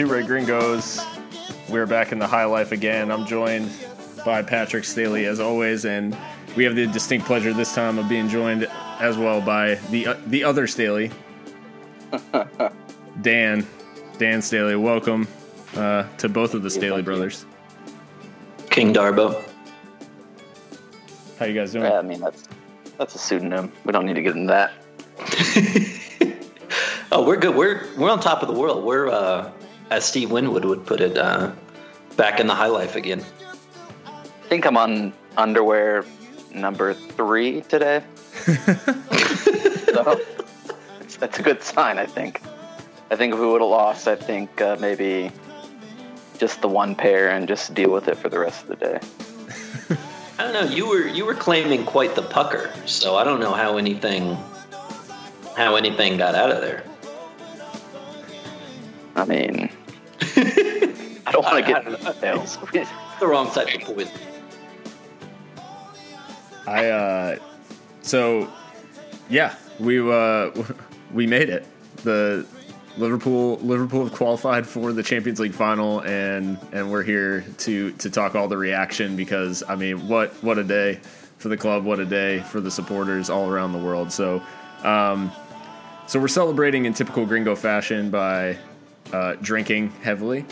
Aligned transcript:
Two 0.00 0.06
Red 0.06 0.28
Gringos. 0.28 0.98
We're 1.68 1.84
back 1.84 2.10
in 2.10 2.18
the 2.18 2.26
high 2.26 2.46
life 2.46 2.72
again. 2.72 3.10
I'm 3.12 3.26
joined 3.26 3.70
by 4.24 4.40
Patrick 4.40 4.84
Staley 4.84 5.26
as 5.26 5.40
always, 5.40 5.84
and 5.84 6.16
we 6.56 6.64
have 6.64 6.74
the 6.74 6.86
distinct 6.86 7.26
pleasure 7.26 7.52
this 7.52 7.74
time 7.74 7.98
of 7.98 8.08
being 8.08 8.26
joined 8.26 8.66
as 8.98 9.18
well 9.18 9.42
by 9.42 9.74
the 9.90 10.06
uh, 10.06 10.16
the 10.28 10.42
other 10.42 10.66
Staley, 10.66 11.10
Dan. 13.20 13.66
Dan 14.16 14.40
Staley, 14.40 14.74
welcome 14.74 15.28
uh, 15.76 16.04
to 16.16 16.30
both 16.30 16.54
of 16.54 16.62
the 16.62 16.70
Staley 16.70 17.02
brothers. 17.02 17.44
King 18.70 18.94
Darbo. 18.94 19.44
How 21.38 21.44
you 21.44 21.52
guys 21.52 21.72
doing? 21.72 21.84
Yeah, 21.84 21.98
I 21.98 22.02
mean 22.02 22.20
that's 22.20 22.48
that's 22.96 23.14
a 23.16 23.18
pseudonym. 23.18 23.70
We 23.84 23.92
don't 23.92 24.06
need 24.06 24.14
to 24.14 24.22
get 24.22 24.34
into 24.34 24.46
that. 24.46 24.72
oh, 27.12 27.22
we're 27.22 27.36
good. 27.36 27.54
We're 27.54 27.86
we're 27.98 28.10
on 28.10 28.20
top 28.20 28.40
of 28.40 28.48
the 28.48 28.54
world. 28.54 28.82
We're 28.82 29.10
uh, 29.10 29.52
as 29.90 30.04
Steve 30.04 30.30
Winwood 30.30 30.64
would 30.64 30.86
put 30.86 31.00
it, 31.00 31.18
uh, 31.18 31.52
back 32.16 32.40
in 32.40 32.46
the 32.46 32.54
high 32.54 32.66
life 32.66 32.96
again. 32.96 33.24
I 34.06 34.48
think 34.48 34.66
I'm 34.66 34.76
on 34.76 35.12
underwear 35.36 36.04
number 36.54 36.94
three 36.94 37.62
today. 37.62 38.02
so 38.44 40.20
that's 41.18 41.38
a 41.38 41.42
good 41.42 41.62
sign, 41.62 41.98
I 41.98 42.06
think. 42.06 42.40
I 43.10 43.16
think 43.16 43.34
if 43.34 43.40
we 43.40 43.46
would 43.46 43.60
have 43.60 43.70
lost, 43.70 44.06
I 44.06 44.16
think 44.16 44.60
uh, 44.60 44.76
maybe 44.80 45.32
just 46.38 46.60
the 46.62 46.68
one 46.68 46.94
pair 46.94 47.30
and 47.30 47.46
just 47.46 47.74
deal 47.74 47.90
with 47.90 48.08
it 48.08 48.16
for 48.16 48.28
the 48.28 48.38
rest 48.38 48.62
of 48.62 48.68
the 48.68 48.76
day. 48.76 49.00
I 50.38 50.44
don't 50.44 50.52
know. 50.54 50.74
You 50.74 50.88
were 50.88 51.06
you 51.06 51.26
were 51.26 51.34
claiming 51.34 51.84
quite 51.84 52.14
the 52.14 52.22
pucker, 52.22 52.72
so 52.86 53.16
I 53.16 53.24
don't 53.24 53.40
know 53.40 53.52
how 53.52 53.76
anything 53.76 54.36
how 55.56 55.76
anything 55.76 56.16
got 56.16 56.34
out 56.34 56.50
of 56.50 56.62
there. 56.62 56.82
I 59.16 59.24
mean, 59.26 59.68
I 61.26 61.32
don't 61.32 61.44
want 61.44 61.64
to 61.64 61.72
get 61.72 61.86
into 61.86 61.98
details. 62.04 62.56
the 63.20 63.26
wrong 63.26 63.50
side 63.50 63.74
of 63.74 63.80
the 63.80 63.94
poison. 63.94 64.12
I 66.66 66.88
uh, 66.88 67.38
so 68.02 68.50
yeah, 69.28 69.54
we 69.78 70.00
uh, 70.00 70.50
we 71.12 71.26
made 71.26 71.48
it. 71.48 71.66
The 72.02 72.46
Liverpool 72.96 73.58
Liverpool 73.62 74.04
have 74.04 74.12
qualified 74.12 74.66
for 74.66 74.92
the 74.92 75.02
Champions 75.02 75.40
League 75.40 75.54
final, 75.54 76.00
and 76.00 76.58
and 76.72 76.90
we're 76.90 77.02
here 77.02 77.44
to 77.58 77.92
to 77.92 78.10
talk 78.10 78.34
all 78.34 78.48
the 78.48 78.58
reaction 78.58 79.16
because 79.16 79.62
I 79.68 79.76
mean, 79.76 80.08
what 80.08 80.32
what 80.42 80.58
a 80.58 80.64
day 80.64 81.00
for 81.38 81.48
the 81.48 81.56
club, 81.56 81.84
what 81.84 81.98
a 81.98 82.04
day 82.04 82.40
for 82.40 82.60
the 82.60 82.70
supporters 82.70 83.30
all 83.30 83.48
around 83.48 83.72
the 83.72 83.78
world. 83.78 84.12
So, 84.12 84.42
um, 84.84 85.32
so 86.06 86.20
we're 86.20 86.28
celebrating 86.28 86.84
in 86.84 86.92
typical 86.92 87.24
Gringo 87.24 87.56
fashion 87.56 88.10
by 88.10 88.58
uh, 89.12 89.34
drinking 89.40 89.90
heavily. 90.02 90.44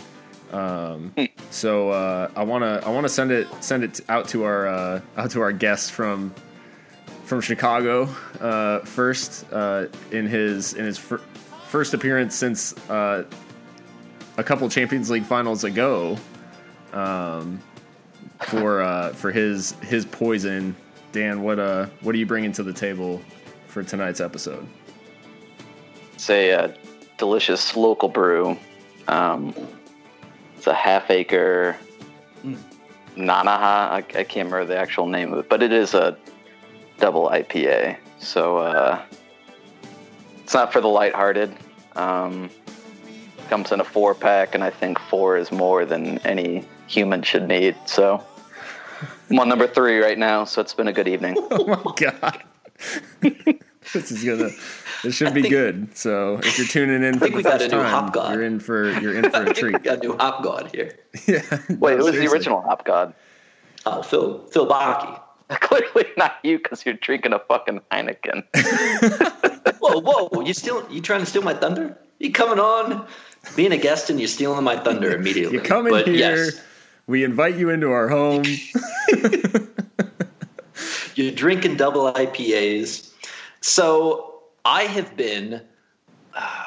Um, 0.50 1.12
so 1.50 1.91
uh, 1.91 2.30
I 2.34 2.42
wanna 2.42 2.82
I 2.84 2.91
wanna 2.91 3.08
send 3.08 3.30
it 3.30 3.46
send 3.60 3.84
it 3.84 4.00
out 4.08 4.28
to 4.28 4.44
our 4.44 4.66
uh, 4.66 5.00
out 5.16 5.30
to 5.32 5.41
our 5.42 5.52
guest 5.52 5.92
from 5.92 6.34
from 7.24 7.41
Chicago 7.42 8.04
uh, 8.41 8.80
first 8.80 9.44
uh, 9.52 9.86
in 10.10 10.26
his 10.26 10.72
in 10.74 10.84
his 10.84 10.96
fir- 10.96 11.20
first 11.66 11.92
appearance 11.92 12.34
since 12.34 12.74
uh, 12.88 13.24
a 14.38 14.42
couple 14.42 14.69
Champions 14.70 15.10
League 15.10 15.25
finals 15.25 15.64
ago 15.64 16.16
um, 16.94 17.60
for 18.46 18.80
uh, 18.80 19.10
for 19.10 19.30
his 19.30 19.72
his 19.82 20.06
poison. 20.06 20.75
Dan, 21.12 21.42
what 21.42 21.58
uh 21.58 21.86
what 22.00 22.14
are 22.14 22.19
you 22.19 22.26
bringing 22.26 22.52
to 22.52 22.62
the 22.62 22.72
table 22.72 23.20
for 23.66 23.82
tonight's 23.82 24.20
episode? 24.20 24.66
Uh, 26.52 26.72
delicious 27.19 27.77
local 27.77 28.09
brew. 28.09 28.56
Um, 29.09 29.55
it's 30.56 30.67
a 30.67 30.75
half 30.75 31.11
acre 31.11 31.77
Nanaha. 33.17 33.91
I, 33.91 33.97
I 33.97 34.01
can't 34.25 34.51
remember 34.51 34.65
the 34.65 34.79
actual 34.79 35.06
name 35.06 35.33
of 35.33 35.41
it, 35.41 35.49
but 35.49 35.62
it 35.62 35.73
is 35.73 35.95
a 35.95 36.17
double 36.99 37.29
IPA. 37.29 37.97
So 38.19 38.59
uh, 38.59 39.03
it's 40.43 40.55
not 40.55 40.73
for 40.73 40.81
the 40.81 40.89
lighthearted. 40.89 41.55
Um, 41.97 42.51
comes 43.49 43.73
in 43.73 43.81
a 43.81 43.85
four 43.85 44.15
pack, 44.15 44.55
and 44.55 44.62
I 44.62 44.71
think 44.71 44.99
four 44.99 45.37
is 45.37 45.50
more 45.50 45.85
than 45.85 46.19
any 46.19 46.65
human 46.87 47.23
should 47.23 47.49
need. 47.49 47.77
So 47.87 48.23
I'm 49.31 49.39
on 49.39 49.49
number 49.49 49.67
three 49.67 49.99
right 49.99 50.19
now. 50.19 50.45
So 50.45 50.61
it's 50.61 50.75
been 50.75 50.89
a 50.89 50.93
good 50.93 51.09
evening. 51.09 51.37
Oh 51.50 51.67
my 51.67 51.93
god. 51.97 52.43
this 53.93 54.10
is 54.12 54.25
gonna 54.25 54.50
this 55.03 55.15
should 55.15 55.34
be 55.34 55.43
think- 55.43 55.53
good. 55.54 55.97
So 55.97 56.38
if 56.43 56.59
you're 56.59 56.66
tuning 56.66 57.03
in 57.03 57.15
for 57.15 57.21
think 57.21 57.32
the 57.32 57.37
we 57.38 57.43
got 57.43 57.60
first 57.60 57.72
a 57.72 57.76
new 57.76 57.82
time, 57.82 57.91
hop 57.91 58.12
god. 58.12 58.34
you're 58.34 58.43
in 58.44 58.60
for 58.60 58.91
you're 59.00 59.15
in 59.16 59.31
for 59.31 59.37
I 59.37 59.44
a 59.47 59.54
treat. 59.54 59.75
we 59.75 59.78
got 59.81 59.99
a 59.99 60.00
new 60.00 60.16
hop 60.16 60.43
god 60.43 60.71
here. 60.75 60.99
yeah. 61.26 61.43
Wait, 61.78 61.99
it 61.99 62.03
was 62.03 62.15
the 62.16 62.26
original 62.26 62.60
Hop 62.62 62.84
God. 62.84 63.15
Oh, 63.87 64.03
Phil 64.03 64.44
Phil 64.49 64.66
Baki. 64.66 65.21
Clearly 65.49 66.04
not 66.19 66.37
you 66.43 66.59
because 66.59 66.84
you're 66.84 66.94
drinking 66.97 67.32
a 67.32 67.38
fucking 67.38 67.81
Heineken. 67.91 68.44
Whoa, 69.81 70.00
whoa! 70.00 70.41
You 70.43 70.53
still 70.53 70.87
you 70.91 71.00
trying 71.00 71.20
to 71.20 71.26
steal 71.26 71.41
my 71.43 71.55
thunder? 71.55 71.97
You 72.19 72.31
coming 72.32 72.59
on, 72.59 73.06
being 73.56 73.72
a 73.72 73.78
guest, 73.78 74.10
and 74.10 74.19
you're 74.20 74.28
stealing 74.28 74.62
my 74.65 74.76
thunder 74.76 75.15
immediately. 75.15 75.56
You 75.56 75.62
come 75.62 75.87
in 75.87 75.93
But 75.93 76.06
here, 76.06 76.16
yes, 76.16 76.60
we 77.06 77.25
invite 77.25 77.56
you 77.56 77.70
into 77.70 77.91
our 77.91 78.09
home. 78.09 78.44
you're 81.15 81.32
drinking 81.32 81.76
double 81.76 82.12
IPAs. 82.12 83.07
So 83.60 84.41
I 84.64 84.82
have 84.82 85.16
been, 85.16 85.60
uh, 86.34 86.64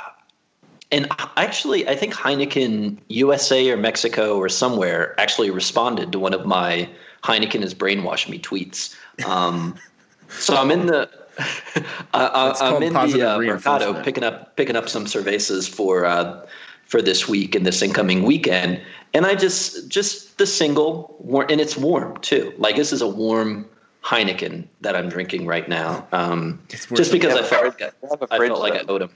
and 0.91 1.07
actually, 1.37 1.87
I 1.87 1.95
think 1.95 2.13
Heineken 2.13 2.97
USA 3.07 3.69
or 3.71 3.77
Mexico 3.77 4.37
or 4.37 4.49
somewhere 4.49 5.19
actually 5.19 5.49
responded 5.49 6.11
to 6.11 6.19
one 6.19 6.33
of 6.33 6.45
my 6.45 6.89
Heineken 7.23 7.61
has 7.61 7.73
brainwashed 7.73 8.27
me 8.27 8.39
tweets. 8.39 8.95
Um, 9.25 9.75
so 10.29 10.55
I'm 10.55 10.71
in 10.71 10.87
the. 10.87 11.09
It's 12.13 12.61
I, 12.61 12.75
I'm 12.75 12.83
in 12.83 12.93
the 12.93 13.23
uh, 13.23 13.39
Mercado 13.39 14.03
picking 14.03 14.23
up 14.23 14.57
picking 14.57 14.75
up 14.75 14.89
some 14.89 15.05
cervezas 15.05 15.69
for 15.69 16.05
uh, 16.05 16.45
for 16.85 17.01
this 17.01 17.27
week 17.27 17.55
and 17.55 17.65
this 17.65 17.81
incoming 17.81 18.23
weekend, 18.23 18.81
and 19.13 19.25
I 19.25 19.35
just 19.35 19.87
just 19.87 20.37
the 20.37 20.45
single, 20.45 21.15
and 21.49 21.61
it's 21.61 21.77
warm 21.77 22.19
too. 22.19 22.53
Like 22.57 22.75
this 22.75 22.91
is 22.91 23.01
a 23.01 23.07
warm 23.07 23.65
Heineken 24.03 24.67
that 24.81 24.95
I'm 24.95 25.09
drinking 25.09 25.45
right 25.45 25.67
now, 25.69 26.07
um, 26.11 26.59
just 26.69 27.11
because 27.11 27.35
I 27.35 27.43
felt 27.43 27.77
fridge- 27.77 27.81
like 27.81 27.93
you 28.01 28.09
have 28.09 28.21
a 28.21 28.27
I, 28.31 28.35
I 28.35 28.37
fridge 28.37 28.49
felt 28.49 28.61
like 28.61 28.73
I 28.73 28.83
owed 28.87 29.03
him. 29.03 29.11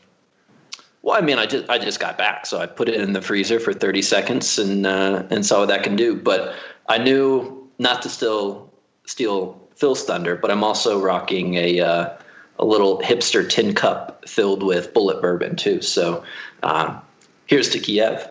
Well, 1.02 1.18
I 1.18 1.22
mean, 1.22 1.38
I 1.38 1.46
just 1.46 1.70
I 1.70 1.78
just 1.78 2.00
got 2.00 2.18
back, 2.18 2.46
so 2.46 2.60
I 2.60 2.66
put 2.66 2.90
it 2.90 2.96
in 2.96 3.14
the 3.14 3.22
freezer 3.22 3.60
for 3.60 3.74
30 3.74 4.02
seconds 4.02 4.60
and 4.60 4.86
uh, 4.86 5.24
and 5.30 5.46
saw 5.46 5.60
what 5.60 5.68
that 5.68 5.84
can 5.84 5.96
do. 5.96 6.16
But 6.16 6.56
I 6.88 6.98
knew 6.98 7.70
not 7.80 8.02
to 8.04 8.10
still 8.10 8.72
steal 9.06 9.60
Phil's 9.76 10.04
thunder, 10.04 10.36
but 10.36 10.52
I'm 10.52 10.64
also 10.64 11.00
rocking 11.00 11.56
a 11.56 11.80
uh, 11.80 12.18
a 12.60 12.66
little 12.66 13.00
hipster 13.00 13.48
tin 13.48 13.74
cup 13.74 14.28
filled 14.28 14.64
with 14.64 14.94
bullet 14.94 15.22
bourbon 15.22 15.56
too. 15.56 15.82
So 15.82 16.24
um, 16.64 17.02
here's 17.48 17.70
to 17.72 17.80
Kiev. 17.80 18.30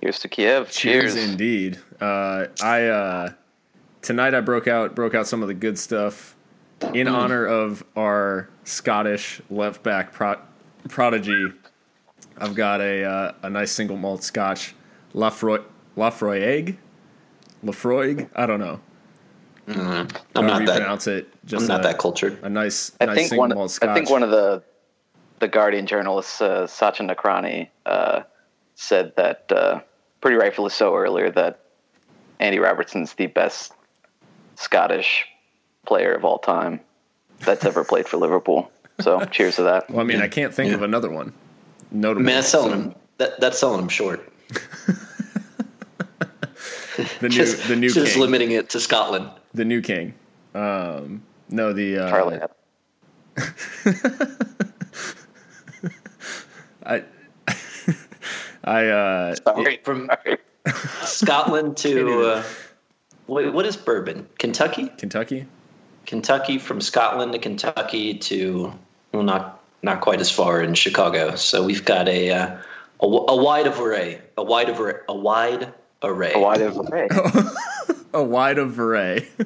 Here's 0.00 0.18
to 0.20 0.28
Kiev. 0.28 0.70
Cheers, 0.70 1.14
Cheers. 1.14 1.30
indeed. 1.30 1.78
Uh, 2.00 2.46
I 2.62 2.84
uh, 2.84 3.32
tonight 4.06 4.34
I 4.34 4.40
broke 4.40 4.68
out 4.68 4.94
broke 4.94 5.14
out 5.14 5.26
some 5.26 5.42
of 5.42 5.48
the 5.48 5.54
good 5.54 5.76
stuff 5.78 6.36
in 6.94 7.08
honor 7.08 7.44
of 7.44 7.84
our 7.96 8.48
Scottish 8.64 9.42
left 9.50 9.82
back 9.82 10.12
pro- 10.12 10.40
prodigy. 10.88 11.52
I've 12.38 12.54
got 12.54 12.80
a 12.80 13.02
uh, 13.04 13.32
a 13.42 13.50
nice 13.50 13.72
single 13.72 13.96
malt 13.96 14.22
Scotch, 14.22 14.74
Lafroy 15.12 15.62
Lafroig, 15.96 16.76
Lafroig. 17.64 18.30
I 18.36 18.46
don't 18.46 18.60
know. 18.60 18.80
I'm 19.68 19.74
However 19.74 20.46
not 20.46 20.66
that. 20.66 20.76
pronounce 20.76 21.08
it. 21.08 21.28
Just 21.44 21.62
I'm 21.62 21.68
not 21.68 21.80
a, 21.80 21.82
that 21.88 21.98
cultured. 21.98 22.38
a 22.44 22.48
nice 22.48 22.92
I 23.00 23.06
nice 23.06 23.16
think 23.16 23.28
single 23.30 23.48
one. 23.48 23.54
malt 23.56 23.72
Scotch. 23.72 23.90
I 23.90 23.94
think 23.94 24.08
one 24.08 24.22
of 24.22 24.30
the 24.30 24.62
the 25.40 25.48
Guardian 25.48 25.86
journalists, 25.86 26.40
uh, 26.40 26.66
Sachin 26.66 27.12
Nakrani, 27.12 27.68
uh, 27.84 28.22
said 28.76 29.12
that 29.16 29.50
uh, 29.50 29.80
pretty 30.20 30.36
rightfully 30.36 30.70
so 30.70 30.94
earlier 30.94 31.30
that 31.32 31.60
Andy 32.38 32.58
Robertson's 32.60 33.12
the 33.14 33.26
best 33.26 33.72
Scottish 34.56 35.24
player 35.86 36.12
of 36.14 36.24
all 36.24 36.38
time 36.38 36.80
that's 37.40 37.64
ever 37.64 37.84
played 37.84 38.08
for 38.08 38.16
Liverpool. 38.16 38.70
So 39.00 39.24
cheers 39.30 39.56
to 39.56 39.62
that. 39.64 39.88
well, 39.90 40.00
I 40.00 40.04
mean, 40.04 40.20
I 40.20 40.28
can't 40.28 40.52
think 40.54 40.70
Yeah. 40.70 40.76
of 40.76 40.82
another 40.82 41.10
one. 41.10 41.32
Notable. 41.92 42.24
Man, 42.24 42.36
that's 42.36 42.48
selling 42.48 42.70
So, 42.72 42.76
him. 42.78 42.94
That, 43.18 43.40
that's 43.40 43.58
selling 43.58 43.80
him 43.82 43.88
short. 43.88 44.28
the 46.96 47.06
new 47.22 47.28
Just, 47.28 47.68
the 47.68 47.76
new 47.76 47.90
just 47.90 48.12
king. 48.14 48.22
limiting 48.22 48.50
it 48.52 48.70
to 48.70 48.80
Scotland. 48.80 49.28
the 49.54 49.64
new 49.64 49.80
king. 49.82 50.14
Um, 50.54 51.22
no, 51.50 51.72
the 51.72 51.98
uh, 51.98 52.08
Charlie. 52.10 52.40
I, 56.84 57.02
I, 58.64 58.86
uh, 58.86 59.34
Sorry. 59.36 59.80
From 59.82 60.08
Sorry. 60.24 60.38
Scotland 61.04 61.76
to 61.78 62.22
uh, 62.22 62.42
what, 63.26 63.52
what 63.52 63.66
is 63.66 63.76
bourbon? 63.76 64.26
Kentucky? 64.38 64.88
Kentucky. 64.98 65.46
Kentucky 66.06 66.58
from 66.58 66.80
Scotland 66.80 67.32
to 67.32 67.38
Kentucky 67.38 68.14
to 68.14 68.72
well, 69.12 69.22
not 69.22 69.60
not 69.82 70.00
quite 70.00 70.20
as 70.20 70.30
far 70.30 70.62
in 70.62 70.74
Chicago. 70.74 71.34
So 71.36 71.64
we've 71.64 71.84
got 71.84 72.08
a 72.08 72.30
uh, 72.30 72.56
A, 73.00 73.02
w- 73.02 73.24
a 73.28 73.36
wide 73.36 73.66
array, 73.66 74.20
a 74.36 74.42
wide 74.42 74.68
array, 74.70 74.94
a 75.08 75.14
wide 75.14 75.72
array. 76.02 76.32
A 76.34 76.38
wide 76.38 76.60
array. 76.62 77.08
A 78.14 78.22
wide 78.22 78.58
array. 78.58 79.26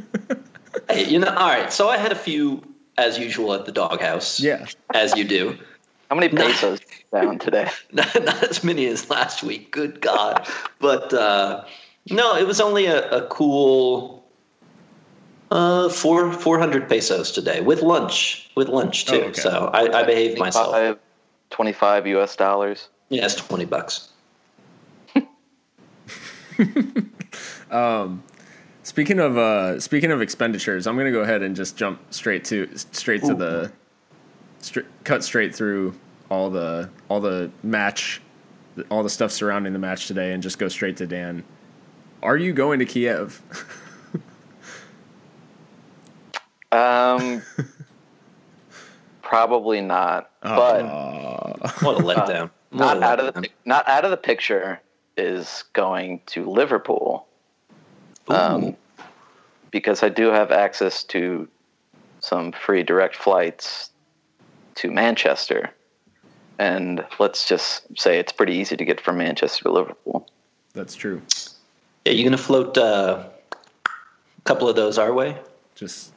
Hey, 0.89 1.09
you 1.09 1.19
know, 1.19 1.29
all 1.29 1.49
right. 1.49 1.73
So 1.73 1.89
I 1.89 1.97
had 1.97 2.13
a 2.13 2.17
few, 2.17 2.63
as 2.97 3.19
usual, 3.19 3.53
at 3.55 3.65
the 3.67 3.73
doghouse. 3.73 4.39
yeah. 4.41 4.67
as 4.95 5.17
you 5.17 5.25
do. 5.25 5.57
How 6.09 6.17
many 6.17 6.29
pesos 6.29 6.81
down 7.13 7.39
today? 7.39 7.69
Not, 7.93 8.25
not 8.25 8.43
as 8.45 8.63
many 8.65 8.87
as 8.87 9.09
last 9.11 9.43
week. 9.43 9.71
Good 9.73 10.01
God! 10.01 10.47
But 10.81 11.13
uh, 11.13 11.65
no, 12.09 12.37
it 12.37 12.47
was 12.47 12.61
only 12.61 12.87
a, 12.87 13.09
a 13.11 13.27
cool 13.29 14.25
uh, 15.51 15.89
four 15.89 16.33
four 16.33 16.59
hundred 16.59 16.89
pesos 16.89 17.33
today 17.33 17.61
with 17.61 17.83
lunch. 17.83 18.51
With 18.57 18.69
lunch 18.69 19.07
too. 19.07 19.17
Oh, 19.17 19.29
okay. 19.29 19.41
So 19.41 19.71
I, 19.73 20.01
I 20.01 20.03
behaved 20.05 20.39
myself. 20.39 20.71
25 20.71 20.99
25 21.51 22.07
US 22.07 22.37
dollars. 22.37 22.89
Yeah, 23.09 23.25
it's 23.25 23.35
twenty 23.35 23.65
bucks. 23.65 24.09
Speaking 28.91 29.21
of 29.21 29.39
uh, 29.39 29.79
speaking 29.79 30.11
of 30.11 30.21
expenditures, 30.21 30.89
I'm 30.89 30.97
gonna 30.97 31.13
go 31.13 31.21
ahead 31.21 31.43
and 31.43 31.55
just 31.55 31.77
jump 31.77 32.01
straight 32.13 32.45
to 32.47 32.69
straight 32.75 33.23
to 33.23 33.35
the 33.35 33.71
stra- 34.59 34.83
cut 35.05 35.23
straight 35.23 35.55
through 35.55 35.95
all 36.29 36.51
the 36.51 36.91
all 37.09 37.21
the 37.21 37.53
match, 37.63 38.21
all 38.91 39.05
the 39.05 39.09
stuff 39.09 39.31
surrounding 39.31 39.73
the 39.73 39.79
match 39.79 40.09
today, 40.09 40.33
and 40.33 40.43
just 40.43 40.59
go 40.59 40.67
straight 40.67 40.97
to 40.97 41.07
Dan. 41.07 41.45
Are 42.23 42.37
you 42.37 42.53
going 42.53 42.79
to 42.81 42.85
Kiev? 42.85 43.43
Um, 46.73 47.43
probably 49.23 49.81
not. 49.81 50.31
But 50.43 50.83
Uh, 50.83 51.71
What 51.81 51.99
a 52.01 52.03
letdown! 52.05 52.51
What 52.71 52.79
not 52.79 52.97
a 52.99 53.05
out 53.05 53.21
of 53.21 53.35
the 53.35 53.49
not 53.65 53.89
out 53.89 54.05
of 54.05 54.11
the 54.13 54.17
picture 54.17 54.81
is 55.17 55.65
going 55.73 56.21
to 56.27 56.49
Liverpool. 56.49 57.27
Um, 58.29 58.77
because 59.73 60.05
I 60.05 60.09
do 60.09 60.29
have 60.29 60.53
access 60.53 61.03
to 61.05 61.49
some 62.21 62.53
free 62.53 62.85
direct 62.85 63.17
flights 63.17 63.91
to 64.77 64.91
Manchester, 64.93 65.71
and 66.61 67.05
let's 67.19 67.49
just 67.49 67.83
say 67.99 68.19
it's 68.21 68.31
pretty 68.33 68.55
easy 68.55 68.77
to 68.77 68.85
get 68.85 69.01
from 69.01 69.19
Manchester 69.19 69.65
to 69.65 69.73
Liverpool. 69.73 70.29
that's 70.73 70.95
true. 70.95 71.21
Yeah, 72.05 72.13
you 72.13 72.25
gonna 72.25 72.39
float 72.39 72.79
uh, 72.79 73.25
a 73.53 74.41
couple 74.45 74.69
of 74.69 74.77
those 74.77 74.99
our 74.99 75.13
way? 75.13 75.37
Just 75.75 76.13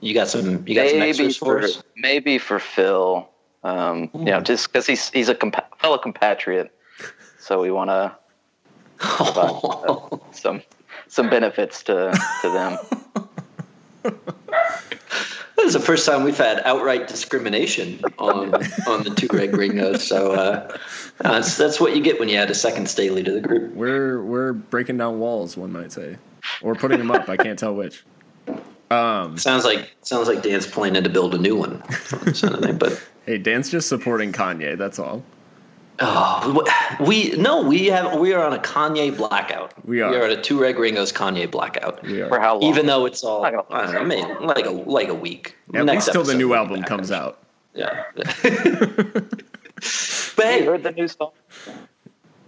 You 0.00 0.14
got 0.14 0.28
some. 0.28 0.66
You 0.66 0.74
got 0.74 0.88
some 0.88 0.98
maybe 0.98 1.10
extras 1.10 1.36
for 1.36 1.60
for 1.60 1.64
us. 1.64 1.82
maybe 1.96 2.38
for 2.38 2.58
Phil, 2.58 3.28
um, 3.62 4.10
you 4.14 4.24
know, 4.24 4.40
just 4.40 4.72
because 4.72 4.86
he's 4.86 5.10
he's 5.10 5.28
a 5.28 5.34
compa- 5.34 5.66
fellow 5.78 5.98
compatriot, 5.98 6.72
so 7.38 7.60
we 7.60 7.70
want 7.70 7.90
to 7.90 8.16
some 10.32 10.62
some 11.08 11.28
benefits 11.28 11.82
to 11.84 12.12
to 12.42 12.50
them. 12.50 12.78
This 15.56 15.66
is 15.68 15.72
the 15.72 15.80
first 15.80 16.04
time 16.06 16.22
we've 16.22 16.36
had 16.36 16.60
outright 16.64 17.08
discrimination 17.08 18.00
on 18.18 18.54
on 18.86 19.02
the 19.04 19.12
two 19.16 19.28
red 19.32 19.52
gringos. 19.52 20.06
So 20.06 20.32
uh, 20.32 20.76
that's 21.18 21.56
that's 21.56 21.80
what 21.80 21.96
you 21.96 22.02
get 22.02 22.20
when 22.20 22.28
you 22.28 22.36
add 22.36 22.50
a 22.50 22.54
second 22.54 22.88
Staley 22.88 23.22
to 23.22 23.32
the 23.32 23.40
group. 23.40 23.74
we're 23.74 24.22
we're 24.22 24.52
breaking 24.52 24.98
down 24.98 25.18
walls, 25.18 25.56
one 25.56 25.72
might 25.72 25.92
say, 25.92 26.16
or 26.62 26.74
putting 26.74 26.98
them 26.98 27.10
up. 27.10 27.28
I 27.28 27.36
can't 27.36 27.58
tell 27.58 27.74
which. 27.74 28.04
Um, 28.90 29.36
Sounds 29.36 29.64
like 29.64 29.90
sounds 30.02 30.28
like 30.28 30.42
Dan's 30.42 30.66
planning 30.66 31.02
to 31.02 31.10
build 31.10 31.34
a 31.34 31.38
new 31.38 31.56
one. 31.56 31.80
from 31.82 32.20
this 32.20 32.40
kind 32.42 32.54
of 32.54 32.60
thing, 32.60 32.78
But 32.78 33.02
hey, 33.24 33.36
Dan's 33.38 33.68
just 33.68 33.88
supporting 33.88 34.32
Kanye. 34.32 34.78
That's 34.78 35.00
all. 35.00 35.24
Oh, 35.98 36.64
we 37.00 37.30
no, 37.36 37.62
we 37.62 37.86
have 37.86 38.18
we 38.20 38.34
are 38.34 38.44
on 38.44 38.52
a 38.52 38.58
Kanye 38.58 39.16
blackout. 39.16 39.72
We 39.86 40.02
are. 40.02 40.10
We 40.10 40.16
are 40.16 40.24
at 40.24 40.30
a 40.30 40.40
two 40.40 40.60
red 40.60 40.76
Gringos 40.76 41.10
Kanye 41.12 41.50
blackout. 41.50 42.02
We 42.02 42.20
are. 42.20 42.28
For 42.28 42.38
how 42.38 42.58
long? 42.58 42.64
Even 42.70 42.84
though 42.86 43.06
it's 43.06 43.24
all 43.24 43.44
I 43.44 43.50
Not 43.50 43.68
gonna- 43.70 43.92
don't 43.92 44.08
know, 44.08 44.38
maybe 44.38 44.44
like 44.44 44.66
a 44.66 44.70
like 44.70 45.08
a 45.08 45.14
week. 45.14 45.56
At 45.74 45.86
Next 45.86 46.06
least 46.06 46.12
till 46.12 46.24
the 46.24 46.34
new 46.34 46.52
album 46.54 46.80
back. 46.80 46.88
comes 46.88 47.10
out. 47.10 47.38
Yeah. 47.74 48.04
but 48.14 49.32
you 50.38 50.42
hey, 50.42 50.64
heard 50.64 50.82
the 50.82 50.92
new 50.92 51.08
song? 51.08 51.30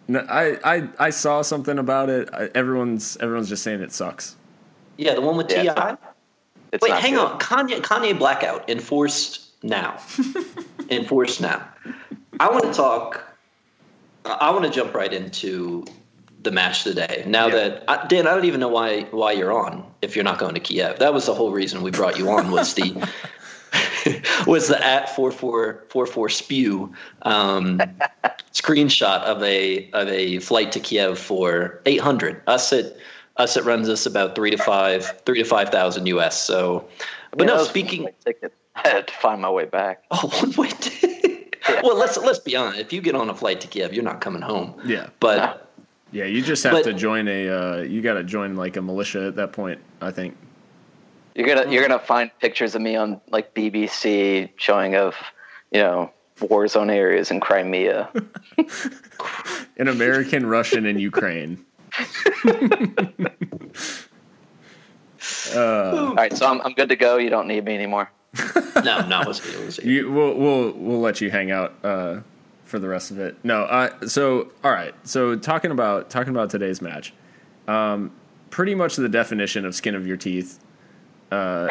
No, 0.08 0.20
I, 0.28 0.58
I 0.64 0.88
I 0.98 1.10
saw 1.10 1.42
something 1.42 1.78
about 1.78 2.08
it. 2.10 2.28
I, 2.32 2.48
everyone's 2.54 3.16
everyone's 3.18 3.48
just 3.48 3.62
saying 3.62 3.80
it 3.80 3.92
sucks. 3.92 4.36
yeah, 4.96 5.14
the 5.14 5.20
one 5.20 5.36
with 5.36 5.50
Yeah, 5.50 5.72
Ti. 5.74 5.96
it's 6.72 6.82
Wait, 6.82 6.92
hang 6.92 7.14
good. 7.14 7.24
on. 7.26 7.38
Kanye 7.38 7.80
Kanye 7.80 8.18
blackout 8.18 8.68
enforced 8.70 9.62
now. 9.62 9.98
enforced 10.90 11.40
now. 11.40 11.66
I 12.40 12.50
want 12.50 12.64
to 12.64 12.72
talk. 12.72 13.24
I 14.24 14.50
want 14.50 14.64
to 14.64 14.70
jump 14.70 14.94
right 14.94 15.12
into 15.12 15.84
the 16.42 16.50
match 16.50 16.84
today. 16.84 17.24
Now 17.26 17.46
Yeah. 17.48 17.68
that 17.86 18.08
Dan, 18.08 18.26
I 18.26 18.34
don't 18.34 18.44
even 18.44 18.60
know 18.60 18.68
why 18.68 19.02
why 19.10 19.32
you're 19.32 19.52
on 19.52 19.84
if 20.02 20.14
you're 20.14 20.24
not 20.24 20.38
going 20.38 20.54
to 20.54 20.60
Kiev. 20.60 20.98
That 20.98 21.12
was 21.12 21.26
the 21.26 21.34
whole 21.34 21.50
reason 21.52 21.82
we 21.82 21.90
brought 21.90 22.18
you 22.18 22.30
on 22.30 22.50
was 22.50 22.74
the 22.74 22.94
was 24.46 24.68
the 24.68 24.84
at 24.84 25.14
four 25.14 25.30
four 25.30 25.84
four 25.90 26.06
four 26.06 26.28
spew 26.28 26.92
um, 27.22 27.80
screenshot 28.52 29.20
of 29.22 29.42
a 29.42 29.90
of 29.92 30.08
a 30.08 30.38
flight 30.38 30.72
to 30.72 30.80
Kiev 30.80 31.18
for 31.18 31.80
eight 31.86 32.00
hundred. 32.00 32.40
Us 32.46 32.72
at 32.72 32.96
us 33.36 33.56
it 33.56 33.64
runs 33.64 33.88
us 33.88 34.06
about 34.06 34.34
three 34.34 34.50
to 34.50 34.56
five 34.58 35.20
three 35.26 35.38
to 35.42 35.44
five 35.48 35.70
thousand 35.70 36.06
US. 36.06 36.40
So, 36.42 36.86
but 37.32 37.40
Yeah, 37.48 37.54
no, 37.56 37.64
speaking. 37.64 38.08
ticket. 38.24 38.54
I 38.76 38.88
had 38.88 39.08
to 39.08 39.14
find 39.14 39.42
my 39.42 39.50
way 39.50 39.64
back. 39.64 40.04
Oh, 40.12 40.28
one 40.42 40.52
way 40.52 40.68
ticket. 40.80 41.07
well, 41.82 41.96
let's 41.96 42.16
let's 42.18 42.38
be 42.38 42.56
honest. 42.56 42.78
If 42.80 42.92
you 42.92 43.00
get 43.00 43.14
on 43.14 43.28
a 43.30 43.34
flight 43.34 43.60
to 43.62 43.66
Kiev, 43.68 43.92
you're 43.94 44.04
not 44.04 44.20
coming 44.20 44.42
home. 44.42 44.74
Yeah, 44.84 45.08
But 45.20 45.68
yeah. 46.12 46.24
You 46.24 46.42
just 46.42 46.62
have 46.64 46.72
But- 46.72 46.84
to 46.84 46.92
join 46.92 47.28
a. 47.28 47.48
Uh, 47.48 47.76
you 47.82 48.00
got 48.02 48.14
to 48.14 48.24
join 48.24 48.56
like 48.56 48.76
a 48.76 48.82
militia 48.82 49.26
at 49.26 49.36
that 49.36 49.52
point. 49.52 49.80
I 50.00 50.10
think. 50.10 50.36
You're 51.34 51.46
gonna 51.46 51.70
you're 51.70 51.86
gonna 51.86 52.00
find 52.00 52.30
pictures 52.40 52.74
of 52.74 52.82
me 52.82 52.96
on 52.96 53.20
like 53.30 53.54
BBC 53.54 54.50
showing 54.56 54.96
of 54.96 55.14
you 55.70 55.80
know 55.80 56.10
war 56.40 56.66
zone 56.66 56.90
areas 56.90 57.30
in 57.30 57.38
Crimea. 57.38 58.08
An 59.78 59.86
American, 59.86 60.46
Russian, 60.46 60.84
and 60.86 61.00
Ukraine. 61.00 61.64
All 65.56 66.14
right, 66.14 66.32
so 66.36 66.46
I'm 66.46 66.60
I'm 66.62 66.72
good 66.72 66.88
to 66.88 66.96
go. 66.96 67.16
You 67.18 67.30
don't 67.30 67.46
need 67.46 67.64
me 67.64 67.74
anymore. 67.74 68.10
no, 68.84 69.06
no, 69.06 69.22
we'll 69.24 69.34
see. 69.34 69.58
We'll 69.58 69.72
see. 69.72 69.88
You, 69.88 70.12
we'll 70.12 70.34
we'll 70.34 70.72
we'll 70.72 71.00
let 71.00 71.20
you 71.20 71.30
hang 71.30 71.50
out 71.50 71.74
uh, 71.82 72.20
for 72.64 72.78
the 72.78 72.88
rest 72.88 73.10
of 73.10 73.18
it. 73.18 73.36
No, 73.42 73.62
uh, 73.62 74.06
so 74.06 74.52
all 74.62 74.70
right. 74.70 74.94
So 75.04 75.36
talking 75.36 75.70
about 75.70 76.10
talking 76.10 76.30
about 76.30 76.50
today's 76.50 76.82
match, 76.82 77.12
um, 77.66 78.12
pretty 78.50 78.74
much 78.74 78.96
the 78.96 79.08
definition 79.08 79.64
of 79.64 79.74
skin 79.74 79.94
of 79.94 80.06
your 80.06 80.16
teeth. 80.16 80.58
Uh, 81.30 81.68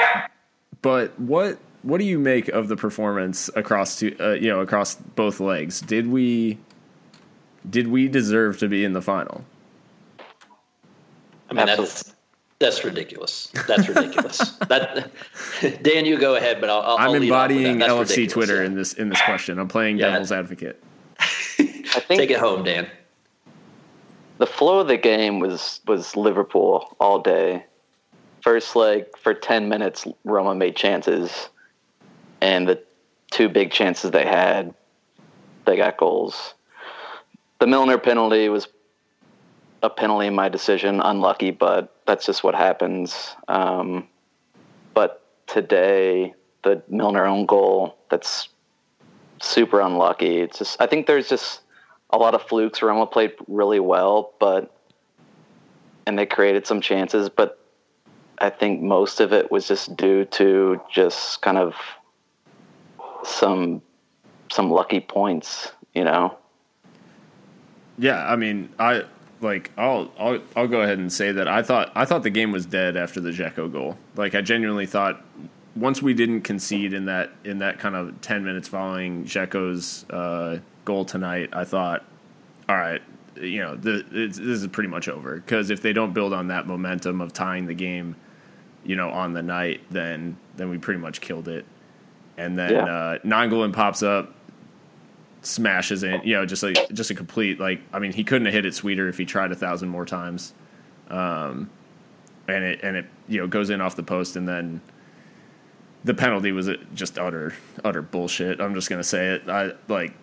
but 0.81 1.17
what 1.19 1.57
what 1.83 1.99
do 1.99 2.05
you 2.05 2.19
make 2.19 2.47
of 2.49 2.67
the 2.67 2.75
performance 2.75 3.49
across 3.55 3.99
to 3.99 4.17
uh, 4.19 4.33
you 4.33 4.49
know 4.49 4.61
across 4.61 4.95
both 4.95 5.39
legs? 5.39 5.81
Did 5.81 6.07
we 6.07 6.57
did 7.69 7.87
we 7.87 8.07
deserve 8.07 8.57
to 8.59 8.67
be 8.67 8.83
in 8.83 8.93
the 8.93 9.01
final? 9.01 9.45
I 11.49 11.53
mean, 11.53 11.69
Absolutely. 11.69 11.85
that's 11.85 12.13
ridiculous. 12.83 13.47
That's 13.67 13.87
ridiculous. 13.87 14.37
that 14.67 15.11
Dan, 15.83 16.05
you 16.05 16.17
go 16.17 16.35
ahead, 16.35 16.59
but 16.59 16.69
I'll. 16.69 16.81
I'll 16.81 16.97
I'm 16.97 17.01
I'll 17.09 17.11
lead 17.11 17.31
off 17.31 17.47
with 17.49 17.57
embodying 17.57 17.79
that. 17.79 17.89
LFC 17.89 18.29
Twitter 18.29 18.57
yeah. 18.57 18.65
in 18.67 18.75
this 18.75 18.93
in 18.93 19.09
this 19.09 19.21
question. 19.21 19.59
I'm 19.59 19.67
playing 19.67 19.97
Yeah. 19.97 20.11
devil's 20.11 20.31
advocate. 20.31 20.81
I 21.19 21.99
think 21.99 22.19
Take 22.19 22.31
it 22.31 22.37
home, 22.39 22.63
Dan. 22.63 22.87
the 24.37 24.45
flow 24.47 24.79
of 24.79 24.87
the 24.87 24.97
game 24.97 25.39
was 25.39 25.81
was 25.87 26.15
Liverpool 26.15 26.95
all 26.99 27.19
day. 27.19 27.65
First 28.41 28.75
leg 28.75 29.05
for 29.17 29.33
ten 29.33 29.67
minutes, 29.69 30.05
Roma 30.23 30.55
made 30.55 30.75
chances, 30.75 31.49
and 32.41 32.67
the 32.67 32.81
two 33.31 33.49
big 33.49 33.71
chances 33.71 34.11
they 34.11 34.25
had, 34.25 34.73
they 35.65 35.75
got 35.77 35.97
goals. 35.97 36.53
The 37.59 37.67
Milner 37.67 37.97
penalty 37.97 38.47
was 38.49 38.67
a 39.83 39.89
penalty 39.89 40.27
in 40.27 40.35
my 40.35 40.49
decision, 40.49 41.01
unlucky, 41.01 41.51
but 41.51 41.95
that's 42.05 42.25
just 42.25 42.43
what 42.43 42.55
happens. 42.55 43.35
Um, 43.47 44.07
but 44.93 45.23
today, 45.47 46.33
the 46.63 46.81
Milner 46.87 47.25
own 47.25 47.45
goal, 47.45 47.97
that's 48.09 48.49
super 49.41 49.79
unlucky. 49.81 50.39
It's 50.39 50.59
just 50.59 50.81
I 50.81 50.87
think 50.87 51.05
there's 51.07 51.29
just 51.29 51.61
a 52.09 52.17
lot 52.17 52.33
of 52.33 52.41
flukes. 52.41 52.81
Roma 52.81 53.05
played 53.05 53.33
really 53.47 53.79
well, 53.79 54.33
but 54.39 54.73
and 56.05 56.17
they 56.17 56.25
created 56.25 56.65
some 56.65 56.81
chances, 56.81 57.29
but 57.29 57.59
I 58.39 58.49
think 58.49 58.81
most 58.81 59.19
of 59.19 59.33
it 59.33 59.51
was 59.51 59.67
just 59.67 59.95
due 59.97 60.25
to 60.25 60.81
just 60.91 61.41
kind 61.41 61.57
of 61.57 61.75
some 63.23 63.81
some 64.49 64.71
lucky 64.71 65.01
points, 65.01 65.71
you 65.93 66.03
know. 66.03 66.37
Yeah, 67.97 68.31
I 68.31 68.35
mean, 68.35 68.69
I 68.79 69.03
like 69.41 69.71
I'll 69.77 70.11
I'll 70.19 70.39
I'll 70.55 70.67
go 70.67 70.81
ahead 70.81 70.97
and 70.99 71.11
say 71.11 71.31
that 71.31 71.47
I 71.47 71.61
thought 71.63 71.91
I 71.95 72.05
thought 72.05 72.23
the 72.23 72.29
game 72.29 72.51
was 72.51 72.65
dead 72.65 72.97
after 72.97 73.19
the 73.19 73.29
Dzeko 73.31 73.71
goal. 73.71 73.97
Like 74.15 74.35
I 74.35 74.41
genuinely 74.41 74.85
thought 74.85 75.23
once 75.75 76.01
we 76.01 76.13
didn't 76.13 76.41
concede 76.41 76.93
in 76.93 77.05
that 77.05 77.31
in 77.43 77.59
that 77.59 77.79
kind 77.79 77.95
of 77.95 78.19
ten 78.21 78.43
minutes 78.43 78.67
following 78.67 79.25
Dzeko's 79.25 80.05
uh, 80.09 80.59
goal 80.85 81.05
tonight, 81.05 81.49
I 81.53 81.63
thought 81.63 82.03
all 82.69 82.75
right, 82.77 83.01
you 83.39 83.59
know, 83.61 83.75
the, 83.75 84.03
this 84.11 84.37
is 84.39 84.67
pretty 84.67 84.89
much 84.89 85.07
over. 85.07 85.35
Because 85.35 85.69
if 85.69 85.81
they 85.81 85.93
don't 85.93 86.13
build 86.13 86.33
on 86.33 86.47
that 86.47 86.67
momentum 86.67 87.21
of 87.21 87.31
tying 87.31 87.65
the 87.65 87.73
game, 87.73 88.15
you 88.83 88.95
know, 88.97 89.09
on 89.09 89.33
the 89.33 89.43
night, 89.43 89.81
then 89.91 90.35
then 90.55 90.69
we 90.69 90.77
pretty 90.77 90.99
much 90.99 91.21
killed 91.21 91.47
it. 91.47 91.65
And 92.37 92.57
then 92.57 92.71
Yeah. 92.71 92.85
uh, 92.85 93.17
Nainggolan 93.19 93.71
pops 93.73 94.01
up, 94.03 94.33
smashes 95.47 96.03
it. 96.03 96.23
you 96.25 96.35
know, 96.35 96.45
just 96.45 96.63
like 96.63 96.77
just 96.93 97.09
a 97.09 97.15
complete 97.15 97.59
like. 97.59 97.81
I 97.93 97.99
mean, 97.99 98.11
he 98.11 98.23
couldn't 98.23 98.45
have 98.45 98.53
hit 98.53 98.65
it 98.65 98.73
sweeter 98.75 99.07
if 99.07 99.17
he 99.17 99.25
tried 99.25 99.51
a 99.51 99.55
thousand 99.55 99.89
more 99.89 100.05
times. 100.05 100.53
Um, 101.09 101.69
and 102.47 102.63
it 102.63 102.79
and 102.83 102.97
it 102.97 103.05
you 103.27 103.39
know 103.39 103.47
goes 103.47 103.69
in 103.69 103.81
off 103.81 103.95
the 103.95 104.03
post, 104.03 104.35
and 104.35 104.47
then 104.47 104.81
the 106.03 106.13
penalty 106.13 106.51
was 106.51 106.69
just 106.93 107.17
utter 107.17 107.53
utter 107.83 108.01
bullshit. 108.01 108.59
I'm 108.59 108.73
just 108.73 108.89
gonna 108.89 109.03
say 109.03 109.27
it. 109.35 109.49
I 109.49 109.71
like 109.87 110.13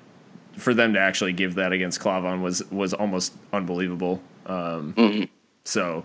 for 0.56 0.72
them 0.74 0.92
to 0.94 1.00
actually 1.00 1.32
give 1.32 1.56
that 1.56 1.72
against 1.72 2.00
Klavan 2.00 2.42
was 2.42 2.62
was 2.70 2.94
almost 2.94 3.34
unbelievable. 3.52 4.22
Um, 4.46 5.28
So 5.64 6.04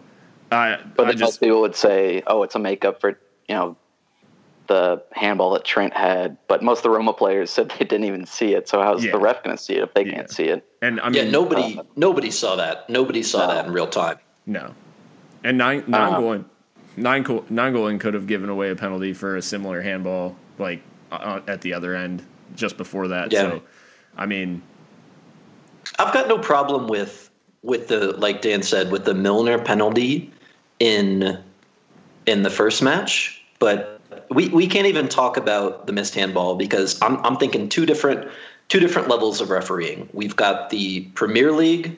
I 0.52 0.80
But 0.96 1.08
I 1.08 1.14
just 1.14 1.42
people 1.42 1.62
would 1.62 1.76
say, 1.76 2.24
"Oh, 2.28 2.44
it's 2.44 2.56
a 2.56 2.60
makeup 2.60 3.02
for 3.02 3.20
you 3.48 3.56
know 3.56 3.76
the 4.70 5.04
handball 5.12 5.52
that 5.52 5.66
Trent 5.66 5.94
had." 5.94 6.38
But 6.48 6.64
most 6.64 6.80
of 6.80 6.84
the 6.84 6.90
Roma 6.92 7.12
players 7.12 7.52
said 7.52 7.70
they 7.78 7.84
didn't 7.86 8.06
even 8.06 8.26
see 8.26 8.54
it. 8.54 8.70
So 8.70 8.82
how's 8.82 9.04
Yeah. 9.04 9.12
the 9.12 9.20
ref 9.20 9.44
going 9.44 9.58
to 9.58 9.62
see 9.62 9.74
it 9.76 9.84
if 9.84 9.94
they 9.94 10.06
Yeah. 10.06 10.14
can't 10.14 10.32
see 10.32 10.46
it? 10.46 10.66
and 10.82 11.02
I 11.02 11.10
mean 11.10 11.26
yeah, 11.26 11.30
nobody 11.32 11.78
nobody 11.98 12.32
saw 12.32 12.56
that. 12.56 12.90
Nobody 12.90 13.22
saw 13.22 13.40
No. 13.48 13.54
that 13.54 13.66
in 13.66 13.74
real 13.74 13.88
time. 13.88 14.18
no, 14.46 14.72
and 15.44 15.58
nine 15.58 15.84
nine 15.88 16.14
Uh-huh. 16.14 16.22
goal 16.22 16.46
nine 16.96 17.24
goal 17.24 17.44
nine 17.50 17.74
goal 17.74 17.98
could 17.98 18.14
have 18.14 18.28
given 18.28 18.50
away 18.50 18.70
a 18.70 18.76
penalty 18.76 19.12
for 19.14 19.36
a 19.36 19.42
similar 19.42 19.82
handball 19.82 20.38
like 20.58 20.82
uh, 21.12 21.42
at 21.48 21.60
the 21.62 21.74
other 21.74 21.96
end 21.96 22.24
just 22.56 22.78
before 22.78 23.10
that. 23.10 23.34
Yeah. 23.34 23.42
So 23.42 23.62
I 24.18 24.26
mean 24.26 24.62
I've 25.98 26.14
got 26.14 26.28
no 26.30 26.38
problem 26.38 26.88
with 26.88 27.30
with 27.62 27.90
the 27.90 28.14
like 28.18 28.42
Dan 28.42 28.64
said 28.64 28.92
with 28.92 29.04
the 29.06 29.14
Milner 29.14 29.60
penalty 29.60 30.32
in 30.80 31.38
in 32.26 32.44
the 32.44 32.50
first 32.50 32.82
match, 32.82 33.42
but 33.60 33.99
we, 34.30 34.50
we 34.50 34.68
can't 34.68 34.88
even 34.88 35.08
talk 35.08 35.38
about 35.38 35.88
the 35.88 35.94
missed 35.94 36.16
handball 36.16 36.56
because 36.56 37.02
I'm 37.02 37.18
I'm 37.26 37.38
thinking 37.38 37.70
two 37.70 37.86
different 37.86 38.30
two 38.68 38.80
different 38.80 39.08
levels 39.08 39.42
of 39.42 39.50
refereeing. 39.50 40.08
We've 40.14 40.36
got 40.36 40.70
the 40.70 41.02
Premier 41.16 41.52
League, 41.52 41.98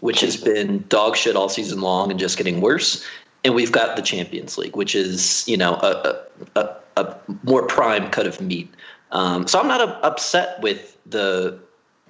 which 0.00 0.20
has 0.20 0.36
been 0.36 0.84
dog 0.88 1.16
shit 1.16 1.36
all 1.36 1.48
season 1.48 1.80
long 1.80 2.10
and 2.10 2.18
just 2.18 2.36
getting 2.38 2.60
worse, 2.60 3.04
and 3.44 3.54
we've 3.54 3.72
got 3.72 3.96
the 3.96 4.02
Champions 4.02 4.56
League, 4.56 4.76
which 4.76 4.94
is 4.94 5.46
you 5.48 5.56
know 5.56 5.74
a 5.74 6.24
a, 6.56 6.60
a, 6.60 6.76
a 7.02 7.16
more 7.42 7.66
prime 7.66 8.10
cut 8.10 8.26
of 8.26 8.40
meat. 8.40 8.72
Um, 9.10 9.46
so 9.46 9.60
I'm 9.60 9.68
not 9.68 9.80
uh, 9.80 9.98
upset 10.02 10.60
with 10.62 10.96
the 11.06 11.58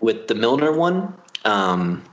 with 0.00 0.28
the 0.28 0.34
Milner 0.34 0.72
one. 0.72 1.14
Um, 1.44 2.04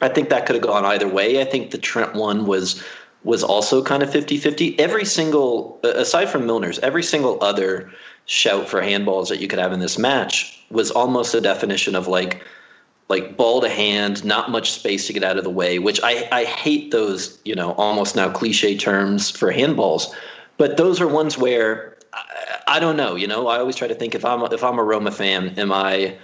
I 0.00 0.08
think 0.08 0.28
that 0.28 0.46
could 0.46 0.54
have 0.54 0.62
gone 0.62 0.84
either 0.84 1.08
way. 1.08 1.40
I 1.40 1.44
think 1.44 1.72
the 1.72 1.78
Trent 1.78 2.14
one 2.14 2.46
was 2.46 2.82
was 3.24 3.42
also 3.42 3.82
kind 3.82 4.02
of 4.02 4.10
50-50. 4.10 4.78
Every 4.78 5.04
single 5.04 5.80
aside 5.82 6.26
from 6.26 6.46
Milner's, 6.46 6.78
every 6.80 7.02
single 7.02 7.42
other 7.42 7.90
shout 8.26 8.68
for 8.68 8.80
handballs 8.80 9.28
that 9.28 9.40
you 9.40 9.48
could 9.48 9.58
have 9.58 9.72
in 9.72 9.80
this 9.80 9.98
match 9.98 10.62
was 10.70 10.90
almost 10.90 11.34
a 11.34 11.40
definition 11.40 11.94
of 11.94 12.06
like 12.06 12.44
like 13.08 13.36
ball 13.36 13.60
to 13.62 13.68
hand, 13.68 14.22
not 14.24 14.50
much 14.50 14.70
space 14.70 15.06
to 15.06 15.12
get 15.14 15.24
out 15.24 15.38
of 15.38 15.44
the 15.44 15.50
way, 15.50 15.78
which 15.78 15.98
I, 16.04 16.28
I 16.30 16.44
hate 16.44 16.90
those, 16.90 17.38
you 17.44 17.54
know, 17.54 17.72
almost 17.72 18.14
now 18.14 18.30
cliche 18.30 18.76
terms 18.76 19.30
for 19.30 19.50
handballs. 19.50 20.12
But 20.58 20.76
those 20.76 21.00
are 21.00 21.08
ones 21.08 21.38
where 21.38 21.96
I, 22.66 22.78
don't 22.78 22.98
know, 22.98 23.16
you 23.16 23.26
know, 23.26 23.48
I 23.48 23.58
always 23.58 23.76
try 23.76 23.88
to 23.88 23.94
think 23.94 24.14
if 24.14 24.24
I'm 24.24 24.42
if 24.52 24.62
I'm 24.62 24.78
a 24.78 24.84
Roma 24.84 25.10
fan, 25.10 25.58
am 25.58 25.72
I 25.72 26.16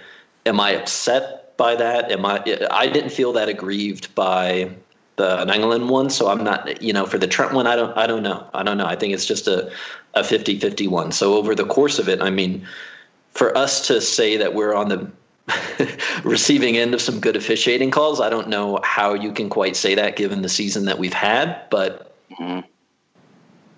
am 0.45 0.59
I 0.59 0.71
upset 0.71 1.57
by 1.57 1.75
that? 1.75 2.11
Am 2.11 2.25
I 2.25 2.43
I 2.69 2.87
didn't 2.87 3.11
feel 3.11 3.33
that 3.33 3.49
aggrieved 3.49 4.13
by 4.13 4.69
the 5.17 5.45
Nainggolan 5.45 5.87
one, 5.87 6.09
so 6.09 6.27
I'm 6.27 6.43
not, 6.43 6.81
you 6.81 6.91
know, 6.91 7.05
for 7.05 7.17
the 7.17 7.27
Trent 7.27 7.53
one, 7.53 7.67
I 7.67 7.75
don't 7.75 7.95
I 7.97 8.07
don't 8.07 8.23
know. 8.23 8.47
I 8.53 8.63
don't 8.63 8.77
know. 8.77 8.85
I 8.85 8.95
think 8.95 9.13
it's 9.13 9.25
just 9.25 9.47
a 9.47 9.71
a 10.13 10.21
50-50 10.21 10.87
one. 10.87 11.11
So 11.11 11.35
over 11.35 11.53
the 11.53 11.65
course 11.65 11.99
of 11.99 12.07
it, 12.07 12.21
I 12.21 12.29
mean, 12.29 12.65
for 13.31 13.55
us 13.57 13.85
to 13.87 13.99
say 13.99 14.37
that 14.37 14.53
we're 14.53 14.73
on 14.73 14.89
the 14.89 15.11
receiving 16.23 16.77
end 16.77 16.93
of 16.93 17.01
some 17.01 17.19
good 17.19 17.35
officiating 17.35 17.91
calls. 17.91 18.19
I 18.19 18.29
don't 18.29 18.47
know 18.47 18.79
how 18.83 19.13
you 19.13 19.31
can 19.31 19.49
quite 19.49 19.75
say 19.75 19.95
that 19.95 20.15
given 20.15 20.41
the 20.41 20.49
season 20.49 20.85
that 20.85 20.97
we've 20.97 21.13
had, 21.13 21.69
but 21.69 22.15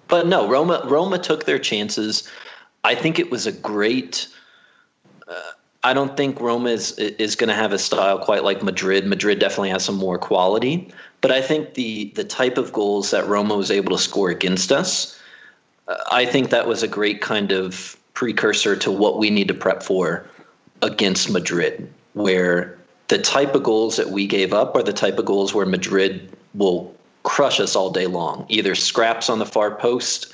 but 0.08 0.28
no, 0.28 0.48
Roma 0.48 0.84
Roma 0.86 1.20
took 1.20 1.46
their 1.46 1.60
chances. 1.60 2.30
I 2.84 2.96
think 2.96 3.20
it 3.20 3.30
was 3.32 3.46
a 3.46 3.52
great. 3.52 4.28
Uh, 5.28 5.52
I 5.84 5.94
don't 5.94 6.16
think 6.16 6.40
Roma 6.40 6.70
is 6.70 6.94
is 6.98 7.36
going 7.36 7.50
to 7.50 7.56
have 7.56 7.74
a 7.74 7.80
style 7.80 8.20
quite 8.20 8.44
like 8.44 8.64
Madrid. 8.64 9.06
Madrid 9.06 9.40
definitely 9.40 9.70
has 9.70 9.84
some 9.84 9.96
more 9.96 10.18
quality, 10.18 10.90
but 11.22 11.32
I 11.32 11.42
think 11.42 11.74
the 11.74 12.12
the 12.16 12.24
type 12.24 12.58
of 12.58 12.74
goals 12.74 13.12
that 13.12 13.28
Roma 13.28 13.56
was 13.56 13.72
able 13.72 13.96
to 13.96 14.02
score 14.02 14.30
against 14.30 14.72
us, 14.72 15.20
uh, 15.88 15.96
I 16.12 16.26
think 16.26 16.50
that 16.50 16.68
was 16.68 16.84
a 16.84 16.88
great 16.88 17.22
kind 17.22 17.52
of 17.52 17.98
precursor 18.14 18.76
to 18.76 18.92
what 18.92 19.18
we 19.18 19.30
need 19.30 19.48
to 19.48 19.54
prep 19.54 19.84
for 19.84 20.26
against 20.82 21.30
Madrid, 21.30 21.92
where 22.14 22.78
the 23.08 23.18
type 23.18 23.56
of 23.56 23.64
goals 23.64 23.96
that 23.98 24.10
we 24.10 24.28
gave 24.28 24.54
up 24.54 24.76
are 24.76 24.84
the 24.84 24.94
type 24.94 25.18
of 25.18 25.26
goals 25.26 25.54
where 25.54 25.66
Madrid 25.66 26.30
will 26.54 26.94
crush 27.24 27.60
us 27.60 27.76
all 27.76 27.90
day 27.90 28.08
long, 28.08 28.46
either 28.50 28.76
scraps 28.76 29.30
on 29.30 29.40
the 29.40 29.46
far 29.46 29.76
post, 29.76 30.32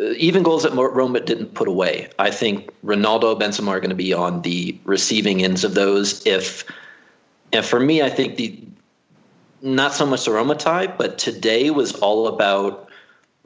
uh, 0.00 0.10
even 0.16 0.42
goals 0.42 0.62
that 0.62 0.72
Roma 0.72 1.20
didn't 1.20 1.54
put 1.54 1.68
away. 1.68 2.08
I 2.18 2.30
think 2.30 2.70
Ronaldo, 2.84 3.38
Benzema 3.38 3.68
are 3.68 3.80
going 3.80 3.90
to 3.90 3.96
be 3.96 4.12
on 4.12 4.42
the 4.42 4.78
receiving 4.84 5.42
ends 5.42 5.64
of 5.64 5.74
those. 5.74 6.24
If 6.26 6.64
and 7.52 7.64
for 7.64 7.80
me, 7.80 8.02
I 8.02 8.10
think 8.10 8.36
the 8.36 8.58
not 9.62 9.94
so 9.94 10.06
much 10.06 10.24
the 10.24 10.32
Roma 10.32 10.54
tie, 10.54 10.86
but 10.86 11.18
today 11.18 11.70
was 11.70 11.94
all 11.96 12.28
about 12.28 12.88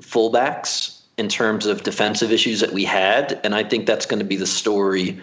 fullbacks 0.01 1.01
in 1.19 1.29
terms 1.29 1.67
of 1.67 1.83
defensive 1.83 2.33
issues 2.33 2.61
that 2.61 2.73
we 2.73 2.85
had, 2.85 3.41
and 3.45 3.55
I 3.55 3.65
think 3.65 3.87
that's 3.87 4.07
going 4.07 4.19
to 4.19 4.25
be 4.25 4.37
the 4.37 4.47
story 4.47 5.21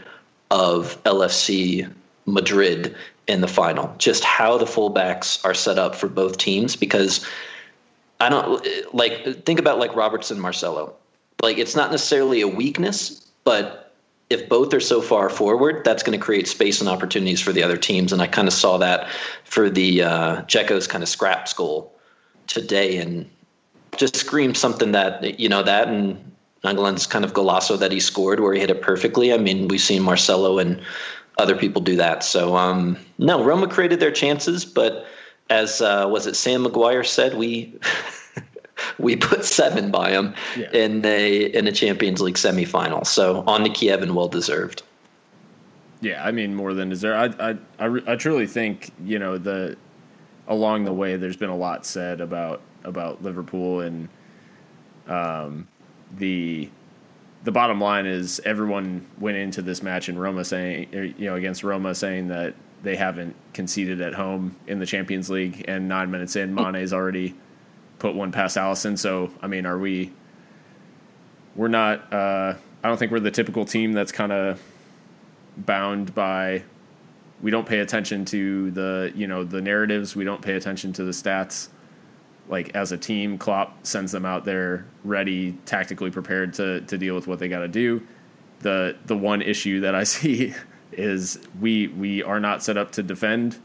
of 0.51 1.01
LFC 1.03 1.91
Madrid 2.25 2.95
in 3.27 3.41
the 3.41 3.47
final. 3.47 3.93
Just 3.97 4.23
how 4.23 4.57
the 4.57 4.65
fullbacks 4.65 5.43
are 5.45 5.53
set 5.53 5.77
up 5.77 5.95
for 5.95 6.07
both 6.07 6.37
teams 6.37 6.75
because 6.75 7.25
I 8.19 8.29
don't 8.29 8.65
like 8.93 9.45
think 9.45 9.59
about 9.59 9.79
like 9.79 9.95
Robertson 9.95 10.39
Marcelo. 10.39 10.93
Like 11.41 11.57
it's 11.57 11.75
not 11.75 11.91
necessarily 11.91 12.41
a 12.41 12.47
weakness, 12.47 13.25
but 13.43 13.88
if 14.29 14.47
both 14.47 14.73
are 14.73 14.79
so 14.79 15.01
far 15.01 15.29
forward, 15.29 15.83
that's 15.83 16.03
going 16.03 16.17
to 16.17 16.23
create 16.23 16.47
space 16.47 16.79
and 16.79 16.89
opportunities 16.89 17.41
for 17.41 17.51
the 17.51 17.63
other 17.63 17.77
teams. 17.77 18.13
And 18.13 18.21
I 18.21 18.27
kind 18.27 18.47
of 18.47 18.53
saw 18.53 18.77
that 18.77 19.09
for 19.43 19.69
the 19.69 20.03
uh, 20.03 20.41
kind 20.43 21.03
of 21.03 21.09
scrap 21.09 21.55
goal 21.55 21.93
today, 22.47 22.97
and 22.97 23.29
just 23.97 24.15
screamed 24.15 24.57
something 24.57 24.91
that 24.91 25.39
you 25.39 25.49
know 25.49 25.63
that 25.63 25.87
and 25.87 26.29
Nainggolan's 26.63 27.07
kind 27.07 27.25
of 27.25 27.33
golazo 27.33 27.77
that 27.79 27.91
he 27.91 27.99
scored 27.99 28.39
where 28.39 28.53
he 28.53 28.59
hit 28.59 28.69
it 28.69 28.81
perfectly. 28.81 29.33
I 29.33 29.37
mean, 29.37 29.67
we've 29.67 29.81
seen 29.81 30.01
Marcelo 30.03 30.59
and 30.59 30.81
other 31.37 31.55
people 31.55 31.81
do 31.81 31.95
that. 31.95 32.23
So 32.23 32.55
um, 32.55 32.97
no, 33.17 33.43
Roma 33.43 33.67
created 33.67 33.99
their 33.99 34.11
chances, 34.11 34.65
but 34.65 35.05
as 35.49 35.81
uh, 35.81 36.05
was 36.09 36.27
it 36.27 36.35
Sam 36.35 36.65
McGuire 36.65 37.05
said, 37.05 37.35
we 37.35 37.73
we 38.97 39.15
put 39.15 39.45
seven 39.45 39.91
by 39.91 40.11
them 40.11 40.33
Yeah. 40.57 40.71
in 40.71 41.05
a 41.05 41.43
in 41.45 41.67
a 41.67 41.71
Champions 41.71 42.21
League 42.21 42.35
semifinal. 42.35 43.05
So 43.05 43.43
on 43.47 43.63
to 43.63 43.69
Kiev 43.69 44.01
and 44.01 44.15
well 44.15 44.27
deserved. 44.27 44.83
Yeah, 46.01 46.23
I 46.25 46.31
mean 46.31 46.55
more 46.55 46.73
than 46.73 46.89
deserved. 46.89 47.39
I, 47.41 47.49
I, 47.51 47.85
I, 47.87 47.99
I 48.07 48.15
truly 48.15 48.47
think 48.47 48.91
you 49.03 49.19
know 49.19 49.37
the 49.37 49.75
along 50.47 50.85
the 50.85 50.93
way 50.93 51.15
there's 51.17 51.37
been 51.37 51.49
a 51.49 51.55
lot 51.57 51.85
said 51.85 52.21
about 52.21 52.61
about 52.83 53.21
Liverpool 53.21 53.81
and 53.81 54.07
um, 55.07 55.67
the 56.17 56.69
the 57.43 57.51
bottom 57.51 57.79
line 57.79 58.05
is 58.05 58.39
everyone 58.45 59.05
went 59.19 59.37
into 59.37 59.61
this 59.61 59.81
match 59.81 60.09
in 60.09 60.17
Roma 60.17 60.43
saying 60.45 61.13
you 61.17 61.25
know 61.25 61.35
against 61.35 61.63
Roma 61.63 61.95
saying 61.95 62.27
that 62.29 62.53
they 62.83 62.95
haven't 62.95 63.35
conceded 63.53 64.01
at 64.01 64.13
home 64.13 64.55
in 64.67 64.79
the 64.79 64.85
Champions 64.85 65.29
League 65.29 65.65
and 65.67 65.87
nine 65.87 66.09
minutes 66.11 66.35
in 66.35 66.53
Mane's 66.53 66.93
already 66.93 67.35
put 67.99 68.15
one 68.15 68.31
past 68.31 68.57
Alisson. 68.57 68.97
So 68.97 69.31
I 69.41 69.47
mean, 69.47 69.65
are 69.65 69.77
we? 69.77 70.11
We're 71.55 71.67
not. 71.67 72.11
Uh, 72.11 72.55
I 72.83 72.87
don't 72.87 72.97
think 72.97 73.11
we're 73.11 73.19
the 73.19 73.31
typical 73.31 73.65
team 73.65 73.91
that's 73.91 74.11
kind 74.11 74.31
of 74.31 74.61
bound 75.57 76.15
by 76.15 76.63
we 77.41 77.51
don't 77.51 77.67
pay 77.67 77.79
attention 77.79 78.25
to 78.25 78.71
the 78.71 79.11
you 79.15 79.27
know 79.27 79.43
the 79.43 79.61
narratives 79.61 80.15
we 80.15 80.23
don't 80.23 80.41
pay 80.41 80.53
attention 80.53 80.93
to 80.93 81.03
the 81.03 81.11
stats 81.11 81.69
like 82.47 82.75
as 82.75 82.91
a 82.91 82.97
team 82.97 83.37
Klopp 83.37 83.85
sends 83.85 84.11
them 84.11 84.25
out 84.25 84.45
there 84.45 84.85
ready 85.03 85.53
tactically 85.65 86.11
prepared 86.11 86.53
to 86.55 86.81
to 86.81 86.97
deal 86.97 87.15
with 87.15 87.27
what 87.27 87.39
they 87.39 87.47
got 87.47 87.59
to 87.59 87.67
do 87.67 88.01
the 88.59 88.95
the 89.05 89.17
one 89.17 89.41
issue 89.41 89.81
that 89.81 89.95
i 89.95 90.03
see 90.15 90.53
is 90.91 91.39
we 91.59 91.87
we 91.87 92.23
are 92.23 92.39
not 92.39 92.63
set 92.63 92.77
up 92.77 92.91
to 92.93 93.03
defend 93.03 93.57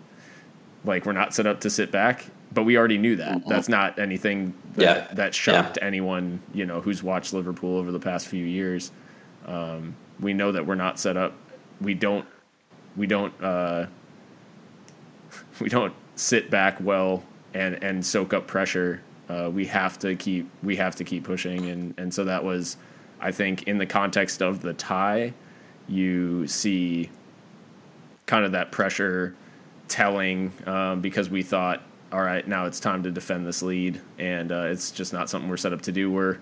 like 0.84 1.06
we're 1.06 1.12
not 1.12 1.34
set 1.34 1.46
up 1.46 1.60
to 1.60 1.70
sit 1.70 1.90
back 1.90 2.26
but 2.54 2.62
we 2.62 2.78
already 2.78 2.98
knew 2.98 3.16
that. 3.16 3.46
That's 3.46 3.68
not 3.68 3.98
anything 3.98 4.54
that, 4.74 4.82
Yeah. 5.08 5.14
that 5.14 5.34
shocked 5.34 5.78
anyone 5.82 6.40
you 6.54 6.64
know 6.64 6.80
who's 6.80 7.02
watched 7.02 7.32
liverpool 7.34 7.76
over 7.76 7.92
the 7.92 8.00
past 8.00 8.28
few 8.28 8.44
years. 8.46 8.92
Um, 9.46 9.94
we 10.20 10.32
know 10.32 10.52
that 10.52 10.64
we're 10.64 10.74
not 10.76 10.98
set 10.98 11.16
up. 11.16 11.34
We 11.80 11.94
don't 11.94 12.24
we 12.96 13.06
don't 13.06 13.32
uh, 13.42 13.86
we 15.60 15.68
don't 15.68 15.92
sit 16.16 16.50
back 16.50 16.76
well 16.80 17.22
and 17.54 17.82
and 17.82 18.04
soak 18.04 18.32
up 18.32 18.46
pressure. 18.46 19.02
Uh, 19.28 19.50
we 19.52 19.66
have 19.66 19.98
to 19.98 20.14
keep 20.16 20.48
we 20.62 20.76
have 20.76 20.94
to 20.96 21.04
keep 21.04 21.24
pushing, 21.24 21.66
and 21.70 21.94
and 21.98 22.12
so 22.12 22.24
that 22.24 22.44
was, 22.44 22.76
I 23.20 23.32
think, 23.32 23.64
in 23.64 23.78
the 23.78 23.86
context 23.86 24.42
of 24.42 24.60
the 24.60 24.74
tie, 24.74 25.32
you 25.88 26.46
see 26.46 27.10
kind 28.26 28.44
of 28.44 28.52
that 28.52 28.70
pressure 28.70 29.34
telling 29.88 30.52
um, 30.66 31.00
because 31.00 31.28
we 31.30 31.42
thought, 31.42 31.82
all 32.12 32.22
right, 32.22 32.46
now 32.46 32.66
it's 32.66 32.80
time 32.80 33.02
to 33.02 33.10
defend 33.10 33.46
this 33.46 33.62
lead, 33.62 34.00
and 34.18 34.52
uh, 34.52 34.66
it's 34.66 34.90
just 34.90 35.12
not 35.12 35.28
something 35.28 35.48
we're 35.48 35.56
set 35.56 35.72
up 35.72 35.82
to 35.82 35.92
do. 35.92 36.10
We're 36.10 36.38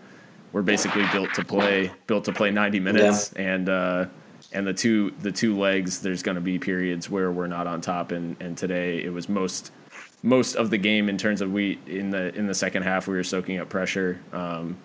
we're 0.52 0.62
basically 0.62 1.07
built 1.12 1.33
to 1.35 1.45
play 1.45 1.90
built 2.07 2.25
to 2.26 2.33
play 2.33 2.50
90 2.50 2.81
minutes, 2.81 3.33
yeah. 3.35 3.42
and 3.42 3.69
uh, 3.69 4.07
and 4.52 4.66
the 4.66 4.75
two 4.75 5.12
the 5.21 5.33
two 5.33 5.59
legs. 5.59 6.00
There's 6.00 6.23
going 6.23 6.35
to 6.35 6.40
be 6.40 6.59
periods 6.59 7.09
where 7.09 7.33
we're 7.33 7.47
not 7.47 7.66
on 7.66 7.81
top, 7.81 8.12
and 8.12 8.37
and 8.40 8.57
today 8.57 9.02
it 9.02 9.12
was 9.12 9.28
most 9.28 9.73
most 10.23 10.54
of 10.54 10.71
the 10.71 10.78
game 10.78 11.09
in 11.09 11.19
terms 11.19 11.40
of 11.40 11.52
we 11.52 11.78
in 11.87 12.11
the 12.11 12.35
in 12.35 12.47
the 12.47 12.54
second 12.54 12.83
half 12.83 13.09
we 13.09 13.14
were 13.14 13.25
soaking 13.25 13.59
up 13.59 13.69
pressure. 13.69 14.21
Um, 14.33 14.76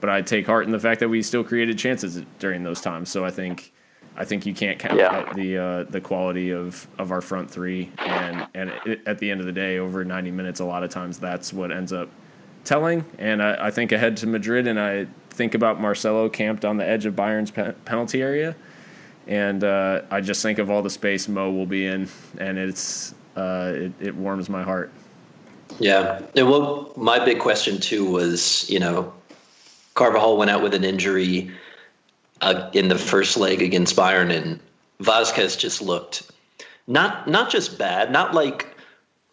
but 0.00 0.10
I 0.10 0.20
take 0.20 0.46
heart 0.46 0.66
in 0.66 0.72
the 0.72 0.80
fact 0.80 0.98
that 1.00 1.08
we 1.08 1.22
still 1.22 1.44
created 1.44 1.78
chances 1.78 2.22
during 2.40 2.64
those 2.64 2.80
times. 2.80 3.08
So 3.08 3.24
I 3.24 3.30
think 3.30 3.72
I 4.16 4.24
think 4.24 4.44
you 4.44 4.54
can't 4.54 4.78
count 4.78 4.98
yeah. 4.98 5.16
out 5.16 5.34
the 5.34 5.58
uh, 5.58 5.84
the 5.84 6.00
quality 6.00 6.50
of, 6.50 6.86
of 6.98 7.12
our 7.12 7.20
front 7.20 7.50
three, 7.50 7.90
and 7.98 8.46
and 8.54 8.72
it, 8.84 9.00
at 9.06 9.18
the 9.18 9.30
end 9.30 9.40
of 9.40 9.46
the 9.46 9.52
day, 9.52 9.78
over 9.78 10.04
90 10.04 10.30
minutes, 10.30 10.60
a 10.60 10.64
lot 10.64 10.82
of 10.82 10.90
times 10.90 11.18
that's 11.18 11.52
what 11.52 11.72
ends 11.72 11.92
up 11.92 12.10
telling. 12.64 13.04
And 13.18 13.42
I, 13.42 13.68
I 13.68 13.70
think 13.70 13.92
ahead 13.92 14.16
to 14.18 14.26
Madrid, 14.26 14.66
and 14.66 14.78
I 14.78 15.06
think 15.30 15.54
about 15.54 15.80
Marcelo 15.80 16.28
camped 16.28 16.64
on 16.64 16.76
the 16.76 16.86
edge 16.86 17.06
of 17.06 17.16
Bayern's 17.16 17.50
pe- 17.50 17.72
penalty 17.84 18.20
area, 18.20 18.54
and 19.26 19.64
uh, 19.64 20.02
I 20.10 20.20
just 20.20 20.42
think 20.42 20.58
of 20.58 20.70
all 20.70 20.82
the 20.82 20.90
space 20.90 21.26
Mo 21.26 21.50
will 21.50 21.66
be 21.66 21.86
in, 21.86 22.06
and 22.38 22.58
it's 22.58 23.14
uh, 23.36 23.72
it, 23.74 23.92
it 23.98 24.14
warms 24.14 24.50
my 24.50 24.62
heart. 24.62 24.92
Yeah, 25.78 26.20
and 26.36 26.50
well, 26.50 26.92
my 26.96 27.24
big 27.24 27.38
question 27.38 27.80
too 27.80 28.04
was, 28.04 28.68
you 28.68 28.78
know, 28.78 29.10
Carvajal 29.94 30.36
went 30.36 30.50
out 30.50 30.62
with 30.62 30.74
an 30.74 30.84
injury 30.84 31.50
uh, 32.42 32.70
in 32.72 32.88
the 32.88 32.98
first 32.98 33.36
leg 33.36 33.62
against 33.62 33.96
Bayern, 33.96 34.30
and 34.30 34.60
Vázquez 35.00 35.58
just 35.58 35.80
looked 35.80 36.30
not 36.86 37.28
not 37.28 37.50
just 37.50 37.78
bad, 37.78 38.12
not 38.12 38.34
like 38.34 38.66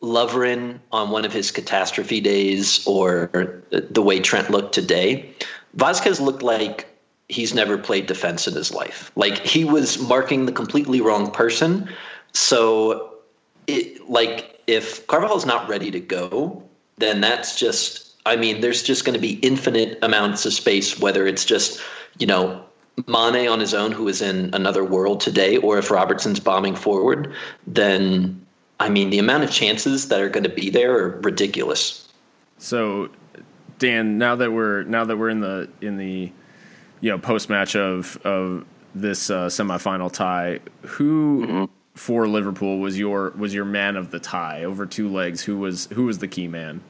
Lovren 0.01 0.79
on 0.91 1.09
one 1.09 1.25
of 1.25 1.33
his 1.33 1.51
catastrophe 1.51 2.21
days 2.21 2.85
or 2.87 3.61
the 3.71 4.01
way 4.01 4.19
Trent 4.19 4.49
looked 4.49 4.73
today. 4.73 5.29
Vázquez 5.75 6.19
looked 6.19 6.41
like 6.41 6.87
he's 7.27 7.53
never 7.53 7.77
played 7.77 8.07
defense 8.07 8.47
in 8.47 8.53
his 8.53 8.73
life. 8.73 9.11
Like 9.15 9.37
he 9.39 9.65
was 9.65 9.99
marking 9.99 10.45
the 10.45 10.51
completely 10.51 11.01
wrong 11.01 11.31
person. 11.31 11.89
So, 12.33 13.13
it, 13.67 14.09
like 14.09 14.59
if 14.67 15.05
Carvajal's 15.07 15.45
not 15.45 15.67
ready 15.67 15.91
to 15.91 15.99
go, 15.99 16.63
then 16.97 17.21
that's 17.21 17.59
just. 17.59 18.05
I 18.25 18.35
mean, 18.35 18.61
there's 18.61 18.83
just 18.83 19.05
going 19.05 19.15
to 19.15 19.21
be 19.21 19.39
infinite 19.39 19.97
amounts 20.03 20.45
of 20.45 20.53
space, 20.53 20.99
whether 20.99 21.25
it's 21.25 21.45
just 21.45 21.81
you 22.19 22.27
know 22.27 22.63
Mane 23.07 23.47
on 23.47 23.59
his 23.59 23.73
own, 23.73 23.91
who 23.91 24.07
is 24.07 24.21
in 24.21 24.53
another 24.53 24.83
world 24.83 25.21
today, 25.21 25.57
or 25.57 25.77
if 25.77 25.91
Robertson's 25.91 26.39
bombing 26.39 26.75
forward, 26.75 27.33
then 27.67 28.45
I 28.79 28.89
mean 28.89 29.09
the 29.09 29.19
amount 29.19 29.43
of 29.43 29.51
chances 29.51 30.07
that 30.09 30.21
are 30.21 30.29
going 30.29 30.43
to 30.43 30.49
be 30.49 30.69
there 30.69 30.97
are 30.97 31.19
ridiculous. 31.21 32.07
So, 32.57 33.09
Dan, 33.77 34.17
now 34.17 34.35
that 34.35 34.51
we're 34.51 34.83
now 34.83 35.05
that 35.05 35.17
we're 35.17 35.29
in 35.29 35.39
the 35.39 35.69
in 35.81 35.97
the 35.97 36.31
you 37.01 37.11
know 37.11 37.17
post 37.17 37.49
match 37.49 37.75
of 37.75 38.17
of 38.25 38.65
this 38.95 39.29
uh, 39.29 39.47
semifinal 39.47 40.11
tie, 40.11 40.59
who 40.81 41.45
mm-hmm. 41.45 41.65
for 41.95 42.27
Liverpool 42.27 42.79
was 42.79 42.97
your 42.97 43.31
was 43.37 43.53
your 43.53 43.65
man 43.65 43.95
of 43.95 44.11
the 44.11 44.19
tie 44.19 44.63
over 44.63 44.85
two 44.85 45.09
legs? 45.09 45.41
Who 45.41 45.57
was 45.57 45.87
who 45.87 46.05
was 46.05 46.17
the 46.17 46.27
key 46.27 46.47
man? 46.47 46.81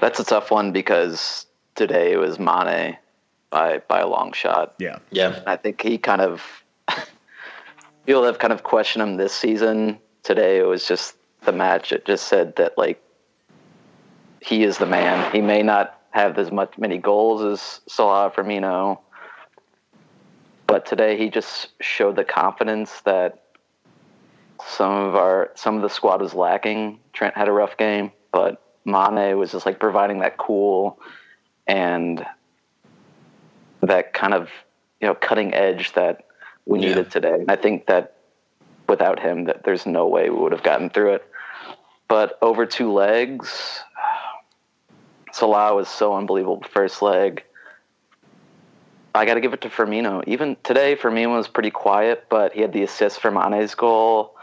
That's 0.00 0.20
a 0.20 0.24
tough 0.24 0.50
one 0.50 0.72
because 0.72 1.46
today 1.74 2.12
it 2.12 2.16
was 2.16 2.38
Mane 2.38 2.96
by 3.54 3.78
by 3.86 4.00
a 4.00 4.08
long 4.08 4.32
shot. 4.32 4.74
Yeah, 4.78 4.98
yeah. 5.10 5.40
I 5.46 5.56
think 5.56 5.80
he 5.80 5.96
kind 5.96 6.20
of 6.20 6.42
people 8.04 8.24
have 8.24 8.40
kind 8.40 8.52
of 8.52 8.64
questioned 8.64 9.02
him 9.02 9.16
this 9.16 9.32
season. 9.32 9.98
Today 10.24 10.58
it 10.58 10.66
was 10.66 10.88
just 10.88 11.14
the 11.44 11.52
match. 11.52 11.92
It 11.92 12.04
just 12.04 12.26
said 12.26 12.56
that 12.56 12.76
like 12.76 13.00
he 14.40 14.64
is 14.64 14.78
the 14.78 14.86
man. 14.86 15.32
He 15.32 15.40
may 15.40 15.62
not 15.62 16.00
have 16.10 16.36
as 16.36 16.50
much 16.50 16.76
many 16.76 16.98
goals 16.98 17.42
as 17.42 17.80
Salah 17.86 18.30
Firmino, 18.30 18.98
but 20.66 20.84
today 20.84 21.16
he 21.16 21.30
just 21.30 21.68
showed 21.80 22.16
the 22.16 22.24
confidence 22.24 23.02
that 23.02 23.44
some 24.66 24.92
of 24.92 25.14
our 25.14 25.52
some 25.54 25.76
of 25.76 25.82
the 25.82 25.90
squad 25.90 26.20
was 26.20 26.34
lacking. 26.34 26.98
Trent 27.12 27.36
had 27.36 27.46
a 27.46 27.52
rough 27.52 27.76
game, 27.76 28.10
but 28.32 28.60
Mane 28.84 29.38
was 29.38 29.52
just 29.52 29.64
like 29.64 29.78
providing 29.78 30.18
that 30.18 30.38
cool 30.38 30.98
and 31.68 32.26
that 33.86 34.12
kind 34.12 34.34
of 34.34 34.48
you 35.00 35.06
know 35.06 35.14
cutting 35.14 35.54
edge 35.54 35.92
that 35.92 36.24
we 36.66 36.80
yeah. 36.80 36.88
needed 36.88 37.10
today. 37.10 37.34
And 37.34 37.50
I 37.50 37.56
think 37.56 37.86
that 37.86 38.16
without 38.88 39.20
him, 39.20 39.44
that 39.44 39.64
there's 39.64 39.86
no 39.86 40.06
way 40.06 40.30
we 40.30 40.36
would 40.36 40.52
have 40.52 40.62
gotten 40.62 40.90
through 40.90 41.14
it. 41.14 41.24
But 42.08 42.38
over 42.42 42.66
two 42.66 42.92
legs, 42.92 43.80
Salah 45.32 45.74
was 45.74 45.88
so 45.88 46.14
unbelievable. 46.14 46.62
First 46.70 47.02
leg, 47.02 47.44
I 49.14 49.24
got 49.24 49.34
to 49.34 49.40
give 49.40 49.52
it 49.52 49.60
to 49.62 49.68
Firmino. 49.68 50.24
Even 50.26 50.56
today, 50.64 50.96
Firmino 50.96 51.36
was 51.36 51.48
pretty 51.48 51.70
quiet, 51.70 52.24
but 52.28 52.52
he 52.52 52.60
had 52.60 52.72
the 52.72 52.82
assist 52.82 53.20
for 53.20 53.30
Mane's 53.30 53.74
goal, 53.74 54.34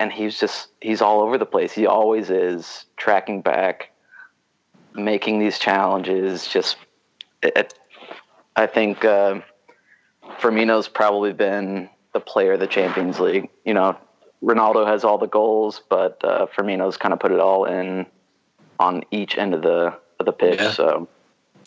and 0.00 0.12
he's 0.12 0.38
just 0.38 0.68
he's 0.80 1.00
all 1.00 1.20
over 1.20 1.38
the 1.38 1.46
place. 1.46 1.72
He 1.72 1.86
always 1.86 2.28
is 2.28 2.86
tracking 2.96 3.42
back, 3.42 3.90
making 4.94 5.38
these 5.38 5.58
challenges. 5.58 6.48
Just 6.48 6.76
it, 7.42 7.74
I 8.56 8.66
think 8.66 9.04
uh, 9.04 9.40
Firmino's 10.40 10.88
probably 10.88 11.32
been 11.32 11.88
the 12.12 12.20
player 12.20 12.52
of 12.52 12.60
the 12.60 12.66
Champions 12.66 13.18
League. 13.18 13.48
You 13.64 13.74
know, 13.74 13.96
Ronaldo 14.42 14.86
has 14.86 15.04
all 15.04 15.18
the 15.18 15.26
goals, 15.26 15.82
but 15.88 16.22
uh, 16.24 16.46
Firmino's 16.46 16.96
kind 16.96 17.12
of 17.12 17.20
put 17.20 17.32
it 17.32 17.40
all 17.40 17.64
in 17.64 18.06
on 18.78 19.04
each 19.10 19.38
end 19.38 19.54
of 19.54 19.62
the 19.62 19.94
of 20.18 20.26
the 20.26 20.32
pitch. 20.32 20.60
Yeah. 20.60 20.72
So 20.72 21.08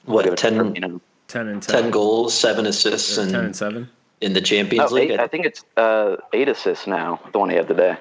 what 0.06 0.38
10, 0.38 0.74
10 0.76 0.84
and 0.84 1.02
10. 1.28 1.62
10 1.62 1.92
goals, 1.92 2.34
seven 2.34 2.66
assists, 2.66 3.18
and 3.18 3.32
10 3.32 3.46
and 3.46 3.56
7 3.56 3.90
in 4.22 4.34
the 4.34 4.42
Champions 4.42 4.92
oh, 4.92 4.96
League. 4.96 5.12
Eight, 5.12 5.20
I 5.20 5.28
think 5.28 5.46
it's 5.46 5.64
uh, 5.78 6.18
eight 6.34 6.50
assists 6.50 6.88
now. 6.88 7.20
The 7.32 7.40
one 7.40 7.50
he 7.50 7.56
had 7.56 7.68
today. 7.68 7.98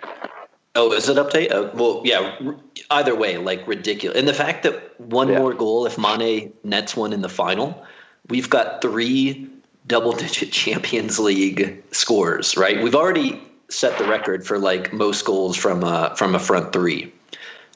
Oh, 0.76 0.92
is 0.92 1.08
it 1.08 1.18
up 1.18 1.30
to 1.30 1.38
eight? 1.38 1.52
Uh, 1.52 1.70
well, 1.74 2.02
yeah. 2.04 2.36
Either 2.90 3.14
way, 3.14 3.36
like 3.38 3.66
ridiculous. 3.66 4.18
And 4.18 4.26
the 4.26 4.34
fact 4.34 4.64
that 4.64 4.98
one 5.00 5.28
yeah. 5.28 5.38
more 5.38 5.54
goal, 5.54 5.86
if 5.86 5.98
Mane 5.98 6.52
nets 6.64 6.96
one 6.96 7.12
in 7.12 7.22
the 7.22 7.28
final, 7.28 7.84
we've 8.28 8.50
got 8.50 8.82
three 8.82 9.48
double 9.86 10.12
digit 10.12 10.52
Champions 10.52 11.18
League 11.18 11.82
scores, 11.92 12.56
right? 12.56 12.82
We've 12.82 12.94
already 12.94 13.40
set 13.68 13.98
the 13.98 14.04
record 14.04 14.46
for 14.46 14.58
like 14.58 14.92
most 14.92 15.24
goals 15.24 15.56
from 15.56 15.82
a, 15.82 16.14
from 16.16 16.34
a 16.34 16.38
front 16.38 16.72
three. 16.72 17.12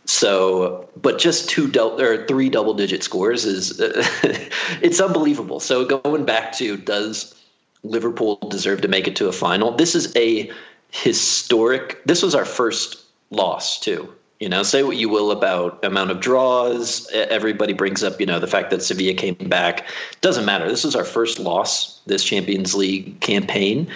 So, 0.04 0.88
but 0.96 1.18
just 1.18 1.50
two 1.50 1.68
double 1.68 2.00
or 2.00 2.26
three 2.26 2.48
double 2.48 2.72
digit 2.72 3.02
scores 3.02 3.44
is 3.44 3.78
uh, 3.78 4.02
it's 4.80 5.00
unbelievable. 5.00 5.60
So 5.60 5.84
going 5.84 6.24
back 6.24 6.52
to 6.54 6.78
does 6.78 7.34
Liverpool 7.82 8.36
deserve 8.48 8.80
to 8.80 8.88
make 8.88 9.06
it 9.06 9.16
to 9.16 9.28
a 9.28 9.32
final? 9.32 9.72
This 9.72 9.94
is 9.94 10.16
a 10.16 10.50
historic. 10.90 12.02
This 12.06 12.22
was 12.22 12.34
our 12.34 12.46
first 12.46 13.04
loss 13.30 13.78
too. 13.78 14.10
You 14.40 14.48
know, 14.48 14.62
say 14.62 14.84
what 14.84 14.96
you 14.96 15.08
will 15.08 15.32
about 15.32 15.84
amount 15.84 16.12
of 16.12 16.20
draws. 16.20 17.10
Everybody 17.10 17.72
brings 17.72 18.04
up, 18.04 18.20
you 18.20 18.26
know, 18.26 18.38
the 18.38 18.46
fact 18.46 18.70
that 18.70 18.82
Sevilla 18.82 19.14
came 19.14 19.34
back. 19.34 19.84
Doesn't 20.20 20.44
matter. 20.44 20.68
This 20.68 20.84
is 20.84 20.94
our 20.94 21.04
first 21.04 21.40
loss 21.40 22.00
this 22.06 22.22
Champions 22.22 22.74
League 22.74 23.18
campaign, 23.20 23.88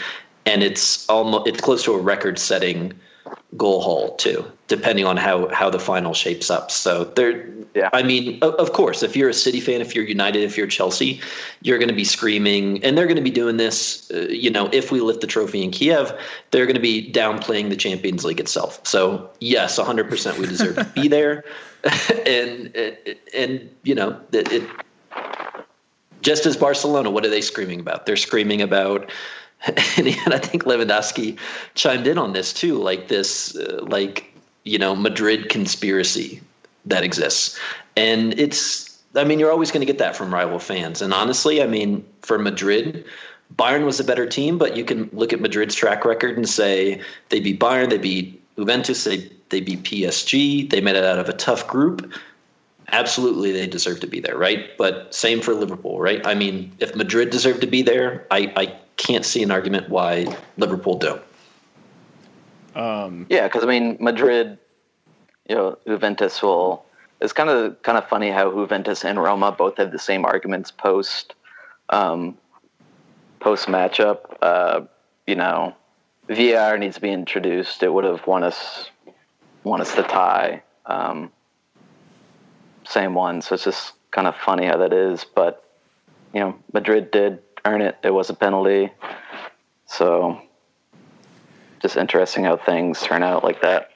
and 0.45 0.65
it's 0.65 1.09
almost 1.09 1.47
it's 1.47 1.61
close 1.61 1.85
to 1.85 1.93
a 1.93 1.99
record-setting 1.99 2.93
goal 3.57 3.83
haul 3.83 4.17
too, 4.17 4.45
depending 4.67 5.05
on 5.05 5.17
how 5.17 5.47
how 5.55 5.71
the 5.71 5.79
final 5.79 6.13
shapes 6.13 6.51
up. 6.51 6.73
So 6.73 7.05
there, 7.05 7.49
yeah. 7.75 7.89
I 7.93 8.03
mean, 8.03 8.39
of 8.43 8.73
course, 8.73 9.03
if 9.03 9.17
you're 9.17 9.31
a 9.31 9.35
City 9.35 9.61
fan, 9.61 9.81
if 9.81 9.95
you're 9.95 10.05
United, 10.05 10.43
if 10.43 10.57
you're 10.59 10.67
Chelsea, 10.67 11.21
you're 11.63 11.79
going 11.79 11.89
to 11.89 11.95
be 11.95 12.05
screaming, 12.05 12.83
and 12.85 12.97
they're 12.99 13.07
going 13.07 13.17
to 13.17 13.23
be 13.23 13.31
doing 13.31 13.57
this. 13.57 14.11
Uh, 14.11 14.27
you 14.29 14.51
know, 14.51 14.69
if 14.73 14.93
we 14.93 15.01
lift 15.01 15.23
the 15.23 15.27
trophy 15.27 15.63
in 15.63 15.71
Kiev, 15.71 16.13
they're 16.51 16.67
going 16.67 16.77
to 16.77 16.83
be 16.83 17.11
downplaying 17.11 17.71
the 17.71 17.77
Champions 17.77 18.25
League 18.25 18.41
itself. 18.41 18.87
So 18.87 19.31
yes, 19.41 19.79
100 19.79 20.09
percent 20.09 20.39
we 20.39 20.47
deserve 20.47 20.77
to 20.77 20.85
be 20.85 21.09
there, 21.09 21.45
and 22.27 22.77
and 23.35 23.71
you 23.85 23.95
know 23.95 24.21
it, 24.33 24.53
it 24.53 24.69
just 26.21 26.47
as 26.47 26.57
Barcelona, 26.57 27.11
what 27.11 27.25
are 27.25 27.31
they 27.31 27.41
screaming 27.41 27.81
about? 27.81 28.07
They're 28.07 28.17
screaming 28.17 28.61
about 28.61 29.11
and, 29.67 30.35
I 30.35 30.39
think 30.39 30.65
Lewandowski 30.65 31.39
chimed 31.75 32.07
in 32.07 32.19
on 32.19 32.33
this 32.33 32.53
too, 32.53 32.79
like 32.79 33.09
this, 33.09 33.57
uh, 33.57 33.79
like 33.83 34.35
you 34.65 34.79
know, 34.79 34.95
Madrid 34.95 35.49
conspiracy 35.49 36.41
that 36.87 37.05
exists, 37.05 37.59
and 37.97 38.38
it's. 38.38 38.90
I 39.14 39.25
mean, 39.25 39.38
you're 39.38 39.51
always 39.51 39.71
going 39.71 39.83
to 39.83 39.87
get 39.87 39.99
that 39.99 40.16
from 40.16 40.33
rival 40.33 40.59
fans, 40.59 41.03
and 41.03 41.12
honestly, 41.12 41.62
I 41.62 41.66
mean, 41.66 42.05
for 42.23 42.38
Madrid, 42.38 43.05
Bayern 43.57 43.85
was 43.85 44.01
a 44.01 44.05
better 44.05 44.27
team, 44.27 44.57
but 44.57 44.77
you 44.77 44.85
can 44.85 45.11
look 45.12 45.33
at 45.33 45.40
Madrid's 45.40 45.75
track 45.75 46.05
record 46.05 46.37
and 46.37 46.49
say 46.49 47.01
they 47.29 47.40
beat 47.40 47.61
Bayern, 47.61 47.90
they 47.90 47.99
beat 47.99 48.42
Juventus, 48.57 49.05
they 49.05 49.31
they 49.51 49.61
beat 49.61 49.83
PSG. 49.85 50.68
They 50.68 50.81
made 50.81 50.97
it 50.97 51.05
out 51.05 51.18
of 51.18 51.29
a 51.29 51.35
tough 51.35 51.68
group. 51.68 52.11
Absolutely, 52.90 53.53
they 53.53 53.66
deserve 53.66 54.01
to 54.01 54.07
be 54.07 54.21
there, 54.21 54.37
right? 54.37 54.77
But 54.77 55.14
same 55.14 55.40
for 55.40 55.55
Liverpool, 55.55 56.01
right? 56.01 56.27
I 56.27 56.35
mean, 56.35 56.73
if 56.79 56.95
Madrid 56.97 57.31
deserved 57.31 57.61
to 57.61 57.66
be 57.66 57.83
there, 57.83 58.27
I, 58.31 58.53
I 58.57 58.75
can't 58.97 59.25
see 59.25 59.42
an 59.42 59.51
argument 59.51 59.88
why 59.88 60.27
Liverpool 60.57 60.99
don't. 60.99 61.23
Um, 62.75 63.27
Yeah, 63.29 63.47
because 63.47 63.62
I 63.62 63.66
mean, 63.66 63.97
Madrid, 64.01 64.59
you 65.53 65.59
know, 65.59 65.79
Juventus 65.87 66.43
will. 66.43 66.87
It's 67.21 67.35
kind 67.35 67.51
of 67.51 67.81
kind 67.83 67.99
of 67.99 68.09
funny 68.09 68.31
how 68.31 68.51
Juventus 68.51 69.05
and 69.05 69.23
Roma 69.23 69.53
both 69.53 69.77
have 69.77 69.93
the 69.93 69.99
same 69.99 70.25
arguments 70.25 70.71
post 70.71 71.35
um, 71.91 72.38
post 73.38 73.69
matchup. 73.69 74.21
Uh, 74.41 74.81
you 75.27 75.35
know, 75.35 75.75
VAR 76.29 76.79
needs 76.79 76.95
to 76.95 77.03
be 77.03 77.12
introduced. 77.12 77.83
It 77.83 77.93
would 77.93 78.05
have 78.05 78.27
won 78.27 78.43
us 78.43 78.88
won 79.62 79.83
us 79.83 79.95
the 79.95 80.05
tie. 80.05 80.62
Um, 80.87 81.31
same 82.85 83.12
one, 83.12 83.43
so 83.43 83.55
it's 83.55 83.65
just 83.65 83.93
kind 84.11 84.27
of 84.27 84.35
funny 84.35 84.65
how 84.67 84.79
that 84.79 84.95
is. 84.95 85.27
But 85.35 85.62
you 86.33 86.41
know, 86.41 86.57
Madrid 86.73 87.11
did 87.11 87.41
earn 87.67 87.83
it. 87.83 87.99
It 88.03 88.15
was 88.15 88.31
a 88.31 88.35
penalty, 88.35 88.91
so 89.85 90.41
just 91.83 91.99
interesting 91.99 92.45
how 92.45 92.57
things 92.57 93.03
turn 93.03 93.23
out 93.23 93.45
like 93.45 93.61
that. 93.61 93.92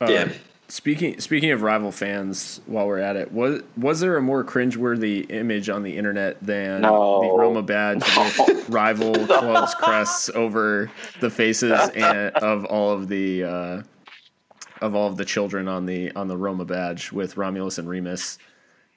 Uh, 0.00 0.06
Yeah. 0.10 0.28
Speaking 0.70 1.18
speaking 1.18 1.50
of 1.50 1.62
rival 1.62 1.90
fans, 1.90 2.60
while 2.66 2.86
we're 2.86 2.98
at 2.98 3.16
it, 3.16 3.32
was 3.32 3.62
was 3.78 4.00
there 4.00 4.18
a 4.18 4.22
more 4.22 4.44
cringeworthy 4.44 5.30
image 5.30 5.70
on 5.70 5.82
the 5.82 5.96
internet 5.96 6.36
than 6.42 6.82
No. 6.82 7.22
the 7.22 7.28
Roma 7.38 7.62
badge 7.62 8.04
with 8.46 8.68
rival 8.68 9.14
clubs 9.14 9.74
crests 9.76 10.28
over 10.34 10.90
the 11.20 11.30
faces 11.30 11.72
and 11.96 12.34
of 12.36 12.66
all 12.66 12.90
of 12.90 13.08
the 13.08 13.44
uh, 13.44 13.82
of 14.82 14.94
all 14.94 15.08
of 15.08 15.16
the 15.16 15.24
children 15.24 15.68
on 15.68 15.86
the 15.86 16.12
on 16.12 16.28
the 16.28 16.36
Roma 16.36 16.66
badge 16.66 17.12
with 17.12 17.38
Romulus 17.38 17.78
and 17.78 17.88
Remus? 17.88 18.36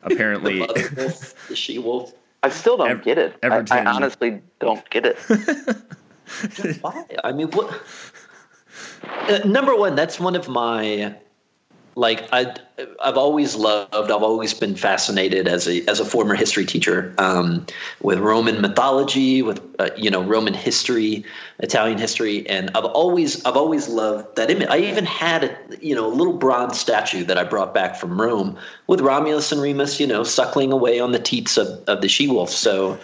Apparently, 0.04 0.60
The 0.66 0.94
wolf, 0.98 1.48
the 1.48 1.56
she 1.56 1.80
wolf. 1.80 2.14
I 2.44 2.50
still 2.50 2.76
don't 2.76 2.90
Ev- 2.90 3.04
get 3.04 3.18
it. 3.18 3.36
I, 3.44 3.64
I 3.72 3.86
honestly 3.86 4.42
don't 4.60 4.88
get 4.90 5.06
it. 5.06 5.18
Why? 6.82 7.06
I 7.24 7.32
mean, 7.32 7.48
what? 7.52 7.82
Uh, 9.04 9.40
number 9.46 9.76
one, 9.76 9.96
that's 9.96 10.20
one 10.20 10.36
of 10.36 10.48
my 10.48 11.16
like 11.96 12.28
I 12.32 12.56
I've 13.04 13.18
always 13.18 13.56
loved. 13.56 13.94
I've 13.94 14.24
always 14.24 14.54
been 14.54 14.76
fascinated 14.76 15.48
as 15.48 15.68
a 15.68 15.86
as 15.88 16.00
a 16.00 16.06
former 16.06 16.36
history 16.36 16.66
teacher 16.66 17.14
um, 17.18 17.66
with 18.02 18.20
Roman 18.20 18.62
mythology, 18.62 19.42
with 19.42 19.62
uh, 19.80 19.90
you 19.98 20.10
know 20.10 20.24
Roman 20.24 20.54
history, 20.54 21.26
Italian 21.60 21.98
history, 21.98 22.48
and 22.48 22.72
I've 22.76 22.86
always 22.86 23.44
I've 23.46 23.58
always 23.58 23.90
loved 23.90 24.36
that 24.38 24.50
image. 24.50 24.68
I 24.70 24.78
even 24.78 25.06
had 25.06 25.44
a 25.44 25.58
you 25.86 25.94
know 25.94 26.06
a 26.06 26.14
little 26.14 26.38
bronze 26.38 26.80
statue 26.80 27.24
that 27.26 27.38
I 27.38 27.44
brought 27.44 27.74
back 27.74 27.96
from 27.96 28.22
Rome 28.22 28.58
with 28.88 29.02
Romulus 29.02 29.52
and 29.52 29.62
Remus, 29.62 30.00
you 30.00 30.08
know, 30.08 30.24
suckling 30.24 30.72
away 30.72 31.00
on 31.00 31.12
the 31.12 31.20
teats 31.20 31.58
of 31.58 31.68
of 31.88 32.02
the 32.02 32.08
she 32.08 32.28
wolf. 32.28 32.50
So 32.50 32.98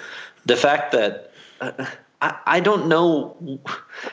the 0.45 0.55
fact 0.55 0.93
that 0.93 1.31
uh, 1.59 1.85
I, 2.21 2.37
I 2.45 2.59
don't 2.59 2.87
know 2.87 3.59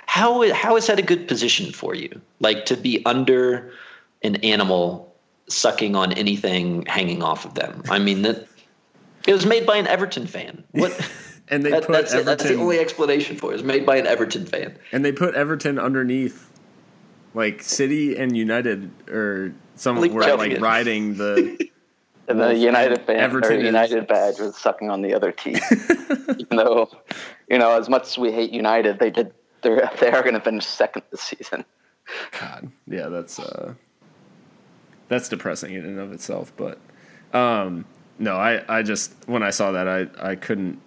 how 0.07 0.51
how 0.53 0.77
is 0.77 0.87
that 0.87 0.99
a 0.99 1.03
good 1.03 1.27
position 1.29 1.73
for 1.73 1.95
you? 1.95 2.21
Like 2.41 2.67
to 2.67 2.77
be 2.77 3.05
under 3.07 3.73
an 4.23 4.37
animal 4.37 5.15
sucking 5.49 5.95
on 5.95 6.13
anything 6.13 6.85
hanging 6.87 7.23
off 7.23 7.45
of 7.45 7.55
them. 7.55 7.83
I 7.91 7.99
mean 7.99 8.23
that 8.23 8.47
it 9.27 9.33
was 9.33 9.47
made 9.47 9.67
by 9.67 9.77
an 9.77 9.87
Everton 9.87 10.27
fan. 10.27 10.65
What? 10.73 10.93
and 11.49 11.65
they 11.65 11.71
that, 11.71 11.85
put 11.85 11.93
that's, 11.93 12.15
it. 12.15 12.25
that's 12.25 12.45
the 12.45 12.57
only 12.57 12.79
explanation 12.79 13.37
for 13.37 13.51
it. 13.51 13.55
It 13.55 13.57
was 13.57 13.65
made 13.65 13.87
by 13.87 13.97
an 13.97 14.07
Everton 14.07 14.47
fan. 14.47 14.77
and 14.93 15.05
they 15.05 15.13
put 15.13 15.35
Everton 15.35 15.79
underneath, 15.79 16.51
like 17.35 17.63
City 17.63 18.17
and 18.17 18.37
United 18.37 18.91
or 19.09 19.55
some 19.77 19.99
League 19.99 20.13
were 20.13 20.23
like 20.37 20.61
riding 20.61 21.17
the. 21.17 21.69
The 22.27 22.55
United 22.55 23.03
fan 23.03 23.21
Everton 23.21 23.53
or 23.53 23.57
is- 23.57 23.65
United 23.67 24.07
badge 24.07 24.39
was 24.39 24.57
sucking 24.57 24.89
on 24.89 25.03
the 25.03 25.13
other 25.13 25.31
team. 25.31 25.59
Even 26.39 26.57
though, 26.57 26.91
you 27.49 27.59
know, 27.59 27.79
as 27.79 27.89
much 27.89 28.03
as 28.09 28.19
we 28.19 28.33
hate 28.33 28.51
United, 28.51 28.99
they 28.99 29.11
did. 29.11 29.33
They're 29.63 29.91
they 30.01 30.11
are 30.11 30.23
going 30.23 30.35
to 30.35 30.41
finish 30.41 30.67
second 30.67 31.03
this 31.11 31.21
season. 31.21 31.65
God, 32.39 32.71
yeah, 32.87 33.09
that's 33.09 33.39
uh, 33.39 33.75
that's 35.09 35.29
depressing 35.29 35.75
in 35.75 35.85
and 35.85 35.99
of 35.99 36.13
itself. 36.13 36.53
But 36.57 36.79
um, 37.33 37.85
no, 38.19 38.37
I, 38.37 38.63
I 38.69 38.83
just 38.83 39.15
when 39.27 39.43
I 39.43 39.51
saw 39.51 39.73
that, 39.73 39.89
I, 39.89 40.07
I 40.31 40.37
couldn't. 40.37 40.81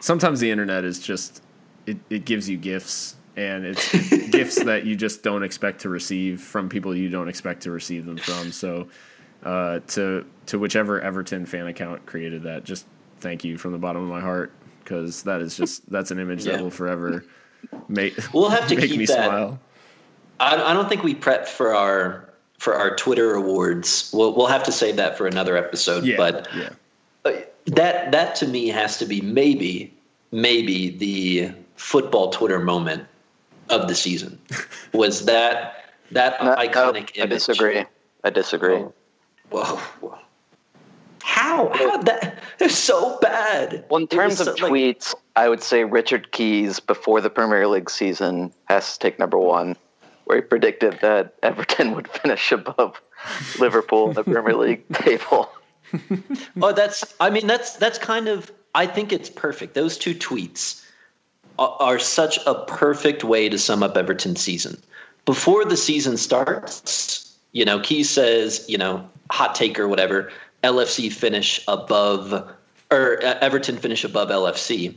Sometimes 0.00 0.40
the 0.40 0.50
internet 0.50 0.84
is 0.84 1.00
just 1.00 1.42
it, 1.86 1.96
it 2.10 2.24
gives 2.24 2.48
you 2.48 2.56
gifts, 2.56 3.16
and 3.36 3.64
it's 3.64 3.90
gifts 4.30 4.62
that 4.64 4.84
you 4.84 4.96
just 4.96 5.22
don't 5.22 5.42
expect 5.42 5.80
to 5.82 5.88
receive 5.88 6.40
from 6.40 6.68
people 6.68 6.94
you 6.94 7.08
don't 7.08 7.28
expect 7.28 7.62
to 7.62 7.70
receive 7.70 8.04
them 8.04 8.18
from. 8.18 8.52
So 8.52 8.88
uh, 9.42 9.80
to 9.88 10.26
to 10.46 10.58
whichever 10.58 11.00
Everton 11.00 11.46
fan 11.46 11.66
account 11.66 12.04
created 12.06 12.42
that, 12.44 12.64
just 12.64 12.86
thank 13.20 13.44
you 13.44 13.58
from 13.58 13.72
the 13.72 13.78
bottom 13.78 14.02
of 14.02 14.08
my 14.08 14.20
heart 14.20 14.52
because 14.88 15.22
that 15.24 15.40
is 15.42 15.56
just 15.56 15.88
that's 15.90 16.10
an 16.10 16.18
image 16.18 16.44
Yeah. 16.46 16.52
that 16.56 16.62
will 16.62 16.70
forever 16.70 17.24
make 17.88 18.16
We'll 18.32 18.48
have 18.48 18.66
to 18.68 18.76
make 18.76 18.88
keep 18.88 18.98
me 18.98 19.06
that. 19.06 19.26
smile. 19.26 19.58
I, 20.40 20.54
I 20.70 20.72
don't 20.72 20.88
think 20.88 21.02
we 21.02 21.14
prepped 21.14 21.46
for 21.48 21.74
our 21.74 22.24
for 22.58 22.74
our 22.74 22.96
Twitter 22.96 23.34
awards. 23.34 24.10
We'll 24.14 24.34
we'll 24.34 24.46
have 24.46 24.62
to 24.64 24.72
save 24.72 24.96
that 24.96 25.18
for 25.18 25.26
another 25.26 25.56
episode. 25.56 26.04
Yeah, 26.04 26.16
But 26.16 26.48
yeah. 26.56 26.70
uh, 27.24 27.32
that 27.66 28.12
that 28.12 28.34
to 28.36 28.46
me 28.48 28.68
has 28.68 28.98
to 28.98 29.04
be 29.06 29.20
maybe 29.20 29.92
maybe 30.32 30.90
the 30.90 31.52
football 31.76 32.30
Twitter 32.30 32.58
moment 32.58 33.04
of 33.68 33.88
the 33.88 33.94
season. 33.94 34.38
Was 34.94 35.26
that 35.26 35.84
that 36.12 36.42
No, 36.42 36.54
iconic 36.56 37.10
I 37.18 37.20
image? 37.20 37.20
I 37.20 37.26
disagree. 37.26 37.84
I 38.24 38.30
disagree. 38.30 38.76
Oh. 38.76 38.94
Whoa, 39.50 39.80
How 41.98 42.02
that? 42.04 42.38
It's 42.60 42.74
so 42.76 43.18
bad. 43.20 43.84
Well, 43.88 44.00
in 44.00 44.06
terms 44.08 44.40
of 44.40 44.46
so- 44.46 44.52
like, 44.52 44.72
tweets, 44.72 45.14
I 45.36 45.48
would 45.48 45.62
say 45.62 45.84
Richard 45.84 46.32
Keys 46.32 46.80
before 46.80 47.20
the 47.20 47.30
Premier 47.30 47.66
League 47.68 47.90
season 47.90 48.52
has 48.66 48.94
to 48.94 48.98
take 48.98 49.18
number 49.18 49.38
one, 49.38 49.76
where 50.24 50.38
he 50.38 50.42
predicted 50.42 50.98
that 51.02 51.34
Everton 51.42 51.92
would 51.94 52.08
finish 52.08 52.52
above 52.52 53.00
Liverpool 53.58 54.08
in 54.08 54.14
the 54.14 54.24
Premier 54.24 54.54
League 54.54 54.88
table. 54.94 55.50
Oh, 56.60 56.72
that's. 56.72 57.14
I 57.18 57.30
mean, 57.30 57.46
that's 57.46 57.76
that's 57.76 57.98
kind 57.98 58.28
of. 58.28 58.52
I 58.74 58.86
think 58.86 59.10
it's 59.10 59.30
perfect. 59.30 59.72
Those 59.74 59.96
two 59.96 60.14
tweets 60.14 60.84
are, 61.58 61.74
are 61.80 61.98
such 61.98 62.38
a 62.46 62.54
perfect 62.66 63.24
way 63.24 63.48
to 63.48 63.58
sum 63.58 63.82
up 63.82 63.96
Everton's 63.96 64.42
season. 64.42 64.82
Before 65.24 65.64
the 65.64 65.78
season 65.78 66.18
starts, 66.18 67.34
you 67.52 67.64
know, 67.64 67.80
Keys 67.80 68.10
says, 68.10 68.66
you 68.68 68.76
know, 68.76 69.08
hot 69.30 69.54
take 69.54 69.78
or 69.78 69.88
whatever. 69.88 70.30
LFC 70.62 71.12
finish 71.12 71.60
above, 71.68 72.32
or 72.90 73.22
uh, 73.24 73.38
Everton 73.40 73.76
finish 73.76 74.04
above 74.04 74.28
LFC, 74.28 74.94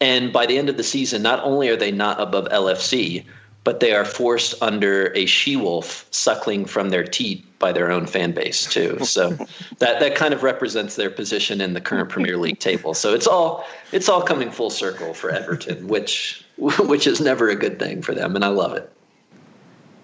and 0.00 0.32
by 0.32 0.46
the 0.46 0.58
end 0.58 0.68
of 0.68 0.76
the 0.76 0.84
season, 0.84 1.22
not 1.22 1.42
only 1.44 1.68
are 1.68 1.76
they 1.76 1.92
not 1.92 2.20
above 2.20 2.46
LFC, 2.46 3.24
but 3.64 3.80
they 3.80 3.92
are 3.94 4.04
forced 4.04 4.60
under 4.60 5.12
a 5.14 5.26
she 5.26 5.56
wolf 5.56 6.06
suckling 6.10 6.64
from 6.64 6.90
their 6.90 7.04
teat 7.04 7.46
by 7.58 7.70
their 7.70 7.90
own 7.92 8.06
fan 8.06 8.32
base 8.32 8.66
too. 8.66 8.98
So 9.04 9.30
that 9.78 10.00
that 10.00 10.14
kind 10.16 10.34
of 10.34 10.42
represents 10.42 10.96
their 10.96 11.10
position 11.10 11.60
in 11.60 11.74
the 11.74 11.80
current 11.80 12.08
Premier 12.08 12.36
League 12.36 12.58
table. 12.58 12.94
So 12.94 13.14
it's 13.14 13.26
all 13.26 13.64
it's 13.92 14.08
all 14.08 14.22
coming 14.22 14.50
full 14.50 14.70
circle 14.70 15.14
for 15.14 15.30
Everton, 15.30 15.88
which 15.88 16.44
which 16.56 17.06
is 17.06 17.20
never 17.20 17.48
a 17.48 17.56
good 17.56 17.78
thing 17.78 18.02
for 18.02 18.14
them, 18.14 18.34
and 18.34 18.44
I 18.44 18.48
love 18.48 18.74
it. 18.74 18.92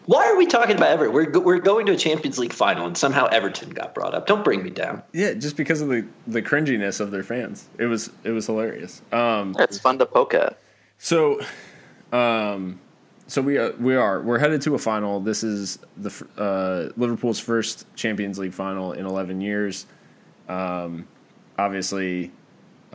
Why 0.09 0.27
are 0.27 0.39
we 0.39 0.47
talking 0.47 0.75
about 0.75 0.89
Everton? 0.89 1.13
We're 1.13 1.39
we're 1.39 1.59
going 1.59 1.85
to 1.85 1.93
a 1.93 1.97
Champions 1.97 2.39
League 2.39 2.55
final, 2.55 2.87
and 2.87 2.97
somehow 2.97 3.27
Everton 3.27 3.69
got 3.69 3.95
brought 3.95 4.15
up. 4.15 4.27
Don't 4.27 4.43
bring 4.43 4.63
me 4.63 4.71
down. 4.71 5.03
Yeah, 5.13 5.35
just 5.35 5.55
because 5.55 5.83
of 5.83 5.91
the 5.91 6.07
the 6.27 6.41
cringiness 6.41 6.99
of 6.99 7.11
their 7.11 7.23
fans, 7.23 7.69
it 7.77 7.85
was 7.85 8.11
it 8.25 8.31
was 8.31 8.47
hilarious. 8.47 9.03
Um, 9.13 9.55
It's 9.59 9.79
fun 9.79 9.99
to 9.99 10.07
poke 10.07 10.33
at. 10.33 10.57
so, 10.97 11.43
um, 12.11 12.81
so 13.27 13.43
we 13.43 13.59
uh, 13.59 13.73
we 13.79 13.97
are 13.97 14.23
we're 14.23 14.39
headed 14.39 14.63
to 14.63 14.75
a 14.75 14.79
final. 14.79 15.21
This 15.21 15.45
is 15.45 15.79
the 15.99 16.11
uh, 16.39 16.91
Liverpool's 16.99 17.39
first 17.39 17.85
Champions 17.95 18.39
League 18.39 18.55
final 18.55 18.93
in 18.93 19.05
11 19.05 19.43
years. 19.43 19.85
Um, 20.49 21.07
obviously, 21.59 22.33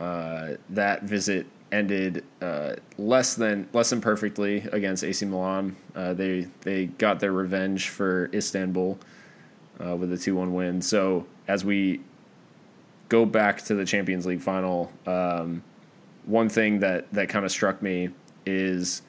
uh, 0.00 0.54
that 0.70 1.04
visit 1.04 1.46
ended 1.74 2.24
uh, 2.40 2.74
less 2.96 3.34
than 3.34 3.68
less 3.72 3.90
than 3.90 4.00
perfectly 4.00 4.58
against 4.72 5.02
AC 5.02 5.26
Milan. 5.26 5.76
Uh, 5.94 6.14
they 6.14 6.46
they 6.60 6.86
got 6.86 7.20
their 7.20 7.32
revenge 7.32 7.88
for 7.88 8.30
Istanbul 8.32 8.98
uh, 9.84 9.96
with 9.96 10.12
a 10.12 10.18
two 10.18 10.36
one 10.36 10.54
win. 10.54 10.80
So 10.80 11.26
as 11.48 11.64
we 11.64 12.00
go 13.08 13.26
back 13.26 13.62
to 13.62 13.74
the 13.74 13.84
Champions 13.84 14.24
League 14.24 14.40
final, 14.40 14.92
um, 15.06 15.62
one 16.26 16.48
thing 16.48 16.78
that 16.78 17.12
that 17.12 17.28
kind 17.28 17.44
of 17.44 17.50
struck 17.50 17.82
me 17.82 18.10
is 18.46 19.02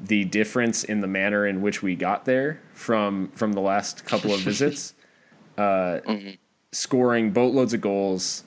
the 0.00 0.24
difference 0.24 0.84
in 0.84 1.00
the 1.00 1.06
manner 1.06 1.46
in 1.46 1.60
which 1.60 1.82
we 1.82 1.94
got 1.94 2.24
there 2.24 2.60
from 2.72 3.28
from 3.34 3.52
the 3.52 3.60
last 3.60 4.04
couple 4.04 4.32
of 4.32 4.40
visits. 4.50 4.94
Uh, 5.58 6.00
Scoring 6.74 7.32
boatloads 7.32 7.74
of 7.74 7.82
goals, 7.82 8.44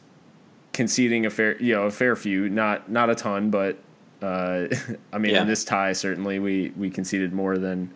conceding 0.76 1.26
a 1.26 1.30
fair 1.30 1.60
you 1.62 1.74
know 1.74 1.84
a 1.84 1.92
fair 1.92 2.16
few, 2.16 2.50
not 2.50 2.92
not 2.92 3.10
a 3.10 3.16
ton, 3.16 3.50
but 3.50 3.78
uh, 4.22 4.68
I 5.14 5.18
mean 5.18 5.34
Yeah. 5.34 5.42
in 5.42 5.48
this 5.48 5.64
tie 5.64 5.94
certainly 5.94 6.38
we 6.40 6.72
we 6.78 6.90
conceded 6.90 7.34
more 7.34 7.58
than 7.58 7.90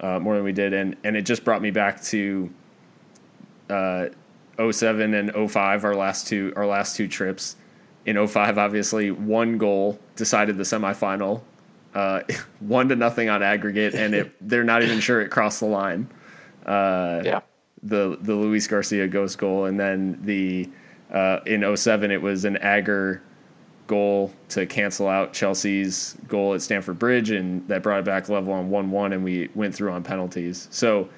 uh, 0.00 0.20
more 0.20 0.34
than 0.36 0.44
we 0.44 0.52
did, 0.52 0.72
and 0.74 0.94
and 1.04 1.16
it 1.16 1.22
just 1.22 1.42
brought 1.44 1.62
me 1.62 1.70
back 1.70 2.02
to 2.04 2.50
uh, 3.70 4.06
07 4.70 5.14
and 5.14 5.50
05, 5.50 5.84
our 5.84 5.94
last 5.96 6.26
two 6.26 6.52
our 6.56 6.66
last 6.66 6.96
two 6.96 7.08
trips. 7.08 7.56
In 8.04 8.24
05, 8.24 8.56
obviously, 8.58 9.10
one 9.10 9.58
goal 9.58 9.98
decided 10.14 10.56
the 10.56 10.62
semifinal, 10.62 11.40
uh, 11.94 12.20
one 12.60 12.88
to 12.90 12.94
nothing 12.96 13.28
on 13.28 13.42
aggregate, 13.42 13.94
and 13.94 14.14
it 14.14 14.32
they're 14.48 14.64
not 14.64 14.82
even 14.82 15.00
sure 15.00 15.20
it 15.22 15.30
crossed 15.30 15.60
the 15.60 15.66
line. 15.66 16.08
Uh, 16.66 17.22
Yeah. 17.24 17.40
the 17.82 18.18
the 18.20 18.34
Luis 18.34 18.66
Garcia 18.66 19.08
ghost 19.08 19.38
goal, 19.38 19.64
and 19.64 19.80
then 19.80 20.18
the 20.22 20.68
uh, 21.12 21.40
in 21.46 21.76
07 21.76 22.10
it 22.10 22.20
was 22.20 22.44
an 22.44 22.56
Agger 22.58 23.22
goal 23.86 24.32
to 24.48 24.66
cancel 24.66 25.08
out 25.08 25.32
Chelsea's 25.32 26.16
goal 26.28 26.54
at 26.54 26.62
Stamford 26.62 26.98
Bridge, 26.98 27.30
and 27.30 27.66
that 27.68 27.82
brought 27.82 28.00
it 28.00 28.04
back 28.04 28.28
level 28.28 28.52
on 28.52 28.70
one 28.70 28.90
one, 28.90 29.12
and 29.12 29.22
we 29.22 29.48
went 29.54 29.74
through 29.74 29.92
on 29.92 30.02
penalties. 30.02 30.68
So, 30.70 31.08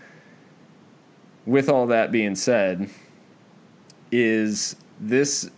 with 1.47 1.69
all 1.69 1.87
that 1.87 2.13
being 2.13 2.35
said, 2.35 2.91
is 4.13 4.77
this 5.01 5.51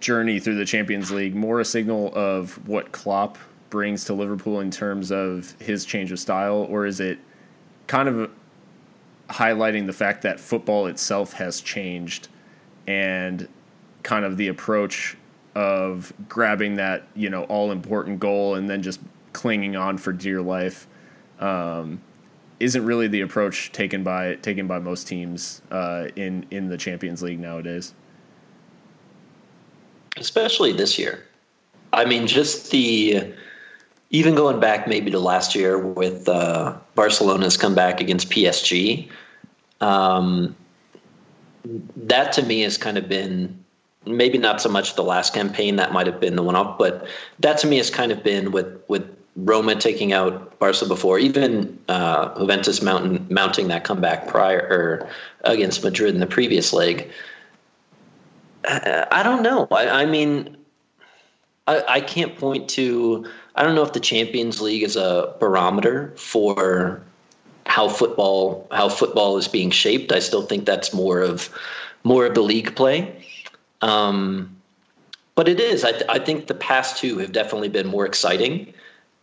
journey 0.00 0.40
through 0.40 0.56
the 0.56 0.64
Champions 0.64 1.10
League 1.10 1.34
more 1.34 1.60
a 1.60 1.64
signal 1.64 2.12
of 2.14 2.66
what 2.66 2.90
Klopp 2.92 3.38
brings 3.68 4.04
to 4.04 4.14
Liverpool 4.14 4.60
in 4.60 4.70
terms 4.70 5.12
of 5.12 5.54
his 5.60 5.84
change 5.84 6.12
of 6.12 6.18
style, 6.18 6.66
or 6.68 6.86
is 6.86 7.00
it 7.00 7.18
kind 7.86 8.08
of 8.08 8.30
highlighting 9.28 9.86
the 9.86 9.92
fact 9.92 10.22
that 10.22 10.40
football 10.40 10.86
itself 10.86 11.32
has 11.32 11.60
changed 11.60 12.28
and 12.86 13.48
kind 14.02 14.24
of 14.24 14.36
the 14.36 14.48
approach 14.48 15.16
of 15.54 16.12
grabbing 16.28 16.76
that 16.76 17.02
you 17.14 17.28
know 17.28 17.44
all 17.44 17.72
important 17.72 18.20
goal 18.20 18.54
and 18.54 18.70
then 18.70 18.82
just 18.82 19.00
clinging 19.32 19.76
on 19.76 19.98
for 19.98 20.12
dear 20.12 20.40
life 20.40 20.86
um, 21.40 22.00
isn't 22.60 22.84
really 22.84 23.08
the 23.08 23.22
approach 23.22 23.72
taken 23.72 24.04
by 24.04 24.34
taken 24.36 24.66
by 24.66 24.78
most 24.78 25.08
teams 25.08 25.62
uh, 25.70 26.06
in 26.16 26.46
in 26.50 26.68
the 26.68 26.76
Champions 26.76 27.22
League 27.22 27.40
nowadays. 27.40 27.94
especially 30.16 30.72
this 30.72 30.98
year. 30.98 31.24
I 31.92 32.04
mean, 32.04 32.26
just 32.26 32.70
the 32.70 33.32
even 34.10 34.34
going 34.34 34.60
back 34.60 34.86
maybe 34.86 35.10
to 35.10 35.18
last 35.18 35.54
year 35.54 35.78
with 35.78 36.28
uh, 36.28 36.76
Barcelona's 36.94 37.56
comeback 37.56 38.00
against 38.00 38.30
PSG. 38.30 39.08
Um, 39.80 40.54
that 41.96 42.32
to 42.32 42.42
me 42.42 42.62
has 42.62 42.76
kind 42.76 42.98
of 42.98 43.08
been 43.08 43.56
maybe 44.06 44.38
not 44.38 44.60
so 44.60 44.68
much 44.68 44.94
the 44.94 45.04
last 45.04 45.34
campaign 45.34 45.76
that 45.76 45.92
might 45.92 46.06
have 46.06 46.20
been 46.20 46.36
the 46.36 46.42
one 46.42 46.56
off, 46.56 46.78
but 46.78 47.06
that 47.40 47.58
to 47.58 47.66
me 47.66 47.76
has 47.76 47.90
kind 47.90 48.12
of 48.12 48.22
been 48.22 48.52
with 48.52 48.80
with 48.88 49.08
Roma 49.36 49.74
taking 49.76 50.12
out 50.12 50.58
Barca 50.58 50.86
before, 50.86 51.18
even 51.18 51.78
uh, 51.88 52.36
Juventus 52.38 52.82
mountain, 52.82 53.26
mounting 53.30 53.68
that 53.68 53.84
comeback 53.84 54.26
prior 54.26 54.58
or 54.58 55.08
against 55.42 55.84
Madrid 55.84 56.14
in 56.14 56.20
the 56.20 56.26
previous 56.26 56.72
leg. 56.72 57.10
Uh, 58.64 59.06
I 59.10 59.22
don't 59.22 59.42
know. 59.42 59.68
I, 59.70 60.02
I 60.02 60.06
mean, 60.06 60.56
I, 61.66 61.84
I 61.88 62.00
can't 62.00 62.36
point 62.36 62.68
to. 62.70 63.26
I 63.54 63.62
don't 63.62 63.74
know 63.74 63.82
if 63.82 63.92
the 63.92 64.00
Champions 64.00 64.60
League 64.60 64.82
is 64.82 64.96
a 64.96 65.34
barometer 65.38 66.12
for 66.16 67.02
how 67.70 67.88
football 67.88 68.66
how 68.72 68.88
football 68.88 69.38
is 69.38 69.46
being 69.46 69.70
shaped. 69.70 70.10
I 70.10 70.18
still 70.18 70.42
think 70.42 70.66
that's 70.66 70.92
more 70.92 71.20
of 71.20 71.48
more 72.02 72.26
of 72.26 72.34
the 72.34 72.42
league 72.42 72.74
play. 72.74 73.24
Um, 73.80 74.56
but 75.36 75.48
it 75.48 75.60
is. 75.60 75.84
I, 75.84 75.92
th- 75.92 76.04
I 76.08 76.18
think 76.18 76.48
the 76.48 76.54
past 76.54 76.98
two 76.98 77.18
have 77.18 77.32
definitely 77.32 77.68
been 77.68 77.86
more 77.86 78.04
exciting 78.04 78.74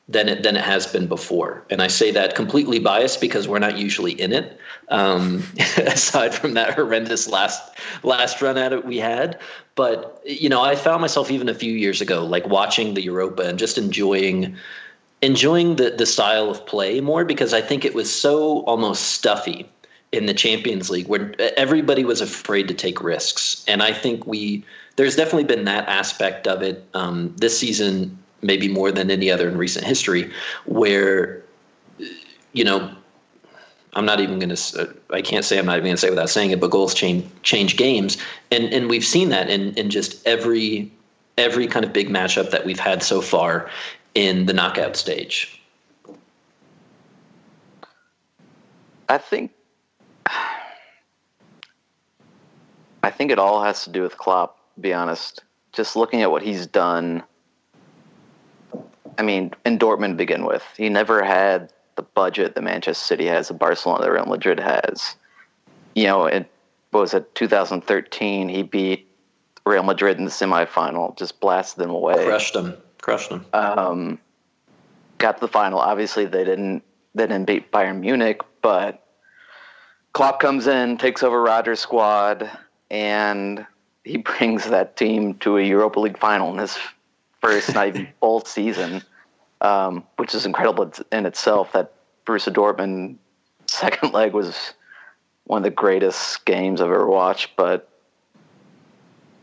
than 0.08 0.30
it 0.30 0.44
than 0.44 0.56
it 0.56 0.64
has 0.64 0.88
been 0.88 1.08
before. 1.08 1.66
And 1.70 1.82
I 1.82 1.88
say 1.88 2.10
that 2.12 2.36
completely 2.36 2.80
biased 2.80 3.20
because 3.20 3.50
we're 3.50 3.60
not 3.60 3.78
usually 3.78 4.14
in 4.14 4.32
it. 4.32 4.58
Um, 4.88 5.44
aside 5.78 6.34
from 6.34 6.54
that 6.54 6.74
horrendous 6.74 7.28
last 7.28 7.62
last 8.04 8.42
run 8.42 8.58
at 8.58 8.72
it 8.72 8.86
we 8.86 8.98
had, 8.98 9.42
but 9.76 10.22
you 10.26 10.48
know, 10.48 10.62
I 10.62 10.76
found 10.76 11.02
myself 11.02 11.30
even 11.30 11.50
a 11.50 11.54
few 11.54 11.74
years 11.74 12.00
ago, 12.00 12.26
like 12.26 12.48
watching 12.48 12.94
the 12.94 13.02
Europa 13.02 13.44
and 13.44 13.60
just 13.60 13.78
enjoying 13.78 14.56
enjoying 15.22 15.76
the 15.76 15.92
the 15.92 16.06
style 16.06 16.50
of 16.50 16.66
play 16.66 17.02
more 17.02 17.26
because 17.26 17.54
I 17.54 17.62
think 17.62 17.86
it 17.86 17.94
was 17.94 18.14
so 18.14 18.60
almost 18.62 19.14
stuffy 19.14 19.68
in 20.12 20.26
the 20.26 20.34
Champions 20.34 20.90
League 20.90 21.08
where 21.08 21.34
everybody 21.58 22.06
was 22.06 22.22
afraid 22.22 22.68
to 22.68 22.74
take 22.74 23.02
risks, 23.02 23.64
and 23.68 23.84
I 23.84 23.94
think 23.94 24.26
we 24.28 24.64
there's 24.96 25.16
definitely 25.16 25.44
been 25.44 25.66
that 25.66 25.88
aspect 25.88 26.48
of 26.48 26.62
it 26.62 26.84
um, 26.94 27.34
this 27.38 27.58
season 27.58 28.18
maybe 28.42 28.68
more 28.68 28.92
than 28.92 29.10
any 29.10 29.32
other 29.32 29.50
in 29.50 29.58
recent 29.58 29.86
history, 29.86 30.32
where 30.66 31.42
you 32.54 32.64
know 32.64 32.92
I'm 33.94 34.06
not 34.06 34.20
even 34.20 34.38
going 34.38 34.56
to. 34.56 34.96
I 35.10 35.22
can't 35.22 35.44
say 35.44 35.58
I'm 35.58 35.66
not 35.66 35.78
even 35.78 35.86
going 35.86 35.96
to 35.96 36.02
say 36.02 36.10
without 36.10 36.30
saying 36.30 36.52
it, 36.52 36.60
but 36.60 36.70
goals 36.70 36.94
change 36.94 37.26
change 37.42 37.78
games, 37.78 38.18
and 38.52 38.66
and 38.66 38.90
we've 38.90 39.06
seen 39.06 39.30
that 39.30 39.50
in 39.50 39.74
in 39.74 39.90
just 39.90 40.26
every 40.28 40.92
every 41.38 41.68
kind 41.68 41.86
of 41.86 41.94
big 41.94 42.10
matchup 42.10 42.50
that 42.52 42.66
we've 42.66 42.80
had 42.80 43.04
so 43.04 43.22
far 43.22 43.70
in 44.18 44.48
the 44.48 44.54
knockout 44.54 44.96
stage. 44.96 45.62
I 49.08 49.20
think 49.20 49.52
I 53.04 53.12
think 53.12 53.32
it 53.32 53.38
all 53.38 53.64
has 53.64 53.84
to 53.84 53.92
do 53.92 54.02
with 54.02 54.18
Klopp. 54.18 54.58
To 54.74 54.82
be 54.82 54.92
honest, 54.92 55.44
just 55.72 55.96
looking 55.96 56.24
at 56.24 56.32
what 56.32 56.42
he's 56.42 56.66
done. 56.66 57.22
I 59.20 59.22
mean, 59.22 59.54
in 59.66 59.78
Dortmund 59.78 60.10
to 60.10 60.16
begin 60.16 60.46
with, 60.46 60.64
he 60.76 60.90
never 60.90 61.24
had 61.24 61.72
the 61.96 62.02
budget 62.02 62.56
that 62.56 62.62
Manchester 62.62 63.06
City 63.06 63.26
has, 63.28 63.48
the 63.50 63.54
Barcelona, 63.54 64.04
that 64.04 64.12
Real 64.12 64.26
Madrid 64.26 64.60
has. 64.60 65.16
You 65.96 66.06
know, 66.06 66.26
it 66.26 66.50
was 66.92 67.14
it 67.14 67.36
2013? 67.36 68.50
He 68.50 68.64
beat 68.64 69.08
Real 69.64 69.84
Madrid 69.84 70.18
in 70.18 70.26
the 70.26 70.32
semifinal, 70.32 71.16
just 71.18 71.40
blasted 71.40 71.84
them 71.84 71.92
away, 71.92 72.26
Crushed 72.26 72.54
them, 72.54 72.78
crushed 73.02 73.30
them. 73.30 73.46
um, 73.54 74.20
got 75.18 75.38
to 75.38 75.42
the 75.42 75.48
final. 75.48 75.80
Obviously, 75.80 76.26
they 76.26 76.44
didn't 76.44 76.84
they 77.16 77.26
didn't 77.26 77.46
beat 77.46 77.72
Bayern 77.72 78.00
Munich, 78.00 78.42
but 78.62 79.06
Klopp 80.14 80.40
comes 80.40 80.68
in, 80.68 80.98
takes 80.98 81.24
over 81.24 81.42
Rodgers' 81.42 81.80
squad, 81.80 82.50
and 82.90 83.66
he 84.04 84.18
brings 84.18 84.70
that 84.70 84.96
team 84.98 85.36
to 85.36 85.58
a 85.58 85.62
Europa 85.62 86.00
League 86.00 86.18
final 86.18 86.52
in 86.52 86.60
his 86.60 86.78
first 87.42 87.74
night 87.74 88.16
full 88.20 88.44
season, 88.46 89.04
um, 89.62 90.04
which 90.18 90.34
is 90.34 90.46
incredible 90.46 90.92
in 91.12 91.26
itself. 91.26 91.72
That 91.74 91.94
Borussia 92.26 92.54
Dortmund 92.54 93.16
second 93.68 94.14
leg 94.14 94.34
was 94.34 94.74
one 95.46 95.60
of 95.60 95.64
the 95.64 95.70
greatest 95.72 96.46
games 96.46 96.82
I've 96.82 96.88
ever 96.88 97.08
watched, 97.08 97.56
but 97.56 97.90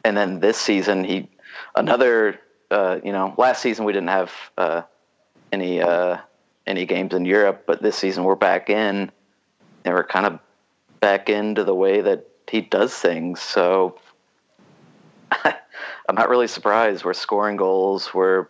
and 0.04 0.16
then 0.16 0.40
this 0.40 0.58
season 0.58 1.02
he 1.02 1.28
another 1.74 2.38
uh, 2.74 3.00
you 3.04 3.12
know 3.12 3.34
last 3.38 3.62
season 3.62 3.84
we 3.84 3.92
didn't 3.92 4.08
have 4.08 4.32
uh, 4.58 4.82
any 5.52 5.80
uh, 5.80 6.18
any 6.66 6.86
games 6.86 7.14
in 7.14 7.24
Europe, 7.24 7.64
but 7.66 7.80
this 7.80 7.96
season 7.96 8.24
we're 8.24 8.34
back 8.34 8.68
in 8.68 9.10
and 9.84 9.94
we're 9.94 10.04
kind 10.04 10.26
of 10.26 10.38
back 11.00 11.28
into 11.28 11.62
the 11.64 11.74
way 11.74 12.00
that 12.00 12.26
he 12.50 12.60
does 12.60 12.92
things. 12.94 13.40
So 13.40 13.98
I'm 15.44 16.14
not 16.14 16.28
really 16.28 16.48
surprised. 16.48 17.04
We're 17.04 17.14
scoring 17.14 17.56
goals. 17.56 18.12
We're 18.12 18.48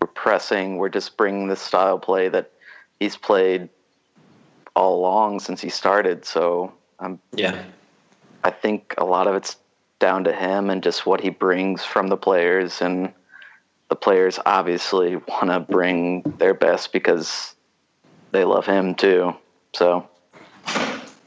we're 0.00 0.08
pressing. 0.08 0.76
We're 0.76 0.90
just 0.90 1.16
bringing 1.16 1.48
the 1.48 1.56
style 1.56 1.98
play 1.98 2.28
that 2.28 2.52
he's 3.00 3.16
played 3.16 3.70
all 4.76 4.96
along 4.96 5.40
since 5.40 5.60
he 5.60 5.70
started. 5.70 6.24
So 6.24 6.72
I'm 7.00 7.18
Yeah, 7.32 7.64
I 8.44 8.50
think 8.50 8.94
a 8.98 9.04
lot 9.04 9.26
of 9.26 9.34
it's 9.34 9.56
down 10.00 10.24
to 10.24 10.32
him 10.32 10.70
and 10.70 10.82
just 10.82 11.06
what 11.06 11.20
he 11.20 11.30
brings 11.30 11.82
from 11.82 12.08
the 12.08 12.16
players 12.16 12.80
and 12.80 13.12
the 13.88 13.96
players 13.96 14.38
obviously 14.44 15.16
want 15.16 15.48
to 15.48 15.60
bring 15.60 16.22
their 16.38 16.54
best 16.54 16.92
because 16.92 17.54
they 18.32 18.44
love 18.44 18.66
him 18.66 18.94
too. 18.94 19.34
So 19.74 20.08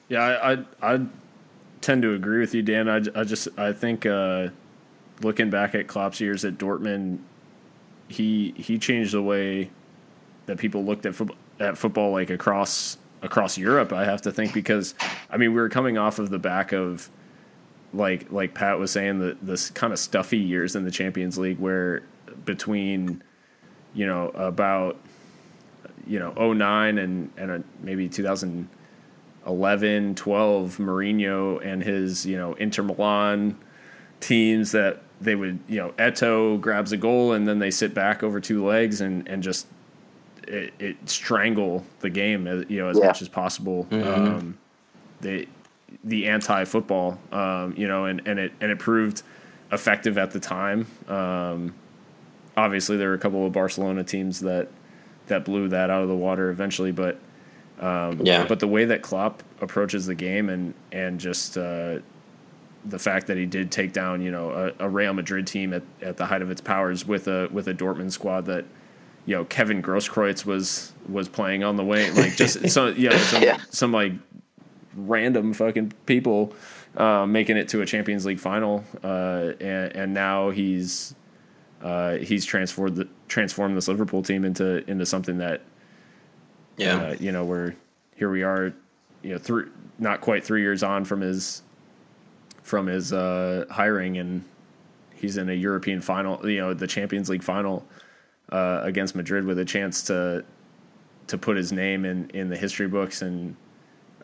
Yeah, 0.10 0.24
I, 0.24 0.54
I 0.54 0.58
I 0.82 1.06
tend 1.82 2.02
to 2.04 2.14
agree 2.14 2.40
with 2.40 2.54
you, 2.54 2.62
Dan. 2.62 2.90
I, 2.90 2.98
I 3.20 3.24
just 3.24 3.48
I 3.58 3.74
think 3.74 4.06
uh, 4.06 4.50
looking 5.22 5.50
back 5.50 5.76
at 5.76 5.88
Klopp's 5.88 6.20
years 6.20 6.46
at 6.46 6.58
Dortmund, 6.58 7.20
he 8.08 8.54
he 8.58 8.78
changed 8.78 9.14
the 9.14 9.22
way 9.22 9.70
that 10.46 10.58
people 10.58 10.84
looked 10.84 11.06
at 11.06 11.16
football 11.16 11.38
at 11.60 11.78
football 11.78 12.12
like 12.12 12.30
across 12.30 12.98
across 13.22 13.58
Europe. 13.58 13.94
I 13.94 14.06
have 14.06 14.22
to 14.24 14.32
think 14.32 14.54
because 14.54 14.96
I 15.30 15.38
mean 15.38 15.54
we 15.54 15.62
were 15.62 15.70
coming 15.70 15.98
off 15.98 16.20
of 16.20 16.30
the 16.30 16.40
back 16.40 16.74
of 16.74 17.10
like 17.94 18.32
like 18.32 18.54
Pat 18.54 18.80
was 18.80 18.92
saying 18.92 19.20
the 19.20 19.38
this 19.42 19.70
kind 19.70 19.94
of 19.94 20.00
stuffy 20.00 20.38
years 20.38 20.76
in 20.76 20.84
the 20.84 20.92
Champions 20.92 21.38
League 21.38 21.60
where 21.60 22.04
between 22.46 23.24
you 23.94 24.06
know 24.06 24.30
about 24.30 24.98
you 26.08 26.20
know 26.20 26.54
09 26.54 26.98
and 26.98 27.30
and 27.38 27.52
uh, 27.52 27.60
maybe 27.82 28.08
2011 28.10 30.16
12 30.16 30.78
Mourinho 30.78 31.66
and 31.66 31.84
his 31.84 32.26
you 32.26 32.38
know 32.38 32.54
Inter 32.56 32.84
Milan 32.84 33.58
teams 34.20 34.72
that 34.72 35.02
they 35.20 35.36
would 35.36 35.60
you 35.68 35.78
know 35.78 35.90
Eto'o 35.98 36.60
grabs 36.60 36.92
a 36.92 36.98
goal 36.98 37.34
and 37.34 37.48
then 37.48 37.60
they 37.60 37.72
sit 37.72 37.94
back 37.94 38.24
over 38.24 38.40
two 38.40 38.66
legs 38.66 39.02
and 39.02 39.28
and 39.28 39.44
just 39.44 39.68
it, 40.48 40.74
it 40.80 40.98
strangle 41.10 41.86
the 42.00 42.10
game, 42.10 42.48
uh, 42.48 42.64
you 42.68 42.82
know, 42.82 42.90
as 42.90 42.98
Yeah. 42.98 43.08
much 43.08 43.22
as 43.22 43.30
possible. 43.30 43.88
Um, 43.92 44.58
the 45.22 45.48
the 46.04 46.28
anti 46.28 46.66
football, 46.66 47.20
um, 47.32 47.74
you 47.78 47.88
know, 47.88 48.06
and, 48.06 48.22
and 48.26 48.40
it 48.40 48.52
and 48.60 48.72
it 48.72 48.80
proved 48.80 49.22
effective 49.72 50.18
at 50.18 50.32
the 50.32 50.40
time. 50.40 50.88
Um, 51.08 51.74
obviously, 52.58 52.98
there 52.98 53.10
were 53.10 53.16
a 53.16 53.20
couple 53.20 53.46
of 53.46 53.52
Barcelona 53.54 54.04
teams 54.04 54.40
that 54.42 54.68
that 55.28 55.46
blew 55.46 55.70
that 55.70 55.90
out 55.90 56.02
of 56.04 56.10
the 56.10 56.16
water 56.16 56.50
eventually, 56.50 56.92
but 56.92 57.18
Yeah. 57.82 58.46
but 58.48 58.60
the 58.60 58.68
way 58.68 58.86
that 58.86 59.02
Klopp 59.02 59.44
approaches 59.62 60.06
the 60.06 60.16
game 60.16 60.50
and 60.50 60.74
and 60.92 61.20
just 61.20 61.58
uh, 61.58 62.00
the 62.86 62.98
fact 63.00 63.28
that 63.28 63.38
he 63.38 63.46
did 63.46 63.72
take 63.72 63.94
down 63.94 64.22
you 64.22 64.32
know 64.32 64.50
a, 64.80 64.86
a 64.86 64.90
Real 64.90 65.14
Madrid 65.14 65.46
team 65.48 65.74
at, 65.74 65.84
at 66.02 66.18
the 66.18 66.26
height 66.26 66.42
of 66.42 66.50
its 66.52 66.62
powers 66.62 67.06
with 67.08 67.28
a 67.28 67.48
with 67.52 67.68
a 67.68 67.74
Dortmund 67.74 68.12
squad 68.12 68.46
that 68.48 68.66
you 69.26 69.36
know 69.36 69.46
Kevin 69.46 69.82
Grosskreutz 69.82 70.46
was 70.46 70.92
was 71.08 71.30
playing 71.30 71.64
on 71.64 71.76
the 71.76 71.86
way 71.86 72.10
like 72.12 72.36
just 72.36 72.68
some 72.70 72.96
you 72.98 73.10
know 73.10 73.18
some, 73.18 73.44
Yeah. 73.44 73.60
some 73.70 73.92
like 73.94 74.14
random 74.96 75.54
fucking 75.54 75.94
people 76.06 76.54
uh, 76.98 77.26
making 77.26 77.56
it 77.56 77.70
to 77.70 77.82
a 77.82 77.86
Champions 77.86 78.26
League 78.26 78.40
final 78.40 78.84
uh, 79.04 79.52
and 79.62 79.96
and 79.96 80.14
now 80.14 80.50
he's 80.50 81.16
uh, 81.82 82.18
he's 82.18 82.46
transformed 82.46 82.96
the, 82.96 83.08
transformed 83.28 83.76
this 83.76 83.88
Liverpool 83.88 84.22
team 84.22 84.46
into 84.46 84.90
into 84.90 85.06
something 85.06 85.38
that 85.38 85.62
yeah. 86.78 86.96
uh, 86.96 87.16
you 87.20 87.32
know, 87.32 87.46
we're 87.46 87.76
here 88.16 88.30
we 88.30 88.44
are, 88.44 88.74
you 89.24 89.32
know, 89.34 89.38
three 89.38 89.66
not 90.00 90.22
quite 90.22 90.44
three 90.44 90.62
years 90.62 90.84
on 90.84 91.06
from 91.06 91.22
his 91.22 91.64
from 92.64 92.88
his 92.88 93.14
uh, 93.14 93.66
hiring, 93.70 94.18
and 94.18 94.44
he's 95.16 95.38
in 95.38 95.50
a 95.50 95.54
European 95.54 96.02
final, 96.02 96.48
you 96.50 96.60
know, 96.60 96.74
the 96.74 96.88
Champions 96.88 97.30
League 97.30 97.44
final 97.44 97.86
uh, 98.52 98.82
against 98.84 99.16
Madrid 99.16 99.46
with 99.46 99.60
a 99.60 99.66
chance 99.66 100.04
to 100.04 100.44
to 101.28 101.38
put 101.38 101.58
his 101.58 101.72
name 101.72 102.06
in 102.06 102.30
in 102.32 102.50
the 102.50 102.58
history 102.58 102.88
books 102.88 103.22
and 103.22 103.56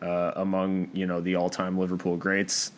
uh, 0.02 0.32
among 0.36 0.88
you 0.92 1.06
know 1.06 1.20
the 1.20 1.34
all 1.34 1.50
time 1.50 1.78
Liverpool 1.78 2.16
greats. 2.16 2.72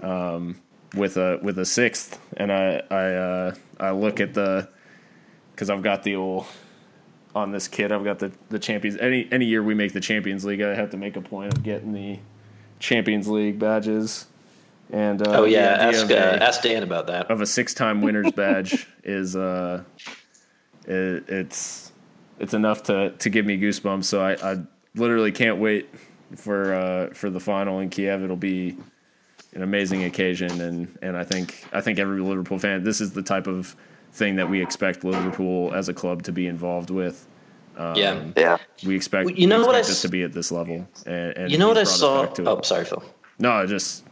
Um, 0.00 0.60
with 0.96 1.16
a 1.16 1.38
with 1.42 1.58
a 1.58 1.64
sixth, 1.64 2.18
and 2.36 2.52
I 2.52 2.82
I 2.90 3.04
uh, 3.14 3.54
I 3.80 3.90
look 3.90 4.20
at 4.20 4.34
the 4.34 4.68
because 5.52 5.70
I've 5.70 5.82
got 5.82 6.02
the 6.02 6.16
old 6.16 6.46
on 7.34 7.50
this 7.50 7.68
kit. 7.68 7.92
I've 7.92 8.04
got 8.04 8.18
the 8.18 8.32
the 8.48 8.58
champions. 8.58 8.98
Any 8.98 9.28
any 9.30 9.46
year 9.46 9.62
we 9.62 9.74
make 9.74 9.92
the 9.92 10.00
Champions 10.00 10.44
League, 10.44 10.62
I 10.62 10.74
have 10.74 10.90
to 10.90 10.96
make 10.96 11.16
a 11.16 11.20
point 11.20 11.52
of 11.52 11.62
getting 11.62 11.92
the 11.92 12.18
Champions 12.78 13.28
League 13.28 13.58
badges. 13.58 14.26
And 14.90 15.26
uh, 15.26 15.40
oh 15.40 15.44
yeah, 15.44 15.76
ask 15.80 16.04
of 16.04 16.10
uh, 16.10 16.14
ask 16.14 16.62
Dan 16.62 16.82
about 16.82 17.06
that. 17.08 17.30
of 17.30 17.40
a 17.40 17.46
six 17.46 17.74
time 17.74 18.02
winners 18.02 18.30
badge 18.32 18.86
is 19.04 19.34
uh 19.34 19.82
it, 20.86 21.24
it's 21.28 21.92
it's 22.38 22.54
enough 22.54 22.84
to 22.84 23.10
to 23.10 23.30
give 23.30 23.46
me 23.46 23.58
goosebumps. 23.58 24.04
So 24.04 24.20
I, 24.20 24.52
I 24.52 24.58
literally 24.94 25.32
can't 25.32 25.58
wait 25.58 25.88
for 26.36 26.74
uh 26.74 27.14
for 27.14 27.30
the 27.30 27.40
final 27.40 27.80
in 27.80 27.90
Kiev. 27.90 28.22
It'll 28.22 28.36
be 28.36 28.76
an 29.54 29.62
amazing 29.62 30.04
occasion 30.04 30.60
and 30.60 30.98
and 31.02 31.16
I 31.16 31.24
think 31.24 31.64
I 31.72 31.80
think 31.80 31.98
every 31.98 32.20
Liverpool 32.20 32.58
fan 32.58 32.82
this 32.84 33.00
is 33.00 33.12
the 33.12 33.22
type 33.22 33.46
of 33.46 33.74
thing 34.12 34.36
that 34.36 34.48
we 34.48 34.62
expect 34.62 35.04
Liverpool 35.04 35.72
as 35.74 35.88
a 35.88 35.94
club 35.94 36.22
to 36.24 36.32
be 36.32 36.46
involved 36.46 36.90
with. 36.90 37.26
Um, 37.76 37.94
Yeah. 37.96 38.24
Yeah. 38.36 38.56
We 38.86 38.94
expect 38.94 39.26
Well, 39.26 39.34
you 39.34 39.46
know 39.48 39.58
we 39.60 39.66
what 39.66 39.74
I 39.74 39.80
expect 39.80 40.02
to 40.02 40.08
be 40.08 40.22
at 40.22 40.32
this 40.32 40.52
level. 40.52 40.86
And, 41.06 41.36
and 41.36 41.50
You 41.52 41.58
know 41.58 41.66
what 41.68 41.76
I 41.76 41.80
he's 41.80 41.88
brought 41.88 41.94
us 41.94 42.00
saw? 42.00 42.22
back 42.26 42.34
to 42.34 42.42
it. 42.42 42.48
Oh, 42.48 42.60
sorry, 42.62 42.84
Phil. 42.84 43.02
No, 43.38 43.50
I 43.52 43.66
just 43.66 44.04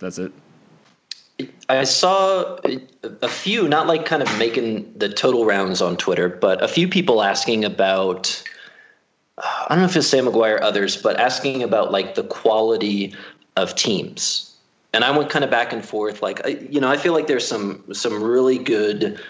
that's 0.00 0.18
it. 0.18 0.32
I 1.68 1.84
saw 1.84 2.56
a- 2.64 2.80
a 3.22 3.28
few, 3.28 3.66
not 3.68 3.86
like 3.86 4.04
kind 4.04 4.22
of 4.22 4.38
making 4.38 4.92
the 4.96 5.08
total 5.08 5.44
rounds 5.44 5.80
on 5.80 5.96
Twitter, 5.96 6.28
but 6.28 6.62
a 6.62 6.68
few 6.68 6.86
people 6.88 7.22
asking 7.22 7.64
about. 7.64 8.42
uh, 9.38 9.42
I 9.68 9.74
don't 9.74 9.78
know 9.78 9.86
if 9.86 9.96
it's 9.96 10.06
Sam 10.08 10.26
McGuire, 10.26 10.56
or 10.58 10.62
others, 10.62 10.96
but 11.00 11.18
asking 11.18 11.62
about 11.62 11.90
like 11.92 12.14
the 12.16 12.24
quality 12.24 13.14
of 13.56 13.74
teams, 13.74 14.51
and 14.92 15.04
I 15.04 15.16
went 15.16 15.30
kind 15.30 15.44
of 15.44 15.50
back 15.50 15.72
and 15.72 15.84
forth. 15.84 16.22
Like, 16.22 16.40
you 16.70 16.80
know, 16.80 16.90
I 16.90 16.96
feel 16.96 17.12
like 17.12 17.26
there's 17.26 17.46
some 17.46 17.82
some 17.92 18.22
really 18.22 18.58
good, 18.58 19.20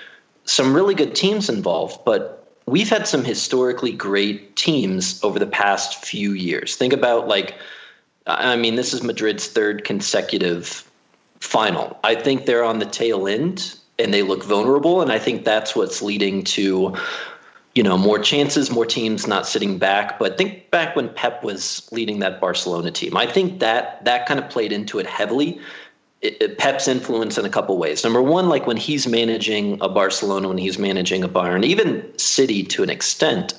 some 0.44 0.74
really 0.74 0.94
good 0.94 1.14
teams 1.14 1.48
involved, 1.48 2.04
but 2.04 2.56
we've 2.66 2.88
had 2.88 3.06
some 3.06 3.24
historically 3.24 3.92
great 3.92 4.56
teams 4.56 5.22
over 5.22 5.38
the 5.38 5.46
past 5.46 6.04
few 6.04 6.32
years. 6.32 6.76
Think 6.76 6.92
about 6.92 7.28
like, 7.28 7.54
I 8.26 8.56
mean, 8.56 8.76
this 8.76 8.92
is 8.92 9.02
Madrid's 9.02 9.48
third 9.48 9.84
consecutive 9.84 10.88
final. 11.40 11.98
I 12.04 12.14
think 12.14 12.46
they're 12.46 12.64
on 12.64 12.78
the 12.78 12.86
tail 12.86 13.26
end 13.26 13.74
and 13.98 14.12
they 14.12 14.22
look 14.22 14.44
vulnerable, 14.44 15.02
and 15.02 15.12
I 15.12 15.18
think 15.18 15.44
that's 15.44 15.76
what's 15.76 16.02
leading 16.02 16.44
to 16.44 16.96
you 17.74 17.82
know 17.82 17.96
more 17.96 18.18
chances, 18.18 18.70
more 18.70 18.86
teams 18.86 19.26
not 19.26 19.46
sitting 19.46 19.78
back. 19.78 20.18
But 20.18 20.36
think 20.36 20.70
back 20.70 20.94
when 20.94 21.08
Pep 21.08 21.42
was 21.42 21.88
leading 21.92 22.18
that 22.20 22.40
Barcelona 22.40 22.90
team. 22.90 23.16
I 23.16 23.26
think 23.26 23.60
that 23.60 24.04
that 24.04 24.26
kind 24.26 24.38
of 24.40 24.48
played 24.50 24.72
into 24.72 24.98
it 24.98 25.06
heavily. 25.06 25.60
It, 26.20 26.40
it- 26.40 26.58
Pep's 26.58 26.86
influence 26.86 27.38
in 27.38 27.44
a 27.44 27.48
couple 27.50 27.76
ways. 27.78 28.04
Number 28.04 28.22
one, 28.22 28.48
like 28.48 28.66
when 28.66 28.76
he's 28.76 29.06
managing 29.06 29.78
a 29.80 29.88
Barcelona, 29.88 30.48
when 30.48 30.58
he's 30.58 30.78
managing 30.78 31.24
a 31.24 31.28
Bayern, 31.28 31.64
even 31.64 32.06
City 32.18 32.62
to 32.64 32.82
an 32.82 32.90
extent, 32.90 33.54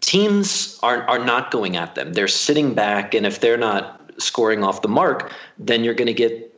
teams 0.00 0.78
are 0.82 1.02
are 1.08 1.24
not 1.24 1.50
going 1.50 1.76
at 1.76 1.94
them. 1.94 2.12
They're 2.12 2.28
sitting 2.28 2.74
back, 2.74 3.14
and 3.14 3.24
if 3.26 3.40
they're 3.40 3.56
not 3.56 4.00
scoring 4.18 4.62
off 4.62 4.82
the 4.82 4.88
mark, 4.88 5.32
then 5.58 5.84
you're 5.84 5.94
going 5.94 6.06
to 6.06 6.14
get 6.14 6.50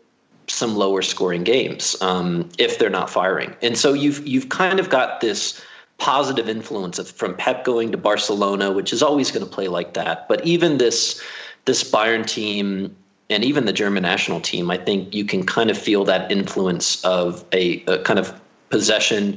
some 0.48 0.76
lower 0.76 1.02
scoring 1.02 1.42
games 1.42 1.96
um, 2.00 2.48
if 2.58 2.78
they're 2.78 2.90
not 2.90 3.10
firing. 3.10 3.54
And 3.62 3.76
so 3.76 3.92
you've 3.92 4.26
you've 4.26 4.48
kind 4.48 4.80
of 4.80 4.90
got 4.90 5.20
this 5.20 5.62
positive 5.98 6.48
influence 6.48 6.98
of, 6.98 7.10
from 7.10 7.34
Pep 7.34 7.64
going 7.64 7.90
to 7.92 7.98
Barcelona, 7.98 8.70
which 8.70 8.92
is 8.92 9.02
always 9.02 9.30
going 9.30 9.44
to 9.44 9.50
play 9.50 9.68
like 9.68 9.94
that. 9.94 10.28
But 10.28 10.44
even 10.44 10.78
this 10.78 11.22
this 11.64 11.90
Bayern 11.90 12.26
team 12.26 12.94
and 13.28 13.44
even 13.44 13.64
the 13.64 13.72
German 13.72 14.02
national 14.02 14.40
team, 14.40 14.70
I 14.70 14.76
think 14.76 15.14
you 15.14 15.24
can 15.24 15.44
kind 15.44 15.70
of 15.70 15.76
feel 15.76 16.04
that 16.04 16.30
influence 16.30 17.04
of 17.04 17.44
a, 17.52 17.82
a 17.84 17.98
kind 17.98 18.18
of 18.18 18.40
possession, 18.70 19.36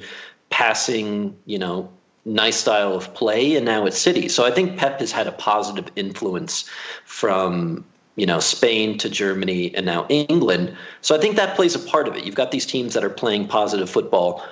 passing, 0.51 1.35
you 1.45 1.57
know, 1.57 1.89
nice 2.25 2.57
style 2.57 2.93
of 2.93 3.11
play, 3.15 3.55
and 3.55 3.65
now 3.65 3.85
it's 3.85 3.97
City. 3.97 4.29
So 4.29 4.45
I 4.45 4.51
think 4.51 4.77
Pep 4.77 4.99
has 4.99 5.11
had 5.11 5.27
a 5.27 5.31
positive 5.31 5.91
influence 5.95 6.69
from 7.05 7.83
you 8.15 8.25
know 8.25 8.39
Spain 8.39 8.97
to 8.97 9.09
Germany 9.09 9.73
and 9.75 9.85
now 9.85 10.05
England. 10.09 10.75
So 11.01 11.15
I 11.15 11.19
think 11.19 11.35
that 11.37 11.55
plays 11.55 11.73
a 11.73 11.79
part 11.79 12.07
of 12.07 12.15
it. 12.15 12.25
You've 12.25 12.35
got 12.35 12.51
these 12.51 12.65
teams 12.65 12.93
that 12.93 13.03
are 13.03 13.09
playing 13.09 13.47
positive 13.47 13.89
football, 13.89 14.45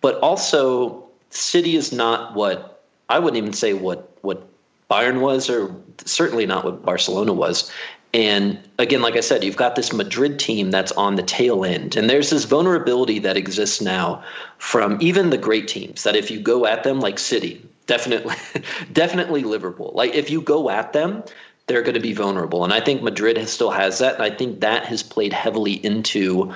but 0.00 0.16
also 0.16 1.03
City 1.34 1.76
is 1.76 1.92
not 1.92 2.34
what 2.34 2.82
I 3.08 3.18
wouldn't 3.18 3.36
even 3.36 3.52
say 3.52 3.74
what 3.74 4.16
what 4.22 4.46
Bayern 4.90 5.20
was, 5.20 5.50
or 5.50 5.74
certainly 6.04 6.46
not 6.46 6.64
what 6.64 6.84
Barcelona 6.84 7.32
was. 7.32 7.70
And 8.12 8.60
again, 8.78 9.02
like 9.02 9.16
I 9.16 9.20
said, 9.20 9.42
you've 9.42 9.56
got 9.56 9.74
this 9.74 9.92
Madrid 9.92 10.38
team 10.38 10.70
that's 10.70 10.92
on 10.92 11.16
the 11.16 11.22
tail 11.22 11.64
end. 11.64 11.96
And 11.96 12.08
there's 12.08 12.30
this 12.30 12.44
vulnerability 12.44 13.18
that 13.18 13.36
exists 13.36 13.80
now 13.80 14.22
from 14.58 14.98
even 15.00 15.30
the 15.30 15.38
great 15.38 15.66
teams 15.66 16.04
that 16.04 16.14
if 16.14 16.30
you 16.30 16.38
go 16.38 16.64
at 16.64 16.84
them 16.84 17.00
like 17.00 17.18
City, 17.18 17.60
definitely 17.86 18.36
definitely 18.92 19.42
Liverpool. 19.42 19.90
Like 19.94 20.14
if 20.14 20.30
you 20.30 20.40
go 20.40 20.70
at 20.70 20.92
them, 20.92 21.24
they're 21.66 21.82
going 21.82 21.94
to 21.94 22.00
be 22.00 22.12
vulnerable. 22.12 22.62
And 22.62 22.72
I 22.72 22.80
think 22.80 23.02
Madrid 23.02 23.36
has, 23.36 23.50
still 23.50 23.70
has 23.70 23.98
that. 23.98 24.14
And 24.14 24.22
I 24.22 24.30
think 24.30 24.60
that 24.60 24.84
has 24.84 25.02
played 25.02 25.32
heavily 25.32 25.84
into 25.84 26.54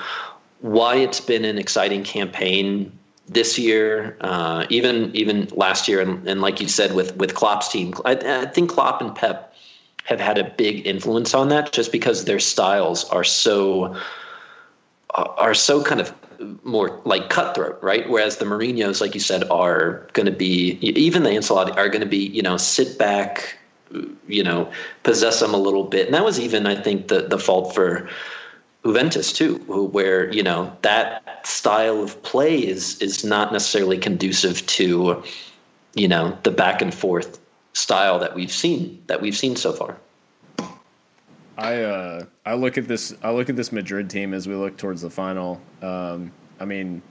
why 0.61 0.97
it's 0.97 1.21
been 1.21 1.45
an 1.45 1.59
exciting 1.59 2.05
campaign 2.05 2.93
this 3.29 3.59
year, 3.59 4.17
uh, 4.21 4.67
even 4.71 5.15
even 5.15 5.49
last 5.53 5.89
year, 5.89 6.01
and, 6.01 6.27
and 6.27 6.41
like 6.41 6.61
you 6.61 6.69
said 6.69 6.95
with 6.95 7.17
with 7.17 7.35
Klopp's 7.35 7.69
team, 7.69 7.95
I, 8.05 8.13
I 8.13 8.47
think 8.47 8.71
Klopp 8.71 9.01
and 9.01 9.15
Pep 9.15 9.55
have 10.05 10.21
had 10.21 10.39
a 10.39 10.45
big 10.45 10.87
influence 10.87 11.35
on 11.35 11.49
that, 11.51 11.73
just 11.73 11.93
because 11.93 12.25
their 12.25 12.41
styles 12.41 13.05
are 13.11 13.25
so 13.25 13.97
are 15.15 15.55
so 15.55 15.83
kind 15.83 16.01
of 16.01 16.13
more 16.65 17.01
like 17.05 17.29
cutthroat, 17.29 17.79
right? 17.83 18.09
Whereas 18.09 18.37
the 18.37 18.45
Mourinho's, 18.45 19.01
like 19.01 19.15
you 19.15 19.21
said, 19.21 19.45
are 19.51 20.09
going 20.13 20.27
to 20.27 20.33
be 20.33 20.79
even 20.83 21.23
the 21.23 21.31
Ancelotti 21.31 21.77
are 21.77 21.89
going 21.89 22.01
to 22.01 22.07
be 22.07 22.29
you 22.29 22.43
know 22.43 22.57
sit 22.57 22.99
back, 22.99 23.59
you 24.27 24.43
know, 24.43 24.71
possess 25.03 25.41
them 25.41 25.55
a 25.55 25.59
little 25.59 25.85
bit, 25.85 26.07
and 26.07 26.15
that 26.15 26.25
was 26.25 26.41
even 26.41 26.67
I 26.67 26.81
think 26.81 27.09
the 27.09 27.23
the 27.23 27.39
fault 27.39 27.75
for 27.75 28.09
Juventus 28.85 29.33
too, 29.33 29.57
where 29.93 30.33
you 30.33 30.43
know 30.43 30.75
that 30.83 31.47
style 31.47 32.03
of 32.03 32.23
play 32.23 32.59
is 32.59 32.99
is 33.01 33.25
not 33.25 33.53
necessarily 33.53 33.99
conducive 33.99 34.65
to 34.67 35.23
you 35.95 36.09
know 36.09 36.37
the 36.45 36.51
back 36.51 36.81
and 36.81 36.95
forth 36.95 37.41
style 37.73 38.19
that 38.19 38.35
we've 38.35 38.53
seen 38.53 39.03
that 39.07 39.21
we've 39.21 39.37
seen 39.37 39.57
so 39.57 39.73
far. 39.73 39.97
I 41.57 41.83
uh, 41.83 42.25
I 42.47 42.55
look 42.55 42.79
at 42.79 42.87
this 42.87 43.15
I 43.23 43.33
look 43.33 43.51
at 43.51 43.57
this 43.57 43.73
Madrid 43.73 44.09
team 44.09 44.33
as 44.33 44.47
we 44.47 44.55
look 44.55 44.77
towards 44.77 45.03
the 45.03 45.11
final. 45.11 45.61
Um, 45.83 46.33
I 46.61 46.65
mean, 46.65 47.03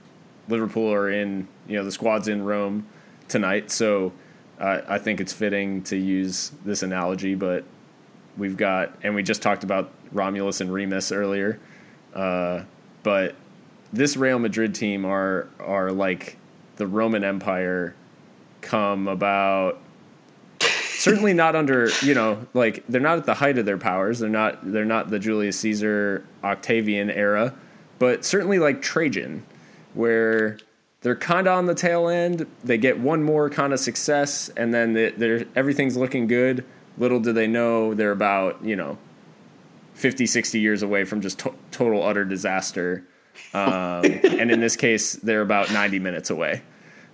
Liverpool 0.48 0.92
are 0.92 1.10
in 1.10 1.46
you 1.68 1.76
know 1.76 1.84
the 1.84 1.92
squad's 1.92 2.28
in 2.28 2.42
Rome 2.42 2.86
tonight, 3.28 3.70
so 3.70 4.10
uh, 4.58 4.80
I 4.88 4.98
think 4.98 5.20
it's 5.20 5.34
fitting 5.34 5.82
to 5.84 5.96
use 5.96 6.52
this 6.64 6.82
analogy. 6.82 7.34
But 7.34 7.64
we've 8.38 8.56
got 8.56 8.96
and 9.02 9.14
we 9.14 9.22
just 9.22 9.42
talked 9.42 9.64
about 9.64 9.92
Romulus 10.12 10.60
and 10.60 10.72
Remus 10.72 11.12
earlier, 11.12 11.58
uh, 12.14 12.62
but 13.02 13.34
this 13.92 14.16
Real 14.16 14.38
Madrid 14.38 14.74
team 14.74 15.04
are 15.04 15.48
are 15.60 15.90
like 15.92 16.36
the 16.76 16.86
Roman 16.86 17.24
Empire 17.24 17.94
come 18.60 19.08
about 19.08 19.80
certainly 20.60 21.32
not 21.32 21.54
under 21.54 21.88
you 22.02 22.12
know 22.12 22.44
like 22.54 22.84
they're 22.88 23.00
not 23.00 23.18
at 23.18 23.26
the 23.26 23.34
height 23.34 23.58
of 23.58 23.66
their 23.66 23.78
powers. 23.78 24.18
They're 24.18 24.28
not 24.28 24.72
they're 24.72 24.84
not 24.84 25.10
the 25.10 25.18
julius 25.18 25.58
caesar 25.60 26.24
octavian 26.42 27.10
era 27.10 27.54
but 27.98 28.24
certainly 28.24 28.58
like 28.58 28.80
trajan 28.80 29.44
where 29.94 30.58
they're 31.00 31.16
kind 31.16 31.46
of 31.46 31.56
on 31.56 31.66
the 31.66 31.74
tail 31.74 32.08
end. 32.08 32.46
They 32.64 32.78
get 32.78 32.98
one 32.98 33.22
more 33.22 33.48
kind 33.48 33.72
of 33.72 33.80
success 33.80 34.50
and 34.56 34.72
then 34.72 34.92
they, 34.92 35.10
they're 35.10 35.44
everything's 35.54 35.96
looking 35.96 36.26
good. 36.26 36.64
Little 36.96 37.20
do 37.20 37.32
they 37.32 37.46
know 37.46 37.94
they're 37.94 38.12
about 38.12 38.62
you 38.64 38.76
know 38.76 38.98
50 39.98 40.26
60 40.26 40.60
years 40.60 40.82
away 40.82 41.04
from 41.04 41.20
just 41.20 41.38
to- 41.40 41.54
total 41.70 42.02
utter 42.02 42.24
disaster 42.24 43.04
um, 43.54 44.04
and 44.04 44.50
in 44.50 44.60
this 44.60 44.76
case 44.76 45.14
they're 45.14 45.42
about 45.42 45.72
90 45.72 45.98
minutes 45.98 46.30
away 46.30 46.62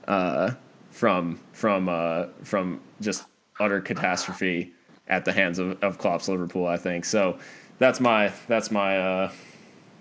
uh, 0.06 0.52
from 0.90 1.40
from 1.52 1.88
uh, 1.88 2.26
from 2.42 2.80
just 3.00 3.24
utter 3.58 3.80
catastrophe 3.80 4.72
at 5.08 5.24
the 5.24 5.32
hands 5.32 5.58
of, 5.58 5.82
of 5.82 5.98
Klopp's 5.98 6.28
Liverpool. 6.28 6.66
I 6.66 6.76
think 6.76 7.04
so. 7.04 7.38
That's 7.78 8.00
my 8.00 8.32
that's 8.48 8.70
my 8.70 8.98
uh, 8.98 9.32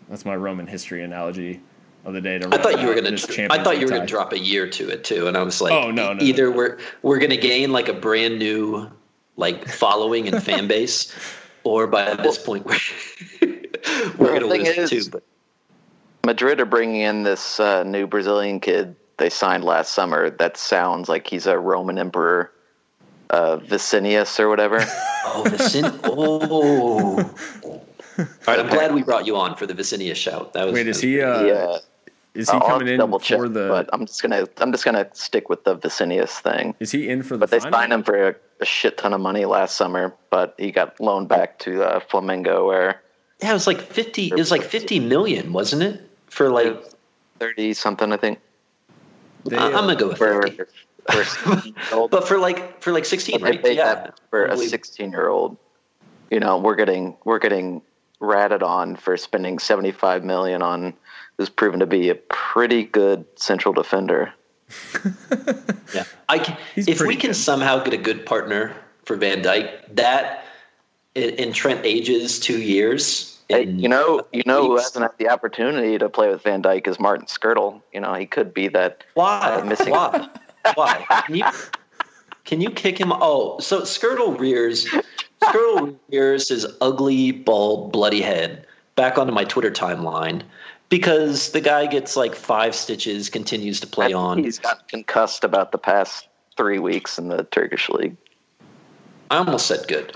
that's 0.10 0.26
my 0.26 0.36
Roman 0.36 0.68
history 0.68 1.04
analogy 1.04 1.62
of 2.06 2.14
the 2.14 2.22
day. 2.22 2.38
To 2.40 2.48
I 2.54 2.58
thought 2.58 2.82
you 2.82 2.88
were 2.88 2.96
gonna. 2.96 3.14
out 3.14 3.52
I 3.52 3.64
thought 3.64 3.80
you 3.80 3.86
were 3.86 3.92
gonna 3.92 4.06
drop 4.06 4.34
a 4.34 4.40
year 4.40 4.68
to 4.70 4.90
it 4.90 5.04
too, 5.04 5.28
and 5.28 5.38
I 5.38 5.44
was 5.44 5.62
like, 5.62 5.74
Oh, 5.74 5.90
no, 5.92 6.08
no, 6.08 6.14
no. 6.14 6.24
either 6.24 6.52
we're 6.52 6.80
we're 7.02 7.20
gonna 7.20 7.38
gain 7.38 7.72
like 7.72 7.88
a 7.88 7.94
brand 7.94 8.40
new 8.40 8.90
like 9.36 9.68
following 9.68 10.28
and 10.28 10.44
fan 10.44 10.68
base, 10.68 11.12
or 11.64 11.88
by 11.88 12.14
this 12.16 12.38
point 12.38 12.66
we're 12.66 12.76
we're 13.42 13.54
the 14.34 14.40
gonna 14.40 14.50
thing 14.50 14.66
lose 14.66 14.78
is- 14.78 14.90
too. 14.90 15.10
But 15.12 15.24
Madrid 16.26 16.60
are 16.62 16.66
bringing 16.66 17.02
in 17.02 17.24
this 17.24 17.60
uh, 17.60 17.84
new 17.84 18.08
Brazilian 18.08 18.60
kid 18.60 18.96
they 19.18 19.30
signed 19.30 19.64
last 19.64 19.94
summer. 19.94 20.30
That 20.30 20.58
sounds 20.58 21.10
like 21.10 21.28
he's 21.28 21.46
a 21.48 21.60
Roman 21.60 21.98
emperor, 22.00 22.52
uh, 23.30 23.58
Vicinius 23.58 24.40
or 24.40 24.48
whatever. 24.50 24.78
oh, 25.26 25.44
Vicin- 25.48 26.00
oh. 26.04 27.30
All 28.18 28.26
right, 28.48 28.60
I'm 28.60 28.68
glad 28.70 28.94
we 28.94 29.02
brought 29.04 29.26
you 29.26 29.36
on 29.36 29.56
for 29.56 29.66
the 29.66 29.74
Vicinius 29.74 30.18
shout. 30.18 30.54
That 30.54 30.66
was 30.66 30.74
Wait, 30.74 30.84
that 30.84 30.90
is 30.92 30.98
was 30.98 31.02
he 31.02 31.22
uh, 31.22 31.44
yeah, 31.46 31.78
is 32.34 32.50
he 32.50 32.54
I'll 32.58 32.62
have 32.62 32.80
coming 32.80 32.88
in 32.94 33.00
double 33.00 33.20
check, 33.20 33.38
for 33.40 33.48
the? 33.50 33.68
but 33.70 33.90
I'm 33.94 34.06
just 34.06 34.22
gonna 34.22 34.48
I'm 34.58 34.72
just 34.72 34.86
gonna 34.86 35.08
stick 35.14 35.50
with 35.50 35.64
the 35.64 35.76
Vicinius 35.76 36.40
thing. 36.40 36.76
is 36.80 36.92
he 36.92 37.10
in 37.10 37.22
for 37.24 37.36
the? 37.36 37.40
But 37.42 37.52
they 37.52 37.60
final? 37.60 37.80
signed 37.80 37.94
him 37.94 38.04
for 38.04 38.30
a, 38.30 38.36
a 38.62 38.66
shit 38.66 38.98
ton 38.98 39.14
of 39.14 39.22
money 39.22 39.46
last 39.46 39.76
summer, 39.76 40.14
but 40.30 40.56
he 40.58 40.72
got 40.72 41.00
loaned 41.00 41.28
back 41.30 41.60
to 41.60 41.84
uh, 41.84 42.00
Flamengo, 42.00 42.66
where 42.68 43.02
Yeah, 43.42 43.52
it 43.52 43.54
was 43.54 43.68
like 43.68 43.82
fifty. 43.82 44.28
It 44.28 44.36
was 44.36 44.52
like 44.52 44.64
fifty 44.64 45.00
million, 45.00 45.54
wasn't 45.54 45.84
it? 45.84 46.02
For 46.28 46.50
like, 46.50 46.84
thirty 47.40 47.74
something, 47.74 48.12
I 48.12 48.18
think. 48.18 48.40
They, 49.46 49.58
I- 49.58 49.68
I'm 49.68 49.76
uh, 49.76 49.94
gonna 49.94 49.96
go 49.96 50.08
with 50.10 50.18
For, 50.18 50.42
fifty. 50.48 50.64
for 51.92 52.08
But 52.10 52.28
for 52.28 52.40
like 52.40 52.82
for 52.82 52.92
like 52.94 53.06
sixteen, 53.06 53.40
But 53.42 53.62
they 53.62 53.70
right? 53.70 53.78
Yeah. 53.78 54.12
for 54.30 54.46
a 54.46 54.58
16 54.58 55.12
year 55.12 55.28
old. 55.28 55.58
You 56.32 56.40
know, 56.40 56.58
we're 56.58 56.76
getting 56.76 57.16
we're 57.26 57.38
getting 57.40 57.82
ratted 58.20 58.64
on 58.64 58.96
for 58.96 59.18
spending 59.18 59.60
75 59.60 60.24
million 60.24 60.62
on 60.62 60.94
who's 61.38 61.50
proven 61.50 61.80
to 61.80 61.86
be 61.86 62.10
a 62.10 62.16
pretty 62.16 62.84
good 62.84 63.26
central 63.36 63.74
defender. 63.74 64.34
Yeah, 65.94 66.06
I 66.28 66.40
can, 66.40 66.58
if 66.76 66.88
we 66.88 66.96
pretty 66.96 67.16
can 67.18 67.30
good. 67.32 67.36
somehow 67.36 67.84
get 67.84 67.94
a 67.94 67.98
good 67.98 68.26
partner 68.26 68.76
for 69.06 69.16
Van 69.16 69.44
Dijk, 69.44 69.70
that 69.96 70.44
in, 71.14 71.30
in 71.36 71.54
Trent 71.54 71.82
ages 71.86 72.40
two 72.40 72.60
years. 72.60 73.40
Hey, 73.48 73.66
you 73.66 73.88
know, 73.88 74.26
you 74.32 74.42
know 74.48 74.66
who 74.70 74.78
hasn't 74.78 75.04
had 75.04 75.12
the 75.20 75.30
opportunity 75.30 76.00
to 76.00 76.10
play 76.10 76.30
with 76.30 76.42
Van 76.42 76.64
Dijk 76.64 76.88
is 76.88 77.00
Martin 77.00 77.28
Skrtel. 77.28 77.80
You 77.94 78.00
know, 78.00 78.16
he 78.16 78.26
could 78.26 78.56
be 78.56 78.70
that. 78.70 79.04
why? 79.14 79.40
uh, 79.42 79.64
missing- 79.66 79.92
Why? 79.92 80.28
Why? 80.74 81.06
Can 81.28 81.36
you 81.36 81.46
can 82.46 82.62
you 82.62 82.72
kick 82.72 82.98
him? 82.98 83.12
Oh, 83.14 83.60
so 83.60 83.82
Skrtel 83.82 84.40
rears 84.40 84.88
Skrtel 85.44 85.96
rears 86.10 86.50
his 86.50 86.66
ugly, 86.82 87.32
bald, 87.32 87.92
bloody 87.92 88.22
head 88.22 88.66
back 88.96 89.20
onto 89.20 89.34
my 89.34 89.44
Twitter 89.44 89.70
timeline 89.72 90.42
because 90.94 91.54
the 91.54 91.60
guy 91.60 91.88
gets 91.88 92.16
like 92.16 92.36
five 92.36 92.76
stitches, 92.76 93.28
continues 93.28 93.80
to 93.80 93.88
play 93.88 94.14
on. 94.14 94.38
He's 94.38 94.60
got 94.60 94.88
concussed 94.88 95.44
about 95.44 95.72
the 95.72 95.80
past 95.80 96.28
three 96.56 96.78
weeks 96.78 97.18
in 97.18 97.30
the 97.30 97.46
Turkish 97.46 97.90
league. 97.90 98.16
I 99.32 99.38
almost 99.38 99.66
said 99.66 99.88
good. 99.88 100.16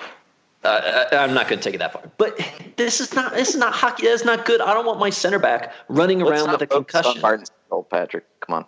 Uh, 0.64 1.08
I, 1.12 1.18
I'm 1.18 1.34
not 1.34 1.48
going 1.48 1.58
to 1.58 1.64
take 1.64 1.74
it 1.74 1.80
that 1.80 1.94
far. 1.94 2.04
But 2.20 2.40
this 2.76 3.02
is 3.02 3.16
not 3.16 3.34
this 3.34 3.50
is 3.50 3.56
not 3.56 3.74
hockey. 3.74 4.06
That's 4.06 4.24
not 4.24 4.46
good. 4.46 4.62
I 4.62 4.76
don't 4.76 4.86
want 4.86 5.00
my 5.00 5.10
center 5.10 5.40
back 5.40 5.74
running 5.90 6.20
Let's 6.20 6.44
around 6.44 6.52
with 6.52 6.62
a 6.62 6.68
concussion. 6.68 7.22
Martin 7.22 7.48
Patrick. 7.90 8.26
Come 8.42 8.58
on. 8.58 8.66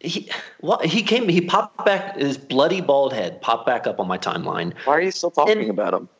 He 0.00 0.28
well, 0.60 0.80
he 0.80 1.02
came. 1.02 1.26
He 1.26 1.40
popped 1.40 1.86
back. 1.86 2.18
His 2.18 2.36
bloody 2.36 2.82
bald 2.82 3.14
head 3.14 3.40
popped 3.40 3.64
back 3.64 3.86
up 3.86 3.98
on 3.98 4.06
my 4.06 4.18
timeline 4.18 4.74
Why 4.84 4.92
are 4.96 5.00
you 5.00 5.10
still 5.10 5.30
talking 5.30 5.58
And- 5.58 5.70
about 5.70 5.94
him? 5.94 6.10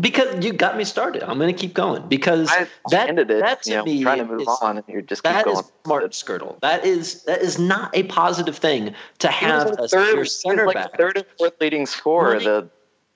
Because 0.00 0.44
you 0.44 0.52
got 0.52 0.76
me 0.76 0.82
started. 0.82 1.22
I'm 1.22 1.38
going 1.38 1.54
to 1.54 1.58
keep 1.58 1.72
going 1.72 2.08
because 2.08 2.48
I 2.50 2.66
that 2.90 3.08
ended 3.08 3.30
it. 3.30 3.40
that 3.40 3.62
to 3.62 3.70
you 3.70 3.76
know, 3.76 3.84
me 3.84 4.02
trying 4.02 4.18
to 4.18 4.24
move 4.24 4.40
is, 4.40 4.48
on, 4.60 4.76
and 4.76 4.84
you 4.88 5.00
just 5.02 5.22
keep 5.22 5.32
That 5.32 5.44
going. 5.44 5.58
is 5.58 5.70
Martin 5.86 6.10
Skrtel. 6.10 6.58
That 6.60 6.84
is 6.84 7.22
that 7.24 7.40
is 7.40 7.60
not 7.60 7.96
a 7.96 8.02
positive 8.04 8.56
thing 8.56 8.92
to 9.20 9.28
have 9.28 9.70
a 9.78 9.86
third, 9.86 10.14
your 10.16 10.24
center 10.24 10.66
like 10.66 10.74
back. 10.74 10.96
third 10.96 11.18
and 11.18 11.26
fourth 11.38 11.52
leading 11.60 11.86
scorer 11.86 12.32
Running- 12.32 12.44
the 12.44 12.68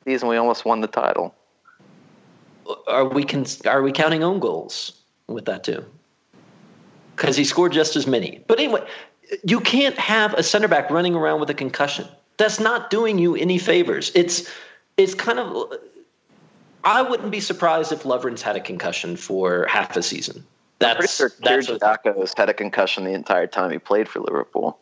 season 0.04 0.28
we 0.28 0.36
almost 0.36 0.64
won 0.64 0.80
the 0.80 0.86
title. 0.86 1.34
are 2.86 3.06
we 3.08 3.24
can 3.24 3.44
are 3.66 3.82
we 3.82 3.90
counting 3.90 4.22
own 4.22 4.38
goals 4.38 4.92
with 5.26 5.46
that 5.46 5.64
too? 5.64 5.84
Because 7.16 7.36
he 7.36 7.42
scored 7.42 7.72
just 7.72 7.96
as 7.96 8.06
many. 8.06 8.44
But 8.46 8.60
anyway, 8.60 8.86
you 9.42 9.58
can't 9.58 9.98
have 9.98 10.32
a 10.34 10.44
center 10.44 10.68
back 10.68 10.90
running 10.90 11.16
around 11.16 11.40
with 11.40 11.50
a 11.50 11.54
concussion. 11.54 12.06
That's 12.36 12.60
not 12.60 12.88
doing 12.88 13.18
you 13.18 13.34
any 13.34 13.58
favors. 13.58 14.12
It's 14.14 14.48
it's 14.96 15.14
kind 15.14 15.40
of. 15.40 15.72
I 16.84 17.02
wouldn't 17.02 17.30
be 17.30 17.40
surprised 17.40 17.92
if 17.92 18.04
Lovren's 18.04 18.42
had 18.42 18.56
a 18.56 18.60
concussion 18.60 19.16
for 19.16 19.66
half 19.68 19.96
a 19.96 20.02
season. 20.02 20.44
That's 20.78 21.16
sure 21.16 21.30
that's 21.40 21.68
what, 21.68 21.80
Kyrgiakos 21.80 22.36
had 22.36 22.48
a 22.48 22.54
concussion 22.54 23.04
the 23.04 23.12
entire 23.12 23.46
time 23.46 23.70
he 23.70 23.78
played 23.78 24.08
for 24.08 24.20
Liverpool. 24.20 24.78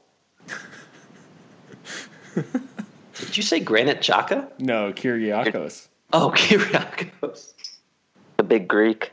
did 2.34 3.36
you 3.36 3.42
say 3.42 3.60
Granit 3.60 4.00
Xhaka? 4.00 4.48
no 4.58 4.92
Kyrgiakos. 4.92 5.88
Oh, 6.12 6.32
Kyriakos. 6.36 7.54
The 8.36 8.42
big 8.44 8.68
Greek. 8.68 9.12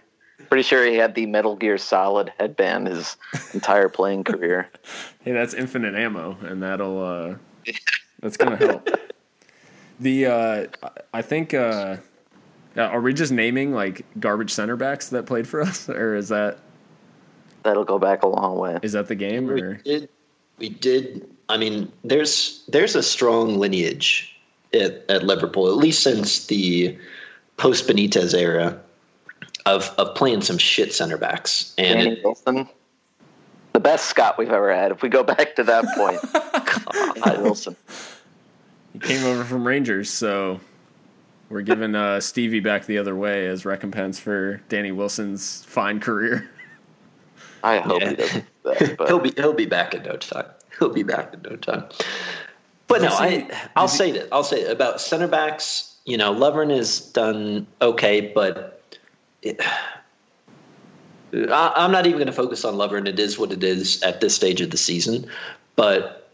Pretty 0.50 0.64
sure 0.64 0.86
he 0.86 0.96
had 0.96 1.16
the 1.16 1.26
Metal 1.26 1.56
Gear 1.56 1.78
Solid 1.78 2.32
headband 2.38 2.88
his 2.88 3.16
entire 3.54 3.90
playing 3.90 4.24
career. 4.24 4.70
Hey, 5.24 5.32
that's 5.32 5.54
infinite 5.54 5.96
ammo, 5.96 6.38
and 6.42 6.62
that'll 6.62 7.02
uh, 7.02 7.36
that's 8.20 8.36
gonna 8.36 8.58
help. 8.58 8.90
The 10.02 10.26
uh, 10.26 10.68
I 11.14 11.22
think 11.22 11.54
uh, 11.54 11.96
are 12.78 13.02
we 13.02 13.14
just 13.14 13.32
naming 13.32 13.74
like 13.74 14.06
garbage 14.20 14.52
center 14.52 14.76
backs 14.76 15.10
that 15.10 15.26
played 15.26 15.48
for 15.48 15.62
us, 15.70 15.90
or 15.90 16.16
is 16.16 16.30
that 16.30 16.60
That'll 17.64 17.86
go 17.86 17.98
back 17.98 18.24
a 18.24 18.28
long 18.28 18.58
way. 18.58 18.80
is 18.82 18.92
that 18.92 19.08
the 19.08 19.16
game? 19.16 19.48
We 19.48 19.62
Or 19.62 19.74
did. 19.76 20.10
We 20.58 20.70
did. 20.70 21.30
I 21.50 21.58
mean, 21.58 21.92
there's 22.04 22.64
there's 22.68 22.96
a 22.96 23.04
strong 23.04 23.58
lineage 23.60 24.36
at, 24.74 25.04
at 25.10 25.24
Liverpool, 25.24 25.70
at 25.70 25.78
least 25.78 26.04
since 26.04 26.48
the 26.48 26.98
post 27.58 27.88
Benitez 27.88 28.34
era 28.34 28.80
of 29.66 29.94
of 29.98 30.14
playing 30.16 30.42
some 30.42 30.58
shit 30.58 30.94
center 30.94 31.18
backs. 31.18 31.74
And 31.78 32.00
Danny 32.00 32.12
it, 32.18 32.24
Wilson, 32.24 32.68
the 33.72 33.80
best 33.80 34.08
Scot 34.08 34.38
we've 34.38 34.52
ever 34.52 34.74
had. 34.76 34.92
If 34.92 35.02
we 35.02 35.10
go 35.10 35.24
back 35.24 35.56
to 35.56 35.64
that 35.64 35.86
point, 35.96 37.16
Danny 37.24 37.42
Wilson. 37.42 37.76
he 38.94 39.00
came 39.00 39.24
over 39.26 39.44
from 39.46 39.66
Rangers, 39.66 40.10
so 40.10 40.60
we're 41.54 41.62
giving 41.62 41.94
uh, 41.94 42.20
Stevie 42.20 42.60
back 42.60 42.88
the 42.88 42.98
other 42.98 43.16
way 43.16 43.48
as 43.48 43.64
recompense 43.64 44.20
for 44.20 44.60
Danny 44.70 44.92
Wilson's 44.92 45.64
fine 45.66 46.00
career. 46.00 46.50
I 47.64 47.78
hope 47.78 48.02
Yeah. 48.02 48.10
he 48.10 48.16
doesn't. 48.16 48.46
That, 48.64 48.96
but. 48.98 49.08
he'll 49.08 49.20
be 49.20 49.32
he'll 49.38 49.54
be 49.54 49.68
back 49.68 49.94
in 49.94 50.02
no 50.04 50.18
time. 50.18 50.48
He'll 50.80 50.90
be 50.90 51.04
back 51.04 51.34
in 51.34 51.42
no 51.44 51.56
time. 51.56 51.86
But 52.88 53.04
no, 53.04 53.10
I 53.10 53.48
I'll 53.76 53.88
say 53.88 54.12
that 54.12 54.30
I'll 54.32 54.44
say 54.44 54.62
it 54.62 54.72
about 54.72 55.00
center 55.00 55.28
backs. 55.28 55.96
You 56.06 56.18
know, 56.18 56.34
Lovren 56.34 56.76
has 56.76 57.00
done 57.00 57.68
okay, 57.82 58.32
but 58.34 58.98
it, 59.44 59.62
I, 61.34 61.74
I'm 61.76 61.92
not 61.92 62.08
even 62.08 62.18
going 62.18 62.28
to 62.28 62.34
focus 62.34 62.66
on 62.66 62.74
Lovren. 62.76 63.08
It 63.08 63.20
is 63.20 63.38
what 63.38 63.52
it 63.52 63.64
is 63.64 64.02
at 64.02 64.22
this 64.22 64.36
stage 64.36 64.60
of 64.60 64.72
the 64.72 64.78
season. 64.78 65.28
But 65.76 66.30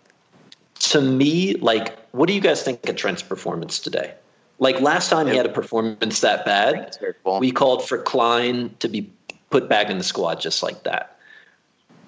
to 0.80 1.02
me, 1.02 1.56
like, 1.56 2.00
what 2.14 2.28
do 2.28 2.34
you 2.34 2.42
guys 2.42 2.64
think 2.64 2.88
of 2.88 2.96
Trent's 2.96 3.22
performance 3.22 3.80
today? 3.80 4.14
Like 4.60 4.82
last 4.82 5.10
time 5.10 5.28
he 5.28 5.36
had 5.36 5.46
a 5.46 5.52
performance 5.52 6.20
that 6.20 6.46
bad, 6.46 6.98
we 7.40 7.52
called 7.52 7.88
for 7.88 7.98
Klein 7.98 8.76
to 8.80 8.90
be 8.90 9.10
put 9.50 9.70
back 9.70 9.90
in 9.90 9.98
the 9.98 10.04
squad 10.04 10.40
just 10.40 10.62
like 10.62 10.84
that. 10.84 11.18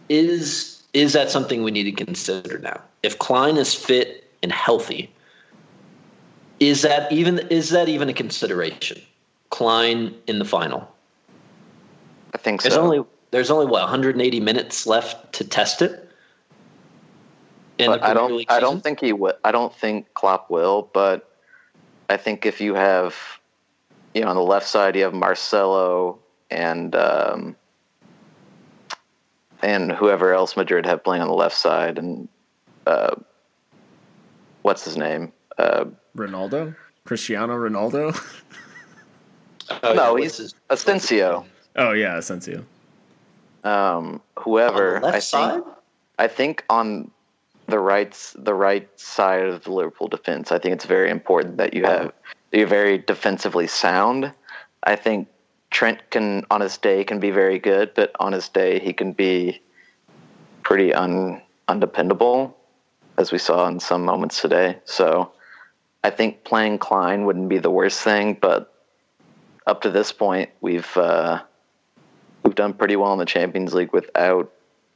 Is 0.09 0.83
is 0.93 1.13
that 1.13 1.31
something 1.31 1.63
we 1.63 1.71
need 1.71 1.83
to 1.83 1.91
consider 1.93 2.59
now? 2.59 2.81
If 3.03 3.17
Klein 3.19 3.55
is 3.55 3.73
fit 3.73 4.29
and 4.43 4.51
healthy, 4.51 5.09
is 6.59 6.81
that 6.81 7.09
even 7.11 7.39
is 7.49 7.69
that 7.69 7.87
even 7.87 8.09
a 8.09 8.13
consideration? 8.13 9.01
Klein 9.49 10.13
in 10.27 10.39
the 10.39 10.45
final. 10.45 10.93
I 12.33 12.37
think 12.37 12.61
so. 12.61 12.69
There's 12.69 12.77
only 12.77 13.05
there's 13.31 13.49
only 13.49 13.65
what 13.65 13.81
180 13.81 14.39
minutes 14.41 14.85
left 14.85 15.33
to 15.33 15.47
test 15.47 15.81
it. 15.81 16.09
in 17.77 17.87
but 17.87 18.03
I 18.03 18.13
don't. 18.13 18.45
I 18.49 18.59
don't 18.59 18.83
think 18.83 18.99
he 18.99 19.13
will. 19.13 19.33
I 19.45 19.53
don't 19.53 19.73
think 19.73 20.13
Klopp 20.13 20.49
will. 20.49 20.89
But 20.93 21.30
I 22.11 22.17
think 22.17 22.45
if 22.45 22.59
you 22.59 22.75
have, 22.75 23.15
you 24.13 24.21
know, 24.21 24.27
on 24.27 24.35
the 24.35 24.43
left 24.43 24.67
side 24.67 24.95
you 24.95 25.03
have 25.03 25.13
Marcelo 25.13 26.19
and 26.49 26.95
um, 26.95 27.55
and 29.61 29.91
whoever 29.91 30.33
else 30.33 30.57
Madrid 30.57 30.85
have 30.85 31.03
playing 31.03 31.21
on 31.21 31.27
the 31.29 31.33
left 31.33 31.55
side, 31.55 31.97
and 31.97 32.27
uh, 32.85 33.15
what's 34.63 34.83
his 34.83 34.97
name? 34.97 35.31
Uh, 35.57 35.85
Ronaldo, 36.15 36.75
Cristiano 37.05 37.55
Ronaldo. 37.55 38.19
Oh, 39.83 39.93
no, 39.93 40.17
yeah, 40.17 40.23
he's 40.23 40.37
what's 40.37 40.55
Asensio. 40.69 41.45
oh 41.77 41.93
yeah, 41.93 42.17
Asensio. 42.17 42.65
Um, 43.63 44.21
on 44.37 44.43
whoever. 44.43 44.99
the 44.99 45.05
left 45.05 45.15
I 45.15 45.19
side. 45.19 45.53
think. 45.53 45.65
I 46.19 46.27
think 46.27 46.65
on 46.69 47.09
the 47.71 47.79
right 47.79 48.15
the 48.35 48.53
right 48.53 48.87
side 48.99 49.45
of 49.45 49.63
the 49.63 49.71
Liverpool 49.71 50.07
defense, 50.07 50.51
I 50.51 50.59
think 50.59 50.75
it's 50.75 50.85
very 50.85 51.09
important 51.09 51.57
that 51.57 51.73
you 51.73 51.83
have 51.85 52.13
you're 52.51 52.67
very 52.67 52.99
defensively 52.99 53.67
sound. 53.67 54.31
I 54.83 54.95
think 54.95 55.27
Trent 55.71 56.09
can 56.11 56.45
on 56.51 56.61
his 56.61 56.77
day 56.77 57.03
can 57.03 57.19
be 57.19 57.31
very 57.31 57.57
good, 57.57 57.93
but 57.95 58.11
on 58.19 58.33
his 58.33 58.49
day 58.49 58.79
he 58.79 58.93
can 58.93 59.13
be 59.13 59.61
pretty 60.63 60.93
un 60.93 61.41
undependable, 61.67 62.53
as 63.17 63.31
we 63.31 63.37
saw 63.37 63.67
in 63.67 63.79
some 63.79 64.03
moments 64.05 64.41
today. 64.41 64.77
So 64.85 65.31
I 66.03 66.09
think 66.09 66.43
playing 66.43 66.79
Klein 66.79 67.25
wouldn't 67.25 67.49
be 67.49 67.57
the 67.57 67.71
worst 67.71 68.01
thing, 68.01 68.37
but 68.39 68.73
up 69.65 69.81
to 69.81 69.89
this 69.89 70.11
point 70.11 70.49
we've 70.59 70.95
uh, 70.97 71.41
we've 72.43 72.55
done 72.55 72.73
pretty 72.73 72.97
well 72.97 73.13
in 73.13 73.19
the 73.19 73.25
Champions 73.25 73.73
League 73.73 73.93
without 73.93 74.51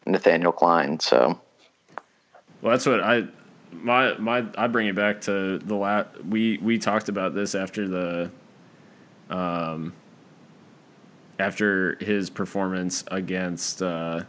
Nathaniel 0.05 0.51
Klein. 0.51 0.99
So 0.99 1.39
Well, 2.65 2.71
that's 2.71 2.87
what 2.87 2.99
I 2.99 3.27
my 3.71 4.17
my 4.17 4.43
I 4.57 4.65
bring 4.65 4.87
it 4.87 4.95
back 4.95 5.21
to 5.21 5.59
the 5.59 5.75
lat. 5.75 6.25
We 6.25 6.57
we 6.57 6.79
talked 6.79 7.09
about 7.09 7.35
this 7.35 7.53
after 7.53 7.87
the 7.87 8.31
um 9.29 9.93
after 11.37 11.95
his 12.01 12.31
performance 12.31 13.03
against 13.11 13.83
uh 13.83 14.23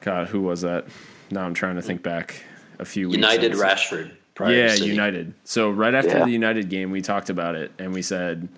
God, 0.00 0.28
who 0.28 0.42
was 0.42 0.60
that? 0.60 0.86
Now 1.32 1.44
I'm 1.44 1.54
trying 1.54 1.74
to 1.74 1.82
think 1.82 2.04
back 2.04 2.40
a 2.78 2.84
few 2.84 3.08
weeks. 3.08 3.16
United. 3.16 3.54
Rashford. 3.54 4.12
prior 4.36 4.52
Yeah. 4.52 4.74
United. 4.74 5.34
So 5.42 5.70
right 5.72 5.92
after 5.92 6.18
Yeah. 6.18 6.24
the 6.24 6.30
United 6.30 6.68
game, 6.68 6.92
we 6.92 7.02
talked 7.02 7.30
about 7.30 7.56
it 7.56 7.72
and 7.80 7.92
we 7.92 8.02
said 8.02 8.48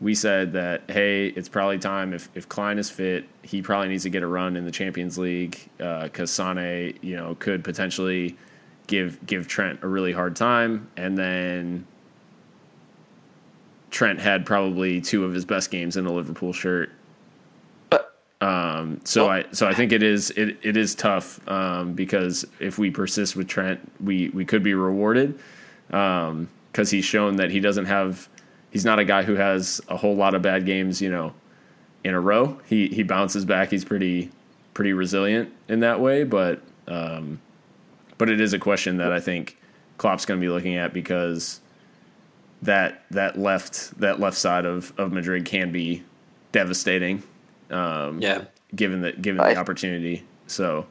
we 0.00 0.14
said 0.14 0.52
that 0.52 0.82
hey, 0.88 1.26
it's 1.28 1.48
probably 1.48 1.78
time 1.78 2.12
if 2.12 2.28
if 2.34 2.48
Klein 2.48 2.78
is 2.78 2.90
fit, 2.90 3.24
he 3.42 3.62
probably 3.62 3.88
needs 3.88 4.04
to 4.04 4.10
get 4.10 4.22
a 4.22 4.26
run 4.26 4.56
in 4.56 4.64
the 4.64 4.70
Champions 4.70 5.18
League 5.18 5.58
because 5.76 6.30
Sane, 6.30 6.98
you 7.02 7.16
know, 7.16 7.34
could 7.36 7.64
potentially 7.64 8.36
give 8.86 9.24
give 9.26 9.48
Trent 9.48 9.80
a 9.82 9.88
really 9.88 10.12
hard 10.12 10.36
time, 10.36 10.88
and 10.96 11.16
then 11.16 11.86
Trent 13.90 14.20
had 14.20 14.44
probably 14.46 15.00
two 15.00 15.24
of 15.24 15.32
his 15.32 15.44
best 15.44 15.70
games 15.70 15.96
in 15.96 16.06
a 16.06 16.12
Liverpool 16.12 16.52
shirt. 16.52 16.90
Um, 18.40 19.00
so 19.02 19.24
Well- 19.24 19.32
I 19.32 19.44
so 19.50 19.66
I 19.66 19.74
think 19.74 19.90
it 19.90 20.02
is 20.04 20.30
it, 20.30 20.58
it 20.62 20.76
is 20.76 20.94
tough 20.94 21.46
um, 21.48 21.94
because 21.94 22.46
if 22.60 22.78
we 22.78 22.90
persist 22.90 23.34
with 23.34 23.48
Trent, 23.48 23.80
we 24.00 24.28
we 24.28 24.44
could 24.44 24.62
be 24.62 24.74
rewarded 24.74 25.38
because 25.88 26.90
he's 26.90 27.04
shown 27.04 27.34
that 27.36 27.50
he 27.50 27.58
doesn't 27.58 27.86
have 27.86 28.28
he's 28.78 28.84
not 28.84 29.00
a 29.00 29.04
guy 29.04 29.24
who 29.24 29.34
has 29.34 29.80
a 29.88 29.96
whole 29.96 30.14
lot 30.14 30.36
of 30.36 30.40
bad 30.42 30.64
games 30.64 31.02
you 31.02 31.10
know 31.10 31.32
in 32.04 32.14
a 32.14 32.20
row. 32.20 32.56
He 32.66 32.86
he 32.86 33.02
bounces 33.02 33.44
back. 33.44 33.70
He's 33.70 33.84
pretty 33.84 34.30
pretty 34.72 34.92
resilient 34.92 35.52
in 35.66 35.80
that 35.80 35.98
way, 35.98 36.22
but 36.22 36.62
um, 36.86 37.40
but 38.18 38.28
it 38.30 38.40
is 38.40 38.52
a 38.52 38.58
question 38.60 38.96
that 38.98 39.10
I 39.10 39.18
think 39.18 39.58
Klopp's 39.96 40.24
going 40.24 40.40
to 40.40 40.44
be 40.46 40.48
looking 40.48 40.76
at 40.76 40.92
because 40.94 41.58
that 42.62 43.02
that 43.10 43.36
left 43.36 43.98
that 43.98 44.20
left 44.20 44.36
side 44.38 44.64
of, 44.64 44.92
of 44.96 45.10
Madrid 45.12 45.44
can 45.44 45.72
be 45.72 46.04
devastating 46.52 47.20
um, 47.70 48.22
Yeah. 48.22 48.44
given 48.76 49.00
the 49.00 49.10
given 49.10 49.40
I- 49.40 49.54
the 49.54 49.58
opportunity. 49.60 50.22
So 50.46 50.86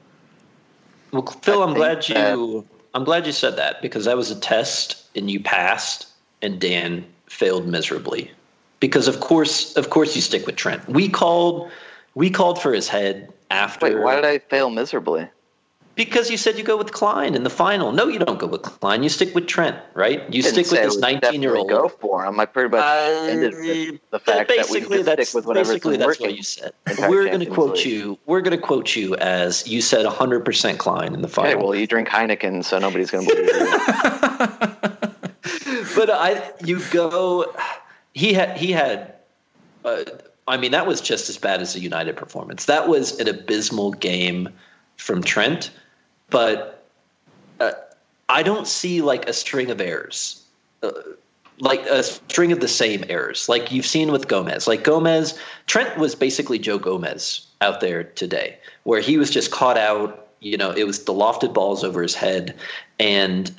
Well, 1.13 1.25
Phil, 1.41 1.61
I 1.61 1.63
I'm 1.63 1.69
think 1.69 1.77
glad 1.77 1.97
that- 2.03 2.09
you. 2.37 2.67
I'm 2.93 3.03
glad 3.05 3.25
you 3.25 3.31
said 3.31 3.55
that 3.57 3.81
because 3.81 4.03
that 4.05 4.17
was 4.17 4.29
a 4.31 4.35
test 4.39 5.03
and 5.15 5.31
you 5.31 5.39
passed, 5.39 6.07
and 6.41 6.59
Dan 6.59 7.05
failed 7.29 7.67
miserably. 7.67 8.31
Because 8.79 9.07
of 9.07 9.19
course, 9.19 9.75
of 9.75 9.89
course, 9.89 10.15
you 10.15 10.21
stick 10.21 10.45
with 10.45 10.55
Trent. 10.55 10.87
We 10.87 11.09
called, 11.09 11.71
we 12.15 12.29
called 12.29 12.61
for 12.61 12.73
his 12.73 12.87
head 12.87 13.31
after. 13.49 13.85
wait, 13.87 13.99
why 14.03 14.15
did 14.15 14.25
I 14.25 14.37
fail 14.39 14.69
miserably? 14.69 15.27
Because 15.95 16.29
you 16.29 16.37
said 16.37 16.59
you 16.59 16.63
go 16.63 16.77
with 16.77 16.91
Klein 16.91 17.33
in 17.33 17.41
the 17.41 17.49
final. 17.49 17.91
No, 17.91 18.07
you 18.07 18.19
don't 18.19 18.37
go 18.37 18.45
with 18.45 18.61
Klein. 18.61 19.01
You 19.01 19.09
stick 19.09 19.33
with 19.33 19.47
Trent, 19.47 19.77
right? 19.95 20.21
You 20.31 20.43
Didn't 20.43 20.65
stick 20.65 20.69
with 20.69 20.79
I 20.79 20.83
this 20.85 20.97
19 20.99 21.41
year 21.41 21.55
old. 21.55 21.69
Go 21.69 21.89
for 21.89 22.23
him. 22.23 22.39
I 22.39 22.45
pretty 22.45 22.69
much 22.69 22.83
Uh, 22.83 23.25
ended 23.27 23.55
with 23.55 23.99
the 24.11 24.19
fact 24.19 24.47
that 24.49 24.69
we 24.69 24.81
basically, 24.81 24.97
just 24.97 25.05
that's 25.07 25.29
stick 25.29 25.35
with 25.35 25.45
whatever's 25.47 25.69
basically 25.69 25.97
that's 25.97 26.05
working. 26.05 26.27
what 26.27 26.37
you 26.37 26.43
said. 26.43 26.71
We're 27.09 27.25
going 27.25 27.39
to 27.39 27.47
quote 27.47 27.77
League. 27.77 27.87
you. 27.87 28.19
We're 28.27 28.41
going 28.41 28.55
to 28.55 28.63
quote 28.63 28.95
you 28.95 29.15
as 29.15 29.67
you 29.67 29.81
said 29.81 30.05
100% 30.05 30.77
Klein 30.77 31.15
in 31.15 31.23
the 31.23 31.27
final. 31.27 31.51
Okay, 31.53 31.59
well, 31.63 31.73
you 31.73 31.87
drink 31.87 32.09
Heineken, 32.09 32.63
so 32.63 32.77
nobody's 32.77 33.09
going 33.09 33.25
to 33.27 33.33
believe 33.33 34.81
you. 34.83 34.89
but 35.97 36.11
I, 36.11 36.51
you 36.63 36.79
go. 36.91 37.51
He 38.13 38.31
had. 38.31 38.55
He 38.55 38.71
had. 38.71 39.15
Uh, 39.83 40.03
I 40.47 40.55
mean, 40.55 40.71
that 40.71 40.85
was 40.85 41.01
just 41.01 41.27
as 41.27 41.37
bad 41.37 41.59
as 41.59 41.73
the 41.73 41.79
United 41.79 42.15
performance. 42.15 42.65
That 42.65 42.87
was 42.87 43.19
an 43.19 43.27
abysmal 43.27 43.91
game 43.91 44.47
from 44.95 45.23
Trent, 45.23 45.71
but 46.29 46.85
uh, 47.59 47.71
I 48.29 48.43
don't 48.43 48.67
see 48.67 49.01
like 49.01 49.27
a 49.27 49.33
string 49.33 49.71
of 49.71 49.81
errors. 49.81 50.43
Uh, 50.83 50.91
like 51.59 51.81
a 51.87 52.03
string 52.03 52.51
of 52.51 52.59
the 52.59 52.67
same 52.67 53.03
errors, 53.09 53.49
like 53.49 53.71
you've 53.71 53.85
seen 53.85 54.11
with 54.11 54.27
Gomez. 54.27 54.67
Like 54.67 54.83
Gomez, 54.83 55.39
Trent 55.65 55.97
was 55.97 56.13
basically 56.13 56.59
Joe 56.59 56.77
Gomez 56.77 57.47
out 57.61 57.81
there 57.81 58.03
today, 58.03 58.59
where 58.83 59.01
he 59.01 59.17
was 59.17 59.31
just 59.31 59.49
caught 59.49 59.77
out. 59.77 60.27
You 60.39 60.57
know, 60.57 60.69
it 60.69 60.83
was 60.83 61.05
the 61.05 61.13
lofted 61.13 61.55
balls 61.55 61.83
over 61.83 62.03
his 62.03 62.13
head, 62.13 62.55
and 62.99 63.49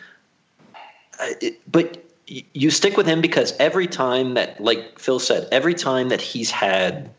uh, 1.21 1.31
it, 1.41 1.61
but 1.73 2.08
you 2.29 2.71
stick 2.71 2.97
with 2.97 3.07
him 3.07 3.21
because 3.21 3.55
every 3.59 3.87
time 3.87 4.35
that, 4.35 4.61
like 4.61 4.99
Phil 4.99 5.19
said, 5.19 5.49
every 5.51 5.75
time 5.75 6.11
that 6.11 6.21
he's 6.21 6.51
had 6.51 7.11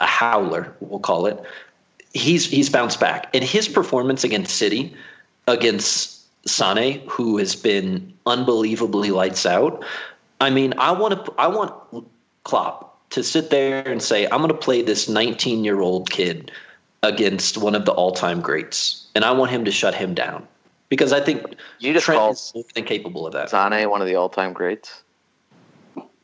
a 0.00 0.06
howler, 0.06 0.74
we'll 0.80 1.00
call 1.00 1.26
it, 1.26 1.40
he's 2.12 2.46
he's 2.50 2.68
bounced 2.68 3.00
back. 3.00 3.28
And 3.34 3.44
his 3.44 3.68
performance 3.68 4.24
against 4.24 4.56
City, 4.56 4.94
against 5.46 6.22
Sane, 6.48 7.00
who 7.08 7.38
has 7.38 7.54
been 7.54 8.12
unbelievably 8.26 9.10
lights 9.10 9.46
out. 9.46 9.84
I 10.40 10.50
mean, 10.50 10.74
I 10.78 10.92
want 10.92 11.24
to 11.24 11.32
I 11.38 11.46
want 11.46 11.72
Klopp 12.44 13.10
to 13.10 13.22
sit 13.22 13.50
there 13.50 13.86
and 13.86 14.02
say, 14.02 14.24
I'm 14.26 14.38
going 14.38 14.48
to 14.48 14.54
play 14.54 14.82
this 14.82 15.08
19 15.08 15.64
year 15.64 15.80
old 15.80 16.10
kid 16.10 16.50
against 17.02 17.56
one 17.56 17.76
of 17.76 17.84
the 17.84 17.92
all 17.92 18.12
time 18.12 18.40
greats, 18.40 19.06
and 19.14 19.24
I 19.24 19.30
want 19.30 19.50
him 19.50 19.64
to 19.64 19.70
shut 19.70 19.94
him 19.94 20.14
down 20.14 20.46
because 20.88 21.12
I 21.12 21.20
think 21.20 21.56
You 21.78 21.92
just 21.92 22.06
Trent 22.06 22.32
is 22.32 22.52
more 22.54 22.64
than 22.74 22.84
capable 22.84 23.26
of 23.26 23.32
that. 23.34 23.50
Sane, 23.50 23.88
one 23.90 24.00
of 24.00 24.06
the 24.06 24.14
all-time 24.14 24.52
greats. 24.52 25.02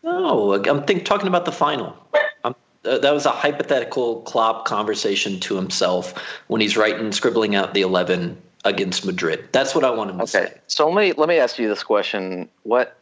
No, 0.03 0.53
I'm 0.65 0.85
think, 0.85 1.05
talking 1.05 1.29
about 1.29 1.45
the 1.47 1.53
final. 1.53 1.97
Um, 2.45 2.55
uh, 2.85 2.99
that 2.99 3.13
was 3.13 3.25
a 3.25 3.31
hypothetical 3.31 4.21
Klopp 4.23 4.67
conversation 4.67 5.41
to 5.41 5.57
himself 5.57 6.15
when 6.49 6.61
he's 6.61 6.77
writing, 6.77 7.11
scribbling 7.13 7.55
out 7.55 7.73
the 7.75 7.81
11 7.81 8.37
against 8.65 9.07
Madrid. 9.07 9.49
That's 9.53 9.75
what 9.75 9.85
I 9.85 9.91
want 9.91 10.11
him 10.11 10.19
to 10.19 10.23
Okay, 10.25 10.31
say. 10.31 10.61
so 10.67 10.89
let 10.91 11.01
me 11.03 11.13
let 11.15 11.29
me 11.29 11.39
ask 11.39 11.59
you 11.59 11.69
this 11.69 11.83
question: 11.83 12.49
What 12.65 12.97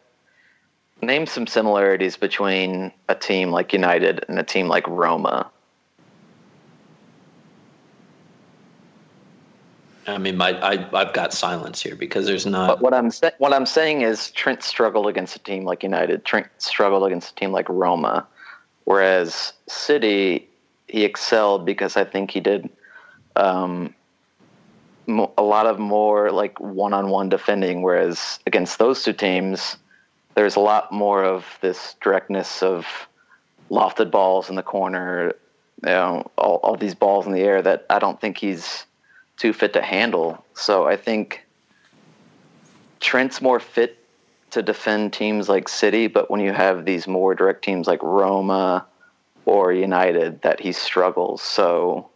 name 1.01 1.27
some 1.27 1.47
similarities 1.47 2.17
between 2.17 2.93
a 3.09 3.15
team 3.15 3.51
like 3.51 3.73
United 3.73 4.25
and 4.29 4.39
a 4.39 4.45
team 4.45 4.69
like 4.69 4.87
Roma? 4.87 5.51
I 10.07 10.18
mean, 10.18 10.36
my, 10.36 10.59
I, 10.61 10.88
I've 10.92 11.12
got 11.12 11.32
silence 11.32 11.80
here 11.80 11.94
because 11.94 12.26
there's 12.26 12.46
not. 12.46 12.66
But 12.66 12.80
what 12.80 12.94
I'm 12.94 13.11
sa- 13.11 13.30
what 13.38 13.53
I'm 13.53 13.66
saying 13.66 14.03
is 14.03 14.30
Trent 14.32 14.62
struggled 14.62 15.07
against 15.07 15.36
a 15.36 15.38
team 15.38 15.64
like 15.64 15.82
United. 15.82 16.24
Trent 16.24 16.48
struggled 16.59 17.05
against 17.05 17.32
a 17.32 17.34
team 17.36 17.53
like 17.53 17.68
Roma, 17.68 18.26
whereas 18.84 19.53
City 19.68 20.48
he 20.88 21.05
excelled 21.05 21.64
because 21.64 21.96
I 21.96 22.05
think 22.05 22.30
he 22.30 22.40
did 22.40 22.68
um, 23.36 23.94
mo- 25.07 25.32
a 25.38 25.42
lot 25.42 25.66
of 25.66 25.78
more 25.78 26.30
like 26.32 26.59
one-on-one 26.61 27.28
defending. 27.28 27.82
Whereas 27.82 28.40
against 28.46 28.78
those 28.78 29.03
two 29.05 29.12
teams, 29.12 29.76
there's 30.34 30.57
a 30.57 30.61
lot 30.61 30.90
more 30.92 31.24
of 31.24 31.46
this 31.61 31.94
directness 32.00 32.62
of 32.62 32.86
lofted 33.70 34.11
balls 34.11 34.50
in 34.50 34.57
the 34.57 34.62
corner, 34.62 35.32
you 35.82 35.88
know, 35.88 36.30
all, 36.36 36.57
all 36.57 36.76
these 36.76 36.94
balls 36.94 37.26
in 37.26 37.32
the 37.32 37.40
air 37.40 37.62
that 37.62 37.86
I 37.88 37.98
don't 37.98 38.20
think 38.20 38.36
he's 38.36 38.84
too 39.43 39.53
fit 39.53 39.72
to 39.72 39.82
handle. 39.82 40.45
So 40.55 40.86
I 40.86 40.97
think 40.97 41.45
Trent's 43.01 43.43
more 43.43 43.59
fit 43.59 43.99
to 44.51 44.62
defend 44.62 45.12
teams 45.12 45.49
like 45.49 45.68
City, 45.68 46.07
but 46.07 46.30
when 46.30 46.40
you 46.40 46.53
have 46.53 46.84
these 46.84 47.09
more 47.09 47.34
direct 47.34 47.64
teams 47.64 47.88
like 47.88 48.01
Roma 48.05 48.86
or 49.45 49.72
United, 49.72 50.43
that 50.43 50.61
he 50.61 50.70
struggles. 50.70 51.43
So 51.43 52.09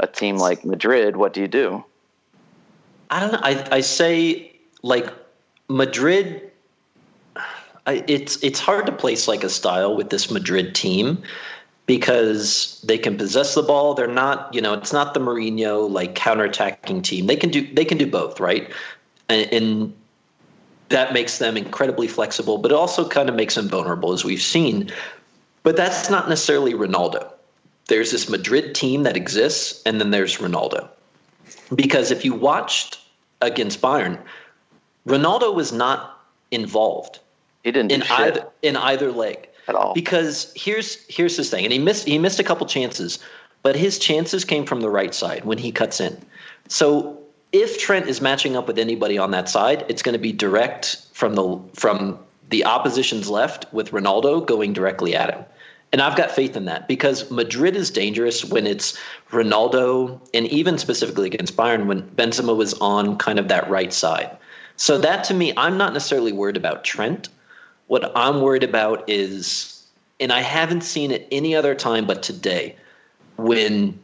a 0.00 0.08
team 0.08 0.38
like 0.38 0.64
Madrid, 0.64 1.16
what 1.16 1.32
do 1.34 1.40
you 1.40 1.46
do? 1.46 1.84
I 3.10 3.20
don't 3.20 3.30
know. 3.30 3.40
I, 3.40 3.76
I 3.76 3.80
say 3.80 4.58
like 4.82 5.06
Madrid. 5.68 6.50
I, 7.86 8.02
it's 8.08 8.42
it's 8.42 8.58
hard 8.58 8.86
to 8.86 8.92
place 8.92 9.28
like 9.28 9.44
a 9.44 9.48
style 9.48 9.96
with 9.96 10.10
this 10.10 10.32
Madrid 10.32 10.74
team 10.74 11.22
because 11.88 12.80
they 12.84 12.98
can 12.98 13.16
possess 13.16 13.54
the 13.54 13.62
ball. 13.62 13.94
They're 13.94 14.06
not, 14.06 14.52
you 14.54 14.60
know, 14.60 14.74
it's 14.74 14.92
not 14.92 15.14
the 15.14 15.20
Mourinho 15.20 15.90
like 15.90 16.14
counterattacking 16.14 17.02
team. 17.02 17.26
They 17.26 17.34
can 17.34 17.48
do 17.50 17.66
they 17.74 17.84
can 17.84 17.96
do 17.96 18.06
both, 18.06 18.38
right? 18.38 18.70
And, 19.30 19.52
and 19.52 19.94
that 20.90 21.14
makes 21.14 21.38
them 21.38 21.56
incredibly 21.56 22.06
flexible, 22.06 22.58
but 22.58 22.70
it 22.70 22.74
also 22.74 23.08
kind 23.08 23.30
of 23.30 23.34
makes 23.34 23.54
them 23.54 23.68
vulnerable, 23.68 24.12
as 24.12 24.22
we've 24.22 24.40
seen. 24.40 24.92
But 25.62 25.76
that's 25.76 26.10
not 26.10 26.28
necessarily 26.28 26.74
Ronaldo. 26.74 27.32
There's 27.86 28.12
this 28.12 28.28
Madrid 28.28 28.74
team 28.74 29.02
that 29.04 29.16
exists, 29.16 29.82
and 29.86 29.98
then 29.98 30.10
there's 30.10 30.36
Ronaldo. 30.36 30.88
Because 31.74 32.10
if 32.10 32.22
you 32.22 32.34
watched 32.34 33.00
against 33.40 33.80
Bayern, 33.80 34.18
Ronaldo 35.06 35.54
was 35.54 35.72
not 35.72 36.20
involved 36.50 37.18
He 37.64 37.72
didn't 37.72 37.92
in 37.92 38.02
either 38.02 38.46
in 38.60 38.76
either 38.76 39.10
leg 39.10 39.48
at 39.68 39.74
all. 39.74 39.94
because 39.94 40.52
here's 40.56 41.06
here's 41.08 41.36
his 41.36 41.50
thing, 41.50 41.64
and 41.64 41.72
he 41.72 41.78
missed 41.78 42.06
he 42.06 42.18
missed 42.18 42.40
a 42.40 42.44
couple 42.44 42.66
chances, 42.66 43.18
but 43.62 43.76
his 43.76 43.98
chances 43.98 44.44
came 44.44 44.64
from 44.64 44.80
the 44.80 44.90
right 44.90 45.14
side 45.14 45.44
when 45.44 45.58
he 45.58 45.70
cuts 45.70 46.00
in. 46.00 46.18
So 46.68 47.18
if 47.52 47.78
Trent 47.78 48.08
is 48.08 48.20
matching 48.20 48.56
up 48.56 48.66
with 48.66 48.78
anybody 48.78 49.18
on 49.18 49.30
that 49.30 49.48
side, 49.48 49.84
it's 49.88 50.02
going 50.02 50.14
to 50.14 50.18
be 50.18 50.32
direct 50.32 51.06
from 51.12 51.34
the 51.34 51.60
from 51.74 52.18
the 52.50 52.64
opposition's 52.64 53.28
left 53.28 53.72
with 53.72 53.90
Ronaldo 53.90 54.46
going 54.46 54.72
directly 54.72 55.14
at 55.14 55.32
him. 55.32 55.44
And 55.90 56.02
I've 56.02 56.16
got 56.16 56.30
faith 56.30 56.54
in 56.56 56.66
that 56.66 56.86
because 56.86 57.30
Madrid 57.30 57.74
is 57.74 57.90
dangerous 57.90 58.44
when 58.44 58.66
it's 58.66 58.98
Ronaldo 59.30 60.20
and 60.34 60.46
even 60.48 60.76
specifically 60.76 61.26
against 61.26 61.56
Bayern 61.56 61.86
when 61.86 62.02
Benzema 62.02 62.54
was 62.54 62.74
on 62.74 63.16
kind 63.16 63.38
of 63.38 63.48
that 63.48 63.68
right 63.70 63.92
side. 63.92 64.36
So 64.76 64.98
that 64.98 65.24
to 65.24 65.34
me, 65.34 65.52
I'm 65.56 65.78
not 65.78 65.94
necessarily 65.94 66.32
worried 66.32 66.58
about 66.58 66.84
Trent. 66.84 67.30
What 67.88 68.12
I'm 68.14 68.40
worried 68.40 68.64
about 68.64 69.08
is, 69.08 69.84
and 70.20 70.32
I 70.32 70.40
haven't 70.40 70.82
seen 70.82 71.10
it 71.10 71.26
any 71.30 71.54
other 71.54 71.74
time 71.74 72.06
but 72.06 72.22
today, 72.22 72.76
when 73.36 73.98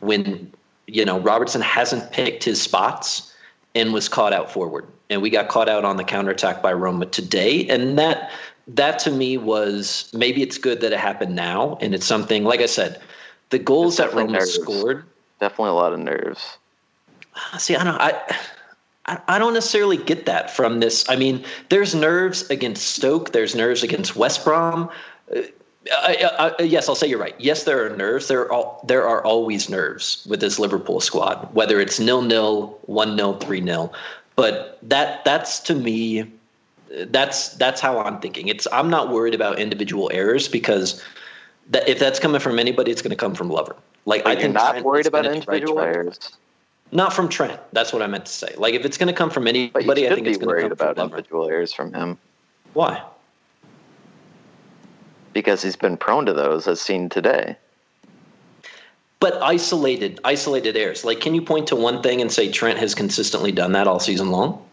when 0.00 0.52
you 0.86 1.04
know 1.04 1.18
Robertson 1.20 1.60
hasn't 1.60 2.12
picked 2.12 2.44
his 2.44 2.60
spots 2.60 3.34
and 3.74 3.92
was 3.92 4.08
caught 4.08 4.32
out 4.32 4.52
forward, 4.52 4.86
and 5.10 5.22
we 5.22 5.30
got 5.30 5.48
caught 5.48 5.68
out 5.68 5.84
on 5.84 5.96
the 5.96 6.04
counterattack 6.04 6.60
by 6.60 6.72
Roma 6.72 7.06
today, 7.06 7.66
and 7.68 7.98
that 7.98 8.30
that 8.66 8.98
to 9.00 9.10
me 9.10 9.38
was 9.38 10.10
maybe 10.12 10.42
it's 10.42 10.58
good 10.58 10.80
that 10.80 10.92
it 10.92 10.98
happened 10.98 11.34
now, 11.34 11.78
and 11.80 11.94
it's 11.94 12.06
something 12.06 12.44
like 12.44 12.60
I 12.60 12.66
said, 12.66 13.00
the 13.50 13.58
goals 13.58 13.96
that 13.96 14.12
Roma 14.12 14.32
nerves. 14.32 14.54
scored. 14.54 15.04
Definitely 15.40 15.70
a 15.70 15.74
lot 15.74 15.92
of 15.92 16.00
nerves. 16.00 16.58
See, 17.58 17.76
I 17.76 17.84
don't. 17.84 18.00
I, 18.00 18.36
I 19.06 19.18
I 19.28 19.38
don't 19.38 19.54
necessarily 19.54 19.96
get 19.96 20.26
that 20.26 20.50
from 20.50 20.80
this. 20.80 21.08
I 21.08 21.16
mean, 21.16 21.44
there's 21.68 21.94
nerves 21.94 22.48
against 22.50 22.92
Stoke. 22.92 23.32
There's 23.32 23.54
nerves 23.54 23.82
against 23.82 24.16
West 24.16 24.44
Brom. 24.44 24.90
Uh, 25.34 25.42
I, 25.92 26.52
I, 26.58 26.62
yes, 26.62 26.88
I'll 26.88 26.94
say 26.94 27.08
you're 27.08 27.18
right. 27.18 27.34
Yes, 27.38 27.64
there 27.64 27.84
are 27.84 27.96
nerves. 27.96 28.28
There 28.28 28.42
are 28.42 28.52
all, 28.52 28.84
there 28.86 29.06
are 29.06 29.24
always 29.24 29.68
nerves 29.68 30.24
with 30.28 30.40
this 30.40 30.60
Liverpool 30.60 31.00
squad, 31.00 31.52
whether 31.54 31.80
it's 31.80 31.98
nil 31.98 32.22
nil, 32.22 32.78
one 32.82 33.16
nil, 33.16 33.34
three 33.38 33.60
nil. 33.60 33.92
But 34.36 34.78
that 34.82 35.24
that's 35.24 35.58
to 35.60 35.74
me, 35.74 36.30
that's 36.88 37.50
that's 37.50 37.80
how 37.80 37.98
I'm 37.98 38.20
thinking. 38.20 38.48
It's 38.48 38.68
I'm 38.72 38.90
not 38.90 39.10
worried 39.10 39.34
about 39.34 39.58
individual 39.58 40.08
errors 40.12 40.46
because 40.46 41.02
that 41.70 41.88
if 41.88 41.98
that's 41.98 42.20
coming 42.20 42.40
from 42.40 42.58
anybody, 42.58 42.92
it's 42.92 43.02
going 43.02 43.10
to 43.10 43.16
come 43.16 43.34
from 43.34 43.50
Lover. 43.50 43.74
Like 44.04 44.20
I 44.20 44.34
But 44.34 44.38
you're 44.38 44.42
think 44.42 44.54
not 44.54 44.82
worried 44.82 45.06
about 45.06 45.24
gonna 45.24 45.40
try 45.40 45.58
to 45.58 45.66
individual 45.66 45.80
errors, 45.80 46.18
not 46.92 47.12
from 47.12 47.28
Trent. 47.28 47.60
That's 47.72 47.92
what 47.92 48.02
I 48.02 48.06
meant 48.06 48.26
to 48.26 48.32
say. 48.32 48.54
Like 48.56 48.74
if 48.74 48.84
it's 48.84 48.96
going 48.96 49.08
to 49.08 49.12
come 49.12 49.30
from 49.30 49.44
but 49.44 49.54
you 49.54 49.62
anybody, 49.74 50.06
I 50.06 50.14
think 50.14 50.24
be 50.24 50.30
it's 50.30 50.38
going 50.38 50.54
to 50.54 50.62
come 50.62 50.72
about 50.72 50.96
from 50.96 51.02
Lover. 51.02 51.16
individual 51.16 51.48
errors 51.48 51.72
from 51.72 51.92
him 51.92 52.18
Why? 52.74 53.02
because 55.32 55.62
he's 55.62 55.76
been 55.76 55.96
prone 55.96 56.26
to 56.26 56.32
those, 56.32 56.66
as 56.68 56.80
seen 56.80 57.08
today. 57.08 57.56
But 59.20 59.40
isolated, 59.42 60.20
isolated 60.24 60.76
errors. 60.76 61.04
Like, 61.04 61.20
can 61.20 61.34
you 61.34 61.42
point 61.42 61.68
to 61.68 61.76
one 61.76 62.02
thing 62.02 62.20
and 62.20 62.32
say 62.32 62.50
Trent 62.50 62.78
has 62.78 62.94
consistently 62.94 63.52
done 63.52 63.72
that 63.72 63.86
all 63.86 64.00
season 64.00 64.30
long? 64.30 64.64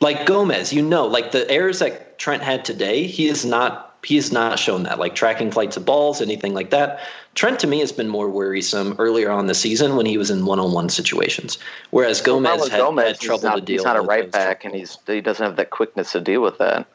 Like 0.00 0.26
Gomez, 0.26 0.72
you 0.72 0.82
know, 0.82 1.06
like 1.06 1.32
the 1.32 1.48
errors 1.50 1.78
that 1.78 2.18
Trent 2.18 2.42
had 2.42 2.64
today, 2.64 3.06
he 3.06 3.28
is 3.28 3.44
not. 3.44 3.93
He 4.04 4.16
has 4.16 4.30
not 4.32 4.58
shown 4.58 4.82
that, 4.84 4.98
like 4.98 5.14
tracking 5.14 5.50
flights 5.50 5.76
of 5.76 5.84
balls, 5.84 6.20
anything 6.20 6.54
like 6.54 6.70
that. 6.70 7.00
Trent 7.34 7.58
to 7.60 7.66
me 7.66 7.80
has 7.80 7.90
been 7.90 8.08
more 8.08 8.28
worrisome 8.28 8.94
earlier 8.98 9.30
on 9.30 9.46
the 9.46 9.54
season 9.54 9.96
when 9.96 10.06
he 10.06 10.18
was 10.18 10.30
in 10.30 10.44
one-on-one 10.44 10.88
situations, 10.88 11.58
whereas 11.90 12.20
Gomez 12.20 12.60
with 12.60 12.72
had, 12.72 12.78
Gomez, 12.78 13.06
had 13.08 13.20
trouble 13.20 13.44
not, 13.44 13.54
to 13.56 13.60
deal. 13.62 13.76
He's 13.76 13.84
not 13.84 13.96
a 13.96 14.02
right 14.02 14.30
back, 14.30 14.64
and 14.64 14.74
he's 14.74 14.98
he 15.06 15.20
doesn't 15.20 15.44
have 15.44 15.56
that 15.56 15.70
quickness 15.70 16.12
to 16.12 16.20
deal 16.20 16.42
with 16.42 16.58
that, 16.58 16.86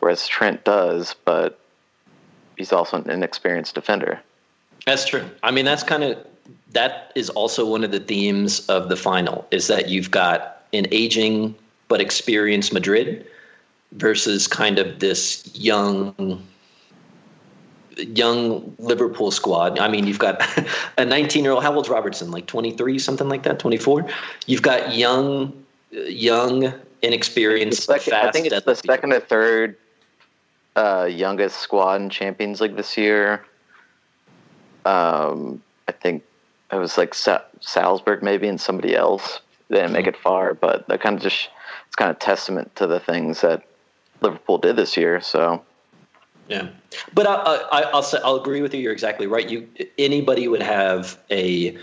whereas 0.00 0.26
Trent 0.26 0.64
does. 0.64 1.14
But 1.24 1.58
he's 2.56 2.72
also 2.72 2.98
an 2.98 3.08
inexperienced 3.08 3.74
defender. 3.74 4.20
That's 4.84 5.06
true. 5.06 5.24
I 5.42 5.50
mean, 5.50 5.64
that's 5.64 5.82
kind 5.82 6.02
of 6.02 6.18
that 6.72 7.12
is 7.14 7.30
also 7.30 7.64
one 7.66 7.84
of 7.84 7.92
the 7.92 8.00
themes 8.00 8.66
of 8.68 8.88
the 8.88 8.96
final 8.96 9.46
is 9.50 9.68
that 9.68 9.88
you've 9.88 10.10
got 10.10 10.62
an 10.72 10.86
aging 10.90 11.54
but 11.88 12.00
experienced 12.00 12.72
Madrid 12.72 13.26
versus 13.92 14.46
kind 14.46 14.78
of 14.78 14.98
this 14.98 15.50
young 15.54 16.42
young 17.96 18.74
Liverpool 18.78 19.30
squad. 19.32 19.78
I 19.80 19.88
mean, 19.88 20.06
you've 20.06 20.20
got 20.20 20.40
a 20.98 21.04
19-year-old 21.04 21.62
how 21.62 21.74
old's 21.74 21.88
Robertson? 21.88 22.30
Like 22.30 22.46
23, 22.46 22.98
something 22.98 23.28
like 23.28 23.42
that, 23.42 23.58
24. 23.58 24.08
You've 24.46 24.62
got 24.62 24.94
young 24.94 25.52
young 25.90 26.72
inexperienced 27.02 27.84
second- 27.84 28.10
fast 28.10 28.28
I 28.28 28.30
think 28.30 28.46
it's 28.46 28.64
the 28.64 28.74
second 28.74 29.12
or 29.12 29.20
third 29.20 29.76
uh, 30.76 31.08
youngest 31.10 31.58
squad 31.58 32.00
in 32.02 32.10
Champions 32.10 32.60
League 32.60 32.76
this 32.76 32.96
year. 32.96 33.44
Um, 34.84 35.62
I 35.88 35.92
think 35.92 36.22
it 36.70 36.76
was 36.76 36.96
like 36.96 37.14
Sa- 37.14 37.42
Salzburg 37.60 38.22
maybe 38.22 38.48
and 38.48 38.60
somebody 38.60 38.94
else. 38.94 39.40
They 39.68 39.76
didn't 39.76 39.92
make 39.92 40.06
it 40.06 40.16
far, 40.16 40.54
but 40.54 40.86
that 40.88 41.00
kind 41.00 41.16
of 41.16 41.22
just 41.22 41.48
it's 41.86 41.96
kind 41.96 42.10
of 42.10 42.18
testament 42.18 42.74
to 42.76 42.86
the 42.86 43.00
things 43.00 43.40
that 43.40 43.64
Liverpool 44.20 44.58
did 44.58 44.76
this 44.76 44.96
year. 44.96 45.20
So 45.20 45.62
Yeah, 46.48 46.68
but 47.14 47.26
I, 47.26 47.34
I, 47.34 47.82
I'll 47.92 48.02
say 48.02 48.18
I'll 48.24 48.36
agree 48.36 48.62
with 48.62 48.74
you. 48.74 48.80
You're 48.80 48.92
exactly 48.92 49.26
right. 49.26 49.48
You 49.48 49.68
anybody 49.98 50.48
would 50.48 50.62
have 50.62 51.18
a, 51.30 51.76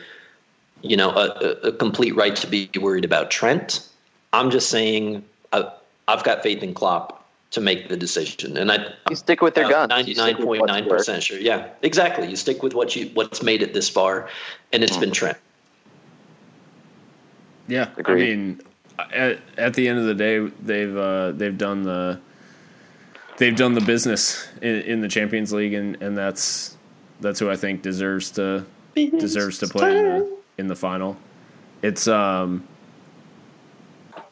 you 0.81 0.97
know, 0.97 1.11
a, 1.11 1.67
a 1.67 1.71
complete 1.71 2.15
right 2.15 2.35
to 2.37 2.47
be 2.47 2.69
worried 2.79 3.05
about 3.05 3.31
Trent. 3.31 3.87
I'm 4.33 4.49
just 4.51 4.69
saying 4.69 5.23
I, 5.53 5.71
I've 6.07 6.23
got 6.23 6.43
faith 6.43 6.61
in 6.63 6.73
Klopp 6.73 7.25
to 7.51 7.61
make 7.61 7.87
the 7.87 7.95
decision, 7.95 8.57
and 8.57 8.71
I 8.71 8.93
you 9.09 9.15
stick 9.15 9.41
with 9.41 9.55
their 9.55 9.69
guns. 9.69 9.89
ninety 9.89 10.11
You 10.11 10.15
stick 10.15 10.25
nine 10.25 10.37
with 10.37 10.45
point 10.45 10.61
what's 10.61 10.71
nine 10.71 10.83
worked. 10.85 10.97
percent 10.97 11.23
sure. 11.23 11.39
Yeah, 11.39 11.69
exactly. 11.83 12.27
You 12.27 12.35
stick 12.35 12.61
with 12.63 12.73
what 12.73 12.95
you 12.95 13.09
what's 13.13 13.41
made 13.43 13.61
it 13.61 13.73
this 13.73 13.87
far, 13.87 14.29
and 14.73 14.83
it's 14.83 14.97
been 14.97 15.09
hmm. 15.09 15.13
Trent. 15.13 15.37
Yeah, 17.67 17.89
Agreed. 17.97 18.33
I 18.33 18.35
mean, 18.35 18.61
at, 18.99 19.39
at 19.57 19.73
the 19.73 19.87
end 19.87 19.99
of 19.99 20.05
the 20.05 20.13
day, 20.13 20.39
they've 20.39 20.95
uh, 20.95 21.31
they've 21.31 21.57
done 21.57 21.83
the 21.83 22.19
they've 23.37 23.55
done 23.55 23.73
the 23.73 23.81
business 23.81 24.47
in, 24.61 24.81
in 24.81 25.01
the 25.01 25.07
Champions 25.07 25.51
League, 25.53 25.73
and, 25.73 26.01
and 26.01 26.17
that's 26.17 26.77
that's 27.21 27.39
who 27.39 27.49
I 27.49 27.55
think 27.55 27.81
deserves 27.81 28.31
to 28.31 28.65
deserves 28.95 29.59
to 29.59 29.67
play 29.67 29.97
in 29.97 30.03
the, 30.03 30.37
in 30.59 30.67
the 30.67 30.75
final. 30.75 31.17
It's 31.81 32.07
um, 32.07 32.67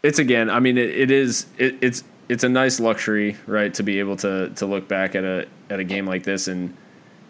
it's 0.02 0.20
again. 0.20 0.50
I 0.50 0.60
mean, 0.60 0.78
it, 0.78 0.90
it 0.90 1.12
is 1.12 1.46
it, 1.58 1.76
it's 1.82 2.04
it's 2.30 2.44
a 2.44 2.50
nice 2.50 2.80
luxury, 2.80 3.38
right, 3.48 3.74
to 3.74 3.84
be 3.84 4.00
able 4.00 4.16
to 4.18 4.50
to 4.50 4.66
look 4.66 4.88
back 4.88 5.16
at 5.16 5.24
a 5.24 5.48
at 5.70 5.80
a 5.80 5.84
game 5.84 6.06
like 6.06 6.24
this 6.24 6.48
and 6.48 6.76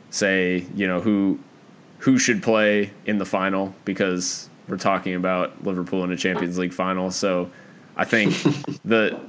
say, 0.10 0.66
you 0.76 0.88
know, 0.88 1.02
who 1.02 1.40
who 2.00 2.18
should 2.18 2.44
play 2.44 2.92
in 3.06 3.18
the 3.18 3.26
final 3.26 3.74
because 3.86 4.50
we're 4.68 4.78
talking 4.78 5.16
about 5.16 5.64
Liverpool 5.64 6.04
in 6.04 6.12
a 6.12 6.18
Champions 6.18 6.58
League 6.58 6.74
final. 6.74 7.12
So 7.12 7.50
I 7.96 8.06
think 8.06 8.34
the 8.86 9.20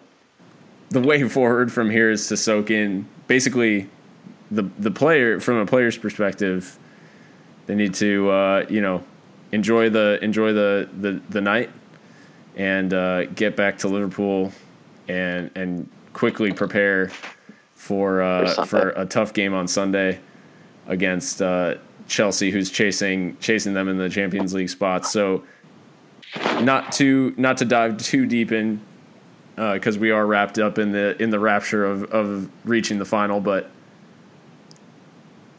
the 0.90 1.00
way 1.00 1.28
forward 1.28 1.72
from 1.72 1.90
here 1.90 2.10
is 2.10 2.28
to 2.28 2.36
soak 2.36 2.70
in 2.70 3.06
basically 3.26 3.88
the 4.50 4.62
the 4.78 4.90
player 4.90 5.40
from 5.40 5.56
a 5.56 5.66
player's 5.66 5.98
perspective. 5.98 6.78
They 7.66 7.74
need 7.74 7.94
to 7.94 8.30
uh, 8.30 8.66
you 8.68 8.80
know 8.80 9.02
enjoy 9.52 9.90
the 9.90 10.18
enjoy 10.22 10.52
the 10.52 10.88
the, 11.00 11.20
the 11.30 11.40
night 11.40 11.70
and 12.56 12.92
uh, 12.92 13.24
get 13.26 13.56
back 13.56 13.78
to 13.78 13.88
Liverpool 13.88 14.52
and 15.08 15.50
and 15.54 15.88
quickly 16.12 16.52
prepare 16.52 17.10
for 17.74 18.22
uh, 18.22 18.48
For 18.48 18.66
for, 18.66 18.88
a 18.96 19.04
tough 19.04 19.34
game 19.34 19.52
on 19.52 19.68
Sunday 19.68 20.18
against 20.86 21.42
uh, 21.42 21.74
Chelsea, 22.06 22.50
who's 22.50 22.70
chasing 22.70 23.36
chasing 23.38 23.74
them 23.74 23.88
in 23.88 23.98
the 23.98 24.08
Champions 24.08 24.54
League 24.54 24.70
spots. 24.70 25.10
So 25.10 25.44
not 26.60 26.92
to 26.92 27.34
not 27.36 27.56
to 27.58 27.64
dive 27.64 27.96
too 27.98 28.26
deep 28.26 28.52
in 28.52 28.80
because 29.56 29.96
uh, 29.96 30.00
we 30.00 30.10
are 30.10 30.26
wrapped 30.26 30.58
up 30.58 30.78
in 30.78 30.92
the 30.92 31.20
in 31.22 31.30
the 31.30 31.38
rapture 31.38 31.84
of 31.84 32.04
of 32.04 32.50
reaching 32.64 32.98
the 32.98 33.04
final. 33.04 33.40
But 33.40 33.70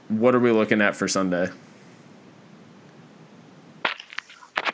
what 0.10 0.36
are 0.36 0.40
we 0.40 0.52
looking 0.52 0.82
at 0.82 0.96
for 0.96 1.08
Sunday? 1.08 1.50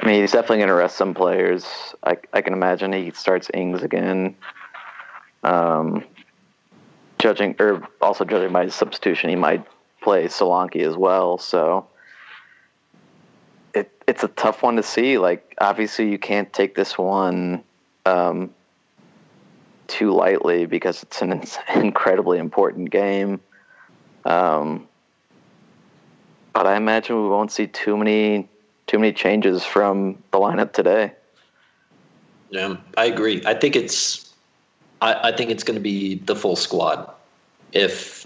I 0.01 0.05
mean, 0.07 0.21
he's 0.21 0.31
definitely 0.31 0.57
going 0.57 0.69
to 0.69 0.73
rest 0.73 0.97
some 0.97 1.13
players. 1.13 1.93
I, 2.03 2.17
I 2.33 2.41
can 2.41 2.53
imagine 2.53 2.91
he 2.91 3.11
starts 3.11 3.51
Ings 3.53 3.83
again. 3.83 4.35
Um, 5.43 6.03
judging 7.19 7.55
or 7.59 7.87
also 8.01 8.25
judging 8.25 8.51
by 8.51 8.63
his 8.63 8.73
substitution, 8.73 9.29
he 9.29 9.35
might 9.35 9.63
play 10.01 10.25
Solanke 10.25 10.85
as 10.85 10.97
well. 10.97 11.37
So 11.37 11.87
it 13.73 13.91
it's 14.07 14.23
a 14.23 14.27
tough 14.27 14.63
one 14.63 14.75
to 14.75 14.83
see. 14.83 15.17
Like, 15.17 15.55
obviously, 15.59 16.09
you 16.09 16.19
can't 16.19 16.51
take 16.51 16.75
this 16.75 16.97
one 16.97 17.63
um, 18.05 18.53
too 19.87 20.11
lightly 20.11 20.65
because 20.65 21.03
it's 21.03 21.21
an 21.21 21.41
incredibly 21.75 22.39
important 22.39 22.89
game. 22.89 23.39
Um, 24.25 24.87
but 26.53 26.67
I 26.67 26.75
imagine 26.75 27.21
we 27.21 27.29
won't 27.29 27.51
see 27.51 27.67
too 27.67 27.95
many 27.97 28.47
too 28.87 28.99
many 28.99 29.13
changes 29.13 29.63
from 29.63 30.21
the 30.31 30.37
lineup 30.37 30.73
today. 30.73 31.13
Yeah, 32.49 32.75
I 32.97 33.05
agree. 33.05 33.41
I 33.45 33.53
think 33.53 33.75
it's 33.77 34.33
I, 35.01 35.29
I 35.29 35.31
think 35.31 35.49
it's 35.49 35.63
going 35.63 35.75
to 35.75 35.81
be 35.81 36.15
the 36.15 36.35
full 36.35 36.55
squad 36.55 37.09
if 37.71 38.20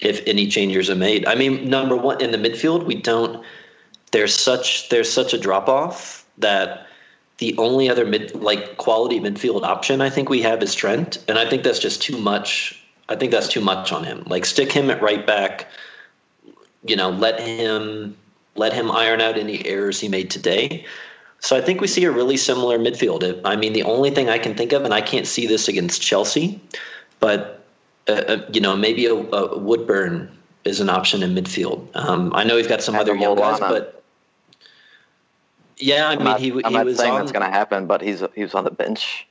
if 0.00 0.22
any 0.26 0.46
changes 0.48 0.90
are 0.90 0.96
made. 0.96 1.26
I 1.26 1.34
mean, 1.34 1.68
number 1.68 1.96
one 1.96 2.20
in 2.20 2.30
the 2.30 2.38
midfield, 2.38 2.84
we 2.84 2.94
don't. 2.94 3.44
There's 4.12 4.34
such 4.34 4.88
there's 4.88 5.10
such 5.10 5.34
a 5.34 5.38
drop 5.38 5.68
off 5.68 6.24
that 6.38 6.86
the 7.38 7.56
only 7.58 7.88
other 7.88 8.06
mid 8.06 8.34
like 8.34 8.76
quality 8.78 9.20
midfield 9.20 9.62
option 9.62 10.00
I 10.00 10.10
think 10.10 10.28
we 10.28 10.42
have 10.42 10.62
is 10.62 10.74
Trent, 10.74 11.22
and 11.28 11.38
I 11.38 11.48
think 11.48 11.62
that's 11.62 11.78
just 11.78 12.02
too 12.02 12.16
much. 12.18 12.82
I 13.08 13.16
think 13.16 13.32
that's 13.32 13.48
too 13.48 13.60
much 13.60 13.92
on 13.92 14.04
him. 14.04 14.24
Like 14.26 14.44
stick 14.44 14.72
him 14.72 14.90
at 14.90 15.02
right 15.02 15.26
back. 15.26 15.68
You 16.84 16.96
know, 16.96 17.10
let 17.10 17.40
him 17.40 18.16
let 18.54 18.72
him 18.72 18.90
iron 18.90 19.20
out 19.20 19.36
any 19.36 19.64
errors 19.66 20.00
he 20.00 20.08
made 20.08 20.30
today. 20.30 20.84
So 21.40 21.56
I 21.56 21.60
think 21.60 21.80
we 21.80 21.86
see 21.86 22.04
a 22.04 22.10
really 22.10 22.36
similar 22.36 22.78
midfield. 22.78 23.40
I 23.44 23.56
mean, 23.56 23.74
the 23.74 23.82
only 23.82 24.10
thing 24.10 24.30
I 24.30 24.38
can 24.38 24.54
think 24.54 24.72
of, 24.72 24.84
and 24.84 24.94
I 24.94 25.02
can't 25.02 25.26
see 25.26 25.46
this 25.46 25.68
against 25.68 26.00
Chelsea, 26.00 26.60
but 27.20 27.65
uh, 28.08 28.12
uh, 28.12 28.46
you 28.52 28.60
know, 28.60 28.76
maybe 28.76 29.06
a, 29.06 29.14
a, 29.14 29.58
Woodburn 29.58 30.30
is 30.64 30.80
an 30.80 30.88
option 30.88 31.22
in 31.22 31.34
midfield. 31.34 31.88
Um, 31.94 32.32
I 32.34 32.44
know 32.44 32.56
we've 32.56 32.68
got 32.68 32.82
some 32.82 32.94
other 32.94 33.14
young 33.14 33.36
guys, 33.36 33.60
but 33.60 34.02
yeah, 35.78 36.08
I 36.08 36.12
I'm 36.12 36.18
mean, 36.18 36.24
not, 36.24 36.40
he, 36.40 36.50
I'm 36.50 36.56
he 36.56 36.70
not 36.70 36.86
was 36.86 36.98
saying 36.98 37.12
on. 37.12 37.20
that's 37.20 37.32
going 37.32 37.44
to 37.44 37.50
happen, 37.50 37.86
but 37.86 38.00
he's 38.00 38.22
he 38.34 38.42
was 38.42 38.54
on 38.54 38.64
the 38.64 38.70
bench 38.70 39.26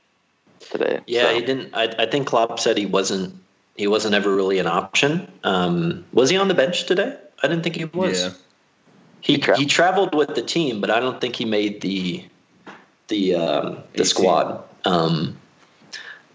today. 0.70 1.00
Yeah, 1.06 1.28
so. 1.30 1.34
he 1.34 1.40
didn't. 1.40 1.74
I, 1.74 1.94
I 1.98 2.06
think 2.06 2.26
Klopp 2.26 2.58
said 2.58 2.76
he 2.76 2.86
wasn't. 2.86 3.34
He 3.76 3.86
wasn't 3.86 4.14
ever 4.14 4.34
really 4.34 4.58
an 4.58 4.66
option. 4.66 5.30
Um, 5.44 6.04
was 6.12 6.30
he 6.30 6.36
on 6.36 6.48
the 6.48 6.54
bench 6.54 6.86
today? 6.86 7.16
I 7.42 7.48
didn't 7.48 7.62
think 7.62 7.76
he 7.76 7.84
was. 7.84 8.22
Yeah. 8.22 8.30
He 9.20 9.32
He 9.34 9.38
tra- 9.38 9.56
he 9.58 9.66
traveled 9.66 10.14
with 10.14 10.34
the 10.34 10.42
team, 10.42 10.80
but 10.80 10.90
I 10.90 11.00
don't 11.00 11.20
think 11.20 11.36
he 11.36 11.44
made 11.44 11.80
the 11.80 12.24
the 13.08 13.34
um, 13.34 13.74
the 13.92 14.02
18. 14.02 14.04
squad. 14.04 14.64
Um, 14.84 15.36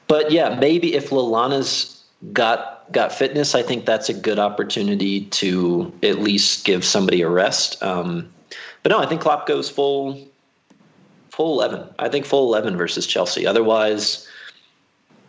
but 0.08 0.32
yeah, 0.32 0.58
maybe 0.60 0.94
if 0.94 1.10
Lallana's 1.10 2.01
got 2.34 2.92
got 2.92 3.12
fitness, 3.12 3.56
I 3.56 3.64
think 3.64 3.86
that's 3.86 4.10
a 4.10 4.14
good 4.14 4.40
opportunity 4.40 5.26
to 5.26 5.92
at 6.04 6.20
least 6.20 6.66
give 6.66 6.84
somebody 6.84 7.22
a 7.22 7.30
rest. 7.30 7.82
Um, 7.82 8.32
but 8.84 8.90
no, 8.90 9.00
I 9.00 9.06
think 9.06 9.22
Klopp 9.22 9.48
goes 9.48 9.70
full 9.70 10.20
full 11.30 11.62
eleven. 11.62 11.88
I 12.00 12.10
think 12.10 12.26
full 12.26 12.48
eleven 12.48 12.78
versus 12.78 13.08
Chelsea. 13.08 13.48
Otherwise, 13.48 14.28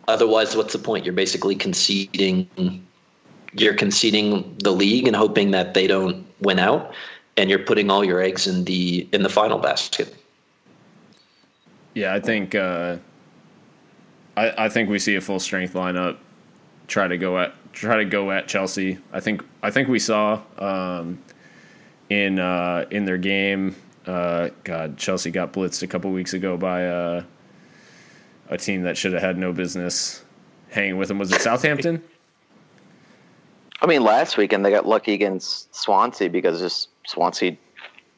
otherwise, 0.07 0.55
what's 0.55 0.73
the 0.73 0.79
point? 0.79 1.05
You're 1.05 1.13
basically 1.13 1.55
conceding. 1.55 2.85
You're 3.55 3.75
conceding 3.75 4.55
the 4.63 4.71
league 4.71 5.07
and 5.07 5.15
hoping 5.15 5.51
that 5.51 5.73
they 5.75 5.87
don't 5.87 6.25
win 6.41 6.59
out, 6.59 6.93
and 7.37 7.49
you're 7.49 7.59
putting 7.59 7.91
all 7.91 8.03
your 8.03 8.21
eggs 8.21 8.47
in 8.47 8.65
the 8.65 9.07
in 9.13 9.23
the 9.23 9.29
final 9.29 9.59
basket. 9.59 10.15
Yeah, 11.93 12.15
I 12.15 12.19
think 12.19 12.55
uh, 12.55 12.97
I, 14.35 14.65
I 14.65 14.69
think 14.69 14.89
we 14.89 14.97
see 14.97 15.15
a 15.15 15.21
full 15.21 15.39
strength 15.39 15.73
lineup. 15.73 16.17
Try 16.93 17.07
to 17.07 17.17
go 17.17 17.39
at 17.39 17.55
try 17.73 17.97
to 17.97 18.05
go 18.05 18.29
at 18.29 18.47
Chelsea. 18.47 18.99
I 19.11 19.19
think 19.19 19.43
I 19.63 19.71
think 19.71 19.87
we 19.87 19.97
saw 19.97 20.39
um, 20.59 21.17
in 22.11 22.37
uh, 22.37 22.85
in 22.91 23.03
their 23.05 23.17
game. 23.17 23.75
Uh, 24.05 24.49
God, 24.63 24.95
Chelsea 24.95 25.31
got 25.31 25.53
blitzed 25.53 25.81
a 25.81 25.87
couple 25.87 26.11
weeks 26.11 26.33
ago 26.35 26.55
by 26.55 26.85
uh, 26.85 27.23
a 28.49 28.57
team 28.59 28.83
that 28.83 28.95
should 28.95 29.11
have 29.13 29.23
had 29.23 29.39
no 29.39 29.51
business 29.51 30.23
hanging 30.69 30.97
with 30.97 31.07
them. 31.07 31.17
Was 31.17 31.31
it 31.31 31.41
Southampton? 31.41 31.99
I 33.81 33.87
mean, 33.87 34.03
last 34.03 34.37
weekend 34.37 34.63
they 34.63 34.69
got 34.69 34.85
lucky 34.85 35.15
against 35.15 35.73
Swansea 35.73 36.29
because 36.29 36.59
just 36.61 36.89
Swansea 37.07 37.57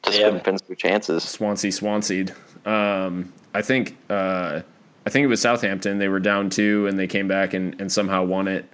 just 0.03 0.19
Yeah. 0.19 0.25
couldn't 0.25 0.43
finish 0.43 0.61
their 0.63 0.75
chances. 0.75 1.23
Swansea, 1.23 1.71
Swansea. 1.71 2.25
Um, 2.65 3.31
I 3.53 3.61
think 3.61 3.95
uh, 4.09 4.63
I 5.05 5.09
think 5.09 5.23
it 5.23 5.27
was 5.27 5.41
Southampton. 5.41 5.97
They 5.97 6.07
were 6.07 6.19
down 6.19 6.49
two 6.49 6.87
and 6.87 6.97
they 6.97 7.07
came 7.07 7.27
back 7.27 7.53
and, 7.53 7.79
and 7.79 7.91
somehow 7.91 8.23
won 8.23 8.47
it. 8.47 8.65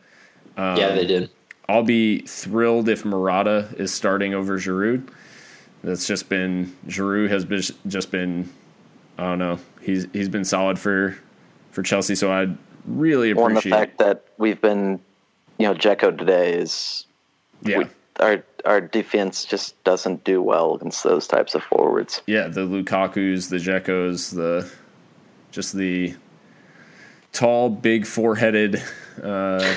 yeah, 0.57 0.95
they 0.95 1.05
did. 1.05 1.29
I'll 1.67 1.83
be 1.83 2.21
thrilled 2.21 2.89
if 2.89 3.05
Morata 3.05 3.73
is 3.77 3.93
starting 3.93 4.33
over 4.33 4.57
Giroud. 4.57 5.09
That's 5.83 6.05
just 6.05 6.29
been 6.29 6.75
Giroud 6.87 7.29
has 7.29 7.45
been 7.45 7.61
just 7.87 8.11
been 8.11 8.49
I 9.17 9.23
don't 9.23 9.39
know. 9.39 9.59
He's 9.81 10.07
he's 10.13 10.29
been 10.29 10.45
solid 10.45 10.79
for 10.79 11.17
for 11.71 11.83
Chelsea, 11.83 12.15
so 12.15 12.31
I'd 12.31 12.57
really 12.85 13.31
appreciate. 13.31 13.57
Or 13.57 13.61
the 13.61 13.69
fact 13.69 13.97
that 13.99 14.25
we've 14.37 14.59
been, 14.59 14.99
you 15.57 15.67
know, 15.67 15.73
Dzeko 15.73 16.17
today 16.17 16.53
is 16.53 17.05
yeah. 17.63 17.79
we, 17.79 17.85
our 18.19 18.43
our 18.65 18.81
defense 18.81 19.45
just 19.45 19.81
doesn't 19.83 20.23
do 20.23 20.41
well 20.41 20.75
against 20.75 21.03
those 21.03 21.27
types 21.27 21.55
of 21.55 21.63
forwards. 21.63 22.21
yeah, 22.27 22.47
the 22.47 22.61
Lukaku's, 22.61 23.49
the 23.49 23.57
Dzekos, 23.57 24.35
the 24.35 24.71
just 25.51 25.75
the 25.75 26.15
tall, 27.33 27.69
big, 27.69 28.05
four-headed 28.05 28.81
uh, 29.21 29.75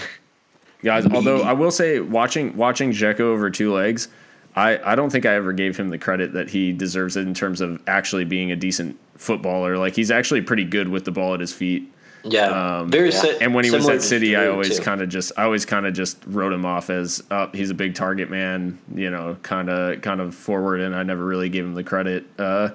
guys. 0.83 1.07
Although 1.07 1.43
I 1.43 1.53
will 1.53 1.71
say, 1.71 2.01
watching 2.01 2.57
watching 2.57 2.91
Dzeko 2.91 3.21
over 3.21 3.51
two 3.51 3.73
legs, 3.73 4.09
I, 4.57 4.79
I 4.93 4.95
don't 4.95 5.11
think 5.11 5.27
I 5.27 5.35
ever 5.35 5.53
gave 5.53 5.77
him 5.77 5.89
the 5.91 5.99
credit 5.99 6.33
that 6.33 6.49
he 6.51 6.73
deserves 6.73 7.17
it 7.17 7.27
in 7.27 7.35
terms 7.35 7.61
of 7.61 7.81
actually 7.87 8.25
being 8.25 8.53
a 8.53 8.57
decent 8.57 8.99
footballer. 9.17 9.77
Like 9.79 9.95
he's 9.95 10.11
actually 10.11 10.43
pretty 10.43 10.65
good 10.65 10.89
with 10.89 11.05
the 11.05 11.13
ball 11.13 11.35
at 11.35 11.41
his 11.41 11.53
feet. 11.53 11.91
Yeah, 12.27 12.79
Um, 12.79 12.91
very. 12.91 13.13
si- 13.13 13.37
And 13.43 13.55
when 13.55 13.65
he 13.67 13.71
was 13.71 13.87
at 13.87 14.01
City, 14.01 14.35
I 14.35 14.47
always 14.47 14.81
kind 14.81 15.03
of 15.03 15.11
just, 15.11 15.31
I 15.37 15.43
always 15.43 15.67
kind 15.67 15.85
of 15.85 15.93
just 15.93 16.17
wrote 16.27 16.55
him 16.55 16.65
off 16.65 16.89
as, 16.89 17.23
oh, 17.31 17.51
he's 17.53 17.69
a 17.69 17.75
big 17.75 17.95
target 17.95 18.31
man, 18.31 18.79
you 18.95 19.11
know, 19.11 19.37
kind 19.43 19.69
of, 19.69 20.01
kind 20.01 20.23
of 20.23 20.35
forward, 20.35 20.81
and 20.81 20.97
I 20.97 21.03
never 21.03 21.23
really 21.23 21.51
gave 21.51 21.65
him 21.67 21.75
the 21.75 21.85
credit. 21.85 22.25
Uh, 22.39 22.71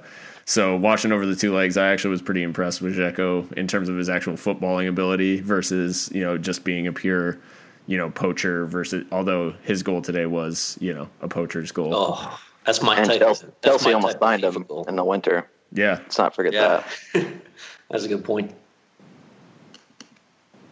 so 0.50 0.76
watching 0.76 1.12
over 1.12 1.28
the 1.28 1.36
two 1.36 1.54
legs, 1.54 1.78
I 1.78 1.90
actually 1.90 2.10
was 2.10 2.24
pretty 2.24 2.42
impressed 2.42 2.82
with 2.82 2.96
Dzeko 2.98 3.54
in 3.54 3.68
terms 3.68 3.88
of 3.88 3.96
his 3.96 4.10
actual 4.10 4.34
footballing 4.34 4.90
ability 4.90 5.42
versus, 5.42 6.10
you 6.12 6.22
know, 6.22 6.40
just 6.40 6.64
being 6.64 6.88
a 6.88 6.92
pure, 6.92 7.38
you 7.86 8.00
know, 8.00 8.10
poacher 8.10 8.66
versus. 8.66 9.06
Although 9.12 9.52
his 9.62 9.84
goal 9.84 10.02
today 10.02 10.26
was, 10.26 10.76
you 10.82 10.92
know, 10.92 11.08
a 11.22 11.28
poacher's 11.28 11.72
goal. 11.72 11.94
Oh, 11.94 12.40
that's 12.66 12.82
my 12.82 12.98
And 12.98 13.06
type. 13.08 13.20
Chelsea, 13.20 13.46
that's 13.62 13.76
Chelsea 13.76 13.86
my 13.90 13.94
almost 13.94 14.14
type 14.14 14.22
of 14.24 14.28
signed 14.28 14.44
him 14.56 14.64
goal. 14.64 14.86
in 14.86 14.96
the 14.96 15.04
winter. 15.04 15.48
Yeah. 15.72 16.00
Let's 16.02 16.18
not 16.18 16.34
forget 16.34 16.54
Yeah, 16.54 16.84
that. 17.14 17.28
that's 17.92 18.06
a 18.06 18.08
good 18.08 18.24
point. 18.26 18.52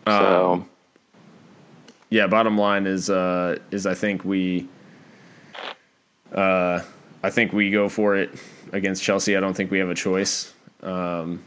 So 0.08 0.54
Um, 0.54 0.70
yeah, 2.10 2.26
bottom 2.26 2.58
line 2.58 2.88
is 2.88 3.12
uh, 3.12 3.60
is 3.70 3.86
I 3.86 3.94
think 3.94 4.26
we 4.26 4.68
uh, 6.34 6.82
I 7.22 7.30
think 7.30 7.54
we 7.54 7.70
go 7.70 7.88
for 7.90 8.16
it 8.16 8.32
against 8.74 9.04
Chelsea. 9.04 9.36
I 9.36 9.40
don't 9.40 9.54
think 9.56 9.72
we 9.72 9.80
have 9.80 9.90
a 9.90 9.96
choice. 9.96 10.54
Um, 10.84 11.44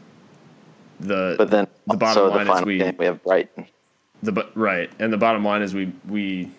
the 0.99 1.35
but 1.37 1.49
then 1.49 1.67
the 1.87 1.97
bottom 1.97 2.23
also 2.23 2.37
the 2.37 2.45
line 2.45 2.59
is 2.59 2.65
we 2.65 2.91
we 2.99 3.05
have 3.05 3.23
Brighton. 3.23 3.65
the 4.21 4.31
bu- 4.31 4.49
right 4.55 4.89
and 4.99 5.11
the 5.11 5.17
bottom 5.17 5.43
line 5.43 5.61
is 5.63 5.73
we 5.73 5.91
we 6.07 6.51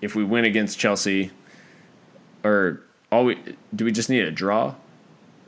if 0.00 0.14
we 0.14 0.22
win 0.24 0.44
against 0.44 0.78
Chelsea 0.78 1.30
or 2.44 2.80
all 3.10 3.24
we 3.24 3.36
do 3.74 3.84
we 3.84 3.92
just 3.92 4.08
need 4.10 4.24
a 4.24 4.30
draw? 4.30 4.74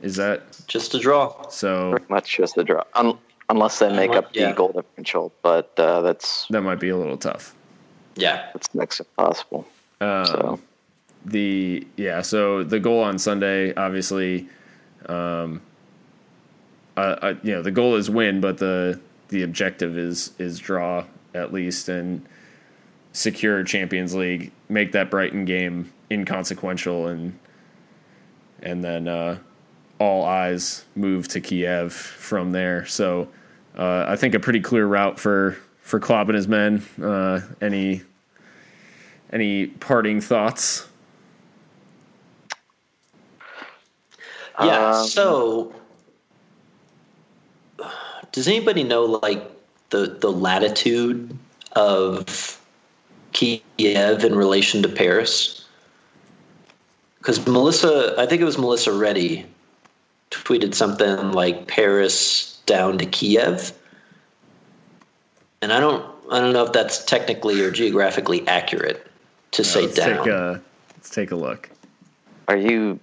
Is 0.01 0.17
that 0.17 0.43
Just 0.67 0.93
a 0.95 0.99
draw. 0.99 1.47
so? 1.49 1.91
Pretty 1.91 2.05
much 2.09 2.35
just 2.35 2.57
a 2.57 2.63
draw, 2.65 2.83
Un- 2.95 3.17
unless 3.49 3.79
they 3.79 3.89
make 3.95 4.11
up 4.11 4.31
Yeah. 4.33 4.49
the 4.49 4.55
goal 4.55 4.73
differential. 4.73 5.31
But 5.41 5.71
uh, 5.79 6.01
that's 6.01 6.45
That 6.49 6.61
might 6.63 6.79
be 6.81 6.89
a 6.89 6.97
little 6.97 7.15
tough. 7.17 7.55
Yeah, 8.17 8.49
that's 8.53 8.75
next 8.75 8.97
to 8.97 9.05
impossible. 9.17 9.65
Um, 10.01 10.25
So 10.25 10.59
the 11.25 11.85
yeah 11.97 12.21
so 12.21 12.63
the 12.63 12.79
goal 12.79 13.01
on 13.01 13.17
sunday 13.17 13.73
obviously 13.75 14.47
um 15.07 15.61
uh, 16.95 16.99
uh, 17.21 17.33
you 17.43 17.53
know 17.53 17.61
the 17.61 17.71
goal 17.71 17.95
is 17.95 18.09
win 18.09 18.41
but 18.41 18.57
the 18.57 18.99
the 19.29 19.43
objective 19.43 19.97
is 19.97 20.31
is 20.37 20.59
draw 20.59 21.03
at 21.33 21.53
least 21.53 21.89
and 21.89 22.25
secure 23.13 23.63
champions 23.63 24.13
league 24.13 24.51
make 24.69 24.91
that 24.91 25.09
brighton 25.09 25.45
game 25.45 25.91
inconsequential 26.11 27.07
and 27.07 27.37
and 28.61 28.83
then 28.83 29.07
uh 29.07 29.37
all 29.99 30.25
eyes 30.25 30.85
move 30.95 31.27
to 31.29 31.39
kiev 31.39 31.93
from 31.93 32.51
there. 32.51 32.85
So 32.85 33.29
uh 33.77 34.05
i 34.07 34.15
think 34.15 34.35
a 34.35 34.39
pretty 34.39 34.59
clear 34.59 34.85
route 34.85 35.19
for 35.19 35.57
for 35.79 35.99
Klopp 35.99 36.27
and 36.27 36.35
his 36.35 36.47
men. 36.47 36.83
Uh 37.01 37.41
any 37.61 38.01
any 39.31 39.67
parting 39.67 40.21
thoughts 40.21 40.87
yeah. 44.59 44.91
Um, 44.91 45.07
so 45.07 45.73
does 48.31 48.47
anybody 48.47 48.83
know 48.83 49.05
like 49.05 49.49
the 49.89 50.17
the 50.19 50.31
latitude 50.31 51.37
of 51.73 52.59
Kiev 53.31 54.23
in 54.23 54.35
relation 54.35 54.81
to 54.83 54.89
Paris? 54.89 55.65
Because 57.19 57.45
Melissa, 57.47 58.15
I 58.17 58.25
think 58.25 58.41
it 58.41 58.45
was 58.45 58.57
Melissa 58.57 58.91
Reddy, 58.91 59.45
tweeted 60.29 60.73
something 60.73 61.31
like 61.31 61.67
Paris 61.67 62.59
down 62.65 62.97
to 62.97 63.05
Kiev, 63.05 63.71
and 65.61 65.71
I 65.71 65.79
don't 65.79 66.05
I 66.31 66.39
don't 66.39 66.53
know 66.53 66.65
if 66.65 66.73
that's 66.73 67.05
technically 67.05 67.61
or 67.61 67.71
geographically 67.71 68.45
accurate 68.47 69.07
to 69.51 69.63
say 69.63 69.83
let's 69.83 69.95
down. 69.95 70.17
take 70.17 70.27
a 70.27 70.61
let's 70.95 71.09
take 71.09 71.31
a 71.31 71.35
look. 71.35 71.69
Are 72.47 72.57
you 72.57 72.99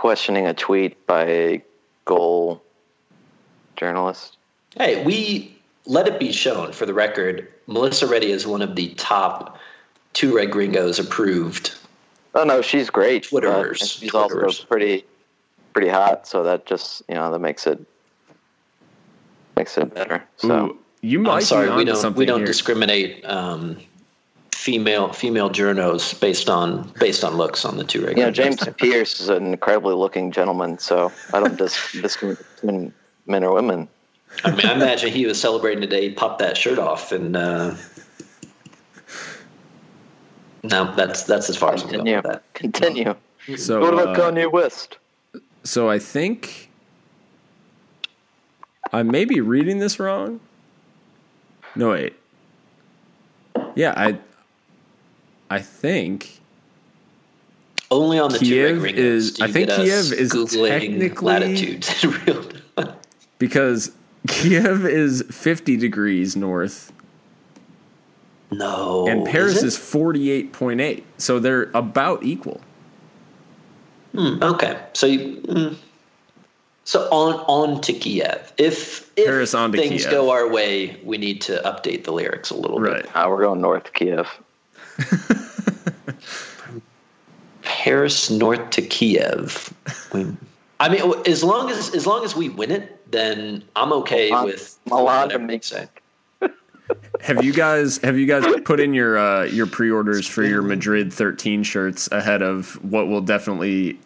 questioning 0.00 0.46
a 0.46 0.54
tweet 0.54 1.04
by 1.06 1.24
a 1.24 1.62
goal 2.04 2.62
journalist? 3.76 4.36
Hey, 4.76 5.02
we 5.04 5.56
let 5.86 6.06
it 6.06 6.18
be 6.20 6.32
shown 6.32 6.72
for 6.72 6.86
the 6.86 6.94
record. 6.94 7.48
Melissa 7.66 8.06
Reddy 8.06 8.30
is 8.30 8.46
one 8.46 8.62
of 8.62 8.76
the 8.76 8.88
top 8.94 9.58
two 10.12 10.34
red 10.36 10.50
gringos 10.50 10.98
approved. 10.98 11.74
Oh 12.34 12.44
no, 12.44 12.62
she's 12.62 12.90
great. 12.90 13.24
Twitterers, 13.24 13.78
but- 13.80 13.88
she's 13.88 14.10
Twitterers. 14.12 14.44
also 14.44 14.64
pretty 14.66 15.04
pretty 15.72 15.88
hot, 15.88 16.26
so 16.26 16.42
that 16.42 16.66
just 16.66 17.02
you 17.08 17.14
know 17.14 17.30
that 17.32 17.38
makes 17.38 17.66
it 17.66 17.80
makes 19.56 19.76
it 19.78 19.92
better. 19.94 20.22
So 20.36 20.66
Ooh, 20.66 20.78
you 21.00 21.18
might 21.20 21.36
I'm 21.36 21.40
sorry, 21.42 21.68
be 21.70 21.76
we 21.76 21.84
don't 21.84 21.96
something 21.96 22.18
we 22.18 22.26
don't 22.26 22.40
here. 22.40 22.46
discriminate 22.46 23.24
um, 23.24 23.78
female 24.56 25.12
female 25.12 25.50
journos 25.50 26.18
based 26.18 26.48
on 26.48 26.90
based 26.98 27.22
on 27.22 27.36
looks 27.36 27.64
on 27.64 27.76
the 27.76 27.84
two 27.84 28.04
red 28.04 28.16
you 28.16 28.24
know. 28.24 28.30
James 28.30 28.66
Pearce 28.78 29.20
is 29.20 29.28
an 29.28 29.46
incredibly 29.48 29.94
looking 29.94 30.32
gentleman, 30.32 30.78
so 30.78 31.12
I 31.34 31.40
don't 31.40 31.56
dis- 31.56 31.92
discriminate 32.00 32.44
between 32.56 32.92
men 33.26 33.44
or 33.44 33.52
women. 33.52 33.86
I 34.44 34.50
mean, 34.50 34.66
I 34.66 34.72
imagine 34.72 35.12
he 35.12 35.26
was 35.26 35.40
celebrating 35.40 35.82
today. 35.82 36.08
He 36.08 36.14
popped 36.14 36.38
that 36.38 36.56
shirt 36.56 36.78
off, 36.78 37.12
and 37.12 37.36
uh, 37.36 37.74
no, 40.64 40.94
that's 40.96 41.24
that's 41.24 41.50
as 41.50 41.56
far 41.56 41.74
as 41.74 41.82
I'm 41.82 41.88
going 41.90 41.98
Continue, 42.00 42.16
with 42.16 42.24
that. 42.24 42.54
continue. 42.54 43.14
so 43.56 43.80
what 43.80 43.92
about 43.92 44.18
uh, 44.18 44.30
Kanye 44.32 44.50
West? 44.50 44.96
So 45.64 45.90
I 45.90 45.98
think 45.98 46.70
I 48.92 49.02
may 49.02 49.26
be 49.26 49.40
reading 49.42 49.78
this 49.80 50.00
wrong. 50.00 50.40
No 51.74 51.90
wait. 51.90 52.14
Yeah, 53.74 53.92
I 53.94 54.18
I 55.50 55.60
think 55.60 56.40
Only 57.90 58.18
on 58.18 58.32
the 58.32 58.38
two 58.38 58.44
Kiev 58.46 58.82
red 58.82 58.94
gringos. 58.94 59.24
is- 59.28 59.32
do 59.34 59.44
I 59.44 59.52
think 59.52 59.70
Kiev 59.70 60.12
is 60.12 60.32
googling 60.32 60.68
technically- 60.80 61.26
latitudes 61.26 62.04
in 62.04 62.10
real 62.26 62.44
time. 62.76 62.92
because 63.38 63.92
Kiev 64.28 64.84
is 64.86 65.24
50 65.30 65.76
degrees 65.76 66.34
north 66.36 66.92
No, 68.50 69.06
and 69.08 69.24
Paris 69.26 69.62
is 69.62 69.76
48.8. 69.76 71.02
So 71.18 71.38
they're 71.38 71.70
about 71.74 72.22
equal. 72.24 72.60
Hmm, 74.14 74.42
okay. 74.42 74.78
So 74.94 75.06
you, 75.06 75.36
mm. 75.42 75.76
so 76.84 77.08
on 77.10 77.34
on 77.46 77.80
to 77.82 77.92
Kiev. 77.92 78.52
If 78.56 79.10
if 79.16 79.26
Paris 79.26 79.52
on 79.54 79.72
to 79.72 79.78
things 79.78 80.02
Kiev. 80.02 80.10
go 80.10 80.30
our 80.30 80.48
way, 80.48 80.98
we 81.04 81.18
need 81.18 81.40
to 81.42 81.60
update 81.64 82.04
the 82.04 82.12
lyrics 82.12 82.50
a 82.50 82.56
little 82.56 82.78
Right. 82.80 83.02
bit. 83.02 83.16
Uh, 83.16 83.26
we're 83.28 83.42
going 83.42 83.60
north 83.60 83.92
Kiev. 83.92 84.26
Paris 87.62 88.30
north 88.30 88.70
to 88.70 88.82
Kiev. 88.82 89.72
I 90.80 90.88
mean, 90.88 91.14
as 91.26 91.42
long 91.44 91.70
as 91.70 91.94
as 91.94 92.06
long 92.06 92.24
as 92.24 92.36
we 92.36 92.48
win 92.48 92.70
it, 92.70 93.10
then 93.10 93.62
I'm 93.76 93.92
okay 93.92 94.30
Milan- 94.30 94.46
with 94.46 94.78
Milan 94.86 95.04
whatever 95.04 95.42
to 95.42 95.46
make- 95.46 95.64
say. 95.64 95.88
Have 97.20 97.44
you 97.44 97.52
guys 97.52 97.98
have 97.98 98.16
you 98.16 98.26
guys 98.26 98.44
put 98.64 98.78
in 98.78 98.94
your 98.94 99.18
uh, 99.18 99.44
your 99.44 99.66
pre-orders 99.66 100.26
for 100.26 100.44
your 100.44 100.62
Madrid 100.62 101.12
13 101.12 101.64
shirts 101.64 102.08
ahead 102.12 102.42
of 102.42 102.74
what 102.84 103.08
will 103.08 103.20
definitely 103.20 103.98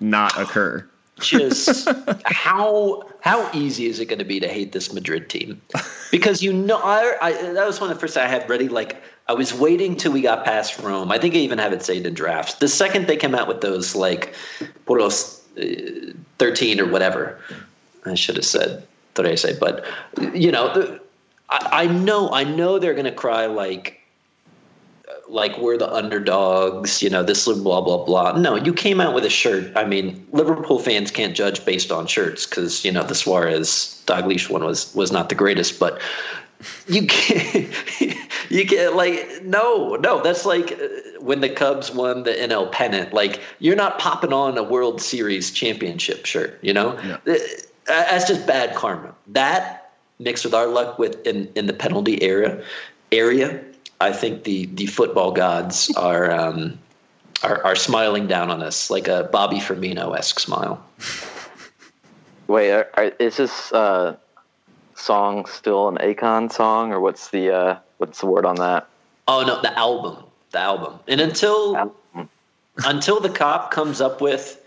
not 0.00 0.38
occur? 0.40 0.88
Just 1.20 1.88
how 2.24 3.02
how 3.20 3.50
easy 3.52 3.86
is 3.86 4.00
it 4.00 4.06
going 4.06 4.18
to 4.18 4.24
be 4.24 4.40
to 4.40 4.48
hate 4.48 4.72
this 4.72 4.92
Madrid 4.92 5.28
team? 5.28 5.60
Because 6.10 6.42
you 6.42 6.52
know, 6.52 6.78
I, 6.78 7.16
I 7.20 7.32
that 7.52 7.66
was 7.66 7.80
one 7.80 7.90
of 7.90 7.96
the 7.96 8.00
first 8.00 8.16
I 8.16 8.26
had 8.26 8.48
ready. 8.48 8.68
Like 8.68 9.02
I 9.28 9.32
was 9.32 9.52
waiting 9.52 9.96
till 9.96 10.12
we 10.12 10.22
got 10.22 10.44
past 10.44 10.78
Rome. 10.78 11.10
I 11.10 11.18
think 11.18 11.34
I 11.34 11.38
even 11.38 11.58
have 11.58 11.72
it 11.72 11.82
saved 11.82 12.06
in 12.06 12.14
drafts. 12.14 12.54
The 12.54 12.68
second 12.68 13.06
they 13.06 13.16
came 13.16 13.34
out 13.34 13.48
with 13.48 13.60
those 13.60 13.96
like 13.96 14.34
else, 15.00 15.42
uh, 15.58 16.12
thirteen 16.38 16.80
or 16.80 16.86
whatever, 16.86 17.38
I 18.04 18.14
should 18.14 18.36
have 18.36 18.44
said 18.44 18.86
say, 19.34 19.56
but 19.58 19.84
you 20.32 20.52
know, 20.52 20.72
the, 20.72 21.00
I, 21.50 21.68
I 21.72 21.86
know 21.86 22.30
I 22.32 22.44
know 22.44 22.78
they're 22.78 22.94
to 23.06 23.12
cry 23.12 23.46
like 23.46 24.00
like 25.28 25.58
we're 25.58 25.76
the 25.76 25.92
underdogs, 25.92 27.02
you 27.02 27.10
know, 27.10 27.22
this 27.22 27.46
blah 27.62 27.80
blah 27.80 28.04
blah. 28.04 28.38
No, 28.38 28.54
you 28.54 28.72
came 28.72 29.00
out 29.00 29.14
with 29.14 29.24
a 29.24 29.30
shirt. 29.30 29.72
I 29.76 29.84
mean, 29.84 30.26
Liverpool 30.32 30.78
fans 30.78 31.10
can't 31.10 31.34
judge 31.34 31.64
based 31.64 31.90
on 31.90 32.06
shirts 32.06 32.46
because 32.46 32.84
you 32.84 32.92
know 32.92 33.02
the 33.02 33.14
Suarez 33.14 34.02
Dalglish 34.06 34.48
one 34.48 34.64
was 34.64 34.94
was 34.94 35.10
not 35.10 35.28
the 35.28 35.34
greatest, 35.34 35.80
but 35.80 36.00
you 36.86 37.06
can't 37.06 37.68
you 38.50 38.66
can't 38.66 38.96
like 38.96 39.42
no 39.42 39.96
no 39.96 40.22
that's 40.22 40.44
like 40.46 40.72
uh, 40.72 40.86
when 41.20 41.40
the 41.40 41.48
Cubs 41.48 41.90
won 41.90 42.22
the 42.22 42.32
NL 42.32 42.70
pennant. 42.70 43.12
Like 43.12 43.40
you're 43.58 43.76
not 43.76 43.98
popping 43.98 44.32
on 44.32 44.56
a 44.56 44.62
World 44.62 45.00
Series 45.00 45.50
championship 45.50 46.26
shirt, 46.26 46.58
you 46.62 46.72
know. 46.72 46.98
Yeah. 47.04 47.18
Uh, 47.26 47.34
That's 47.86 48.26
just 48.26 48.46
bad 48.46 48.74
karma. 48.74 49.14
That 49.28 49.92
mixed 50.18 50.44
with 50.44 50.54
our 50.54 50.66
luck 50.66 50.98
with 50.98 51.24
in, 51.26 51.50
in 51.54 51.66
the 51.66 51.72
penalty 51.72 52.22
area 52.22 52.62
area, 53.12 53.62
I 54.00 54.12
think 54.12 54.44
the 54.44 54.66
the 54.66 54.86
football 54.86 55.32
gods 55.32 55.92
are 55.96 56.30
um, 56.30 56.78
are, 57.42 57.64
are 57.64 57.76
smiling 57.76 58.26
down 58.26 58.50
on 58.50 58.62
us 58.62 58.90
like 58.90 59.08
a 59.08 59.28
Bobby 59.32 59.58
Firmino 59.58 60.16
esque 60.16 60.40
smile. 60.40 60.82
Wait, 62.46 62.70
are, 62.70 62.88
are, 62.94 63.04
is 63.18 63.38
this 63.38 63.72
uh, 63.72 64.16
song 64.96 65.46
still 65.46 65.88
an 65.88 65.96
Akon 65.96 66.50
song, 66.50 66.92
or 66.92 67.00
what's 67.00 67.30
the 67.30 67.50
uh, 67.50 67.78
what's 67.98 68.20
the 68.20 68.26
word 68.26 68.44
on 68.44 68.56
that? 68.56 68.86
Oh 69.28 69.44
no, 69.44 69.60
the 69.60 69.76
album, 69.78 70.22
the 70.50 70.58
album, 70.58 70.98
and 71.08 71.20
until 71.20 71.94
until 72.84 73.20
the 73.20 73.28
Kop 73.28 73.70
comes 73.70 74.00
up 74.00 74.20
with 74.20 74.62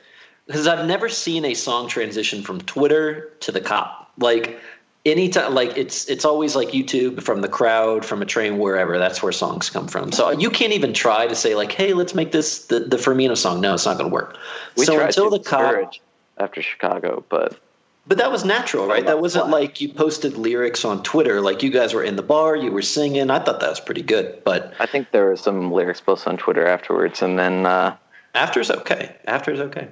because 0.48 0.68
I've 0.68 0.88
never 0.88 1.10
seen 1.10 1.46
a 1.46 1.54
song 1.54 1.88
transition 1.88 2.42
from 2.42 2.62
Twitter 2.62 3.32
to 3.42 3.52
the 3.52 3.62
Kop. 3.62 4.08
Like 4.18 4.60
anytime, 5.06 5.54
like 5.54 5.78
it's 5.78 6.10
it's 6.10 6.26
always 6.26 6.56
like 6.56 6.70
YouTube 6.70 7.22
from 7.22 7.42
the 7.42 7.48
crowd, 7.48 8.06
from 8.06 8.22
a 8.22 8.26
train, 8.26 8.58
wherever. 8.58 8.98
That's 8.98 9.22
where 9.22 9.32
songs 9.32 9.70
come 9.70 9.88
from. 9.88 10.12
So 10.12 10.32
you 10.32 10.50
can't 10.50 10.74
even 10.74 10.94
try 10.94 11.28
to 11.28 11.36
say 11.36 11.56
like, 11.56 11.72
hey, 11.72 11.94
let's 11.94 12.16
make 12.16 12.32
this 12.32 12.66
the, 12.66 12.80
the 12.80 12.98
Firmino 12.98 13.38
song. 13.38 13.62
No, 13.62 13.74
it's 13.76 13.86
not 13.86 13.98
going 13.98 14.10
to 14.10 14.14
work. 14.14 14.38
We 14.76 14.86
so 14.86 14.96
tried 14.96 15.08
until 15.08 15.30
to 15.30 15.38
the 15.38 15.44
Kop, 15.44 16.00
after 16.38 16.62
Chicago, 16.62 17.24
but 17.30 17.60
but 18.08 18.18
that 18.18 18.32
was 18.32 18.44
natural, 18.44 18.88
right? 18.88 19.06
That 19.06 19.22
wasn't 19.22 19.46
Why? 19.46 19.60
like 19.60 19.82
you 19.82 19.90
posted 19.90 20.38
lyrics 20.38 20.84
on 20.84 21.04
Twitter. 21.04 21.42
Like 21.42 21.62
you 21.62 21.70
guys 21.70 21.94
were 21.94 22.04
in 22.04 22.16
the 22.16 22.24
bar, 22.24 22.56
you 22.56 22.72
were 22.72 22.82
singing. 22.82 23.30
I 23.30 23.40
thought 23.40 23.60
that 23.60 23.70
was 23.70 23.80
pretty 23.80 24.02
good, 24.02 24.44
but 24.44 24.74
I 24.80 24.86
think 24.86 25.12
there 25.12 25.26
were 25.26 25.36
some 25.36 25.72
lyrics 25.72 26.02
posted 26.02 26.30
on 26.30 26.38
Twitter 26.38 26.66
afterwards, 26.66 27.22
and 27.22 27.38
then 27.38 27.66
uh, 27.66 27.96
is 28.36 28.72
okay. 28.72 29.16
After 29.26 29.52
is 29.52 29.60
okay. 29.60 29.90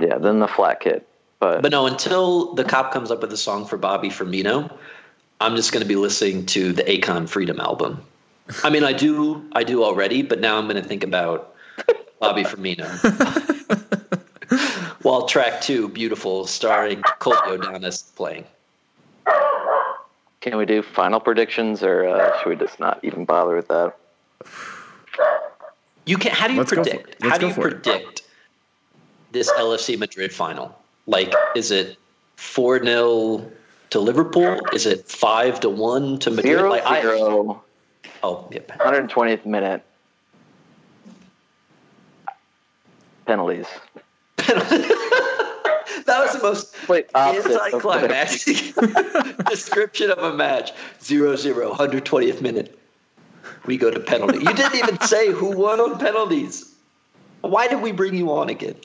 yeah, 0.00 0.18
then 0.18 0.38
the 0.38 0.48
flat 0.48 0.80
kit. 0.80 1.06
But, 1.40 1.62
But 1.62 1.72
no, 1.72 1.86
until 1.86 2.54
the 2.54 2.64
Kop 2.64 2.92
comes 2.92 3.10
up 3.10 3.22
with 3.22 3.32
a 3.32 3.36
song 3.36 3.64
for 3.64 3.78
Bobby 3.78 4.10
Firmino, 4.10 4.70
I'm 5.40 5.56
just 5.56 5.72
going 5.72 5.82
to 5.82 5.88
be 5.88 5.96
listening 5.96 6.44
to 6.46 6.72
the 6.72 6.82
Akon 6.82 7.26
Freedom 7.26 7.58
album. 7.58 8.02
I 8.62 8.68
mean, 8.68 8.84
I 8.84 8.92
do, 8.92 9.42
I 9.52 9.64
do 9.64 9.82
already, 9.82 10.22
but 10.22 10.40
now 10.40 10.58
I'm 10.58 10.64
going 10.68 10.80
to 10.80 10.86
think 10.86 11.02
about 11.02 11.54
Bobby 12.20 12.44
Firmino. 12.44 12.86
While 15.02 15.26
track 15.26 15.62
two, 15.62 15.88
beautiful, 15.88 16.46
starring 16.46 17.02
Colby 17.20 17.38
O'Donis 17.52 18.02
playing. 18.02 18.44
can 20.40 20.58
we 20.58 20.66
do 20.66 20.82
final 20.82 21.20
predictions, 21.20 21.82
or 21.82 22.06
uh, 22.06 22.38
should 22.38 22.48
we 22.50 22.56
just 22.56 22.78
not 22.78 23.00
even 23.02 23.24
bother 23.24 23.56
with 23.56 23.68
that? 23.68 23.96
You 26.04 26.18
can. 26.18 26.32
How 26.32 26.48
do 26.48 26.54
you 26.54 26.58
Let's 26.58 26.72
go 26.72 26.84
for 26.84 26.90
predict? 26.90 27.22
How 27.22 27.38
do 27.38 27.46
you 27.48 27.52
for 27.54 27.68
it. 27.68 27.82
predict 27.82 28.22
this 29.32 29.50
LFC 29.52 29.98
Madrid 29.98 30.32
final? 30.32 30.76
Like, 31.06 31.32
is 31.56 31.70
it 31.70 31.96
four 32.36 32.82
0 32.82 33.50
to 33.90 34.00
Liverpool? 34.00 34.58
Is 34.74 34.84
it 34.86 35.08
five 35.08 35.60
to 35.60 35.70
one 35.70 36.18
to 36.18 36.30
Madrid? 36.30 36.58
Zero 36.58 36.70
like, 36.70 36.84
I- 36.84 37.00
zero, 37.00 37.62
oh, 38.22 38.48
yeah. 38.50 38.60
120th 38.60 39.46
minute 39.46 39.82
penalties. 43.26 43.66
that 46.06 46.20
was 46.20 46.32
the 46.32 46.42
most 46.42 46.88
Wait, 46.88 47.08
of 47.14 47.46
anticlimactic 47.46 48.74
description 49.46 50.10
of 50.10 50.18
a 50.18 50.34
match. 50.34 50.72
0 51.02 51.36
0, 51.36 51.74
120th 51.74 52.40
minute. 52.40 52.78
We 53.66 53.76
go 53.76 53.90
to 53.90 54.00
penalty. 54.00 54.38
You 54.38 54.54
didn't 54.54 54.76
even 54.76 55.00
say 55.02 55.30
who 55.32 55.56
won 55.56 55.80
on 55.80 55.98
penalties. 55.98 56.74
Why 57.40 57.68
did 57.68 57.82
we 57.82 57.92
bring 57.92 58.14
you 58.14 58.30
on 58.32 58.48
again? 58.48 58.76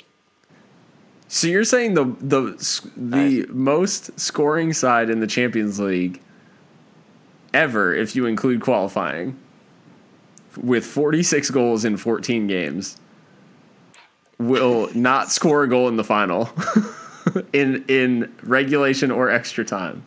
So 1.27 1.47
you're 1.47 1.63
saying 1.63 1.95
the 1.95 2.05
the 2.19 2.89
the 2.95 3.45
most 3.49 4.17
scoring 4.19 4.73
side 4.73 5.09
in 5.09 5.19
the 5.19 5.27
Champions 5.27 5.79
League 5.79 6.21
ever, 7.53 7.93
if 7.95 8.15
you 8.15 8.25
include 8.25 8.61
qualifying, 8.61 9.37
with 10.57 10.85
46 10.85 11.49
goals 11.51 11.85
in 11.85 11.97
14 11.97 12.47
games, 12.47 12.97
will 14.39 14.89
not 14.93 15.31
score 15.31 15.63
a 15.63 15.69
goal 15.69 15.87
in 15.87 15.97
the 15.97 16.03
final 16.03 16.49
in 17.53 17.85
in 17.87 18.33
regulation 18.43 19.11
or 19.11 19.29
extra 19.29 19.63
time. 19.63 20.03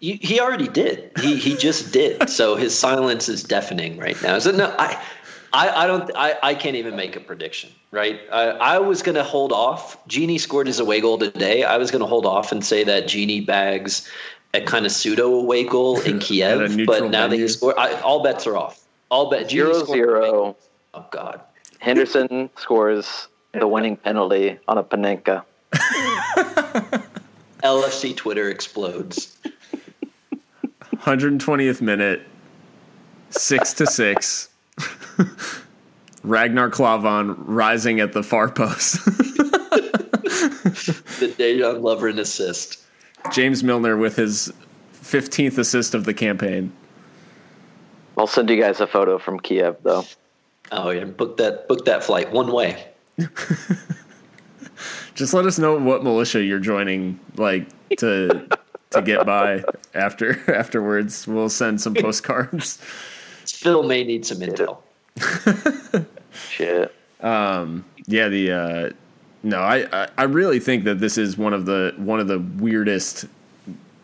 he 0.00 0.40
already 0.40 0.68
did. 0.68 1.10
He 1.20 1.36
he 1.36 1.56
just 1.56 1.92
did. 1.92 2.28
So 2.30 2.54
his 2.54 2.78
silence 2.78 3.28
is 3.28 3.42
deafening 3.42 3.98
right 3.98 4.20
now. 4.22 4.38
So 4.38 4.50
no, 4.50 4.74
I. 4.78 5.02
I, 5.50 5.84
I 5.84 5.86
don't. 5.86 6.10
I, 6.14 6.34
I 6.42 6.54
can't 6.54 6.76
even 6.76 6.94
make 6.94 7.16
a 7.16 7.20
prediction, 7.20 7.70
right? 7.90 8.20
I, 8.30 8.48
I 8.50 8.78
was 8.80 9.00
going 9.00 9.14
to 9.14 9.24
hold 9.24 9.50
off. 9.50 10.06
Gini 10.06 10.38
scored 10.38 10.66
his 10.66 10.78
away 10.78 11.00
goal 11.00 11.16
today. 11.16 11.64
I 11.64 11.78
was 11.78 11.90
going 11.90 12.00
to 12.00 12.06
hold 12.06 12.26
off 12.26 12.52
and 12.52 12.62
say 12.62 12.84
that 12.84 13.04
Gini 13.04 13.46
bags 13.46 14.06
a 14.52 14.60
kind 14.60 14.84
of 14.84 14.92
pseudo 14.92 15.32
away 15.32 15.64
goal 15.64 16.00
in 16.00 16.18
Kiev, 16.20 16.84
but 16.86 17.04
now 17.04 17.28
venue. 17.28 17.28
that 17.28 17.36
he 17.38 17.48
scored, 17.48 17.76
I, 17.78 17.98
all 18.00 18.22
bets 18.22 18.46
are 18.46 18.58
off. 18.58 18.86
All 19.10 19.30
bet 19.30 19.50
zero 19.50 19.84
zero. 19.84 20.56
Oh 20.94 21.06
God! 21.10 21.40
Henderson 21.78 22.50
scores 22.56 23.28
the 23.52 23.66
winning 23.66 23.96
penalty 23.96 24.58
on 24.68 24.78
a 24.78 24.84
Panenka. 24.84 25.44
LFC 27.62 28.16
Twitter 28.16 28.50
explodes. 28.50 29.36
120th 30.96 31.80
minute, 31.80 32.22
six 33.30 33.72
to 33.74 33.86
six. 33.86 34.48
Ragnar 36.22 36.68
Klavan 36.68 37.34
rising 37.46 38.00
at 38.00 38.12
the 38.12 38.22
far 38.22 38.50
post. 38.50 39.02
the 39.04 39.10
Dejan 41.38 41.80
Lovren 41.80 42.18
assist. 42.18 42.82
James 43.32 43.64
Milner 43.64 43.96
with 43.96 44.16
his 44.16 44.52
15th 45.02 45.58
assist 45.58 45.94
of 45.94 46.04
the 46.04 46.14
campaign. 46.14 46.72
I'll 48.18 48.26
send 48.26 48.50
you 48.50 48.60
guys 48.60 48.80
a 48.80 48.86
photo 48.86 49.16
from 49.18 49.38
Kiev, 49.38 49.76
though. 49.82 50.04
Oh 50.72 50.90
yeah, 50.90 51.04
book 51.04 51.36
that 51.38 51.68
book 51.68 51.84
that 51.84 52.02
flight 52.02 52.32
one 52.32 52.52
way. 52.52 52.84
Just 55.14 55.32
let 55.34 55.46
us 55.46 55.58
know 55.58 55.78
what 55.78 56.04
militia 56.04 56.42
you're 56.42 56.58
joining, 56.58 57.18
like 57.36 57.66
to 57.98 58.48
to 58.90 59.02
get 59.02 59.24
by 59.24 59.62
after 59.94 60.52
afterwards. 60.54 61.26
We'll 61.26 61.48
send 61.48 61.80
some 61.80 61.94
postcards. 61.94 62.78
Phil 63.46 63.82
may 63.84 64.04
need 64.04 64.26
some 64.26 64.38
intel. 64.38 64.78
Shit. 66.32 66.94
Um. 67.20 67.84
Yeah. 68.06 68.28
The. 68.28 68.52
Uh, 68.52 68.90
no. 69.42 69.58
I, 69.60 69.86
I. 69.92 70.08
I 70.18 70.22
really 70.24 70.60
think 70.60 70.84
that 70.84 71.00
this 71.00 71.18
is 71.18 71.38
one 71.38 71.54
of 71.54 71.66
the 71.66 71.94
one 71.96 72.20
of 72.20 72.28
the 72.28 72.38
weirdest 72.38 73.26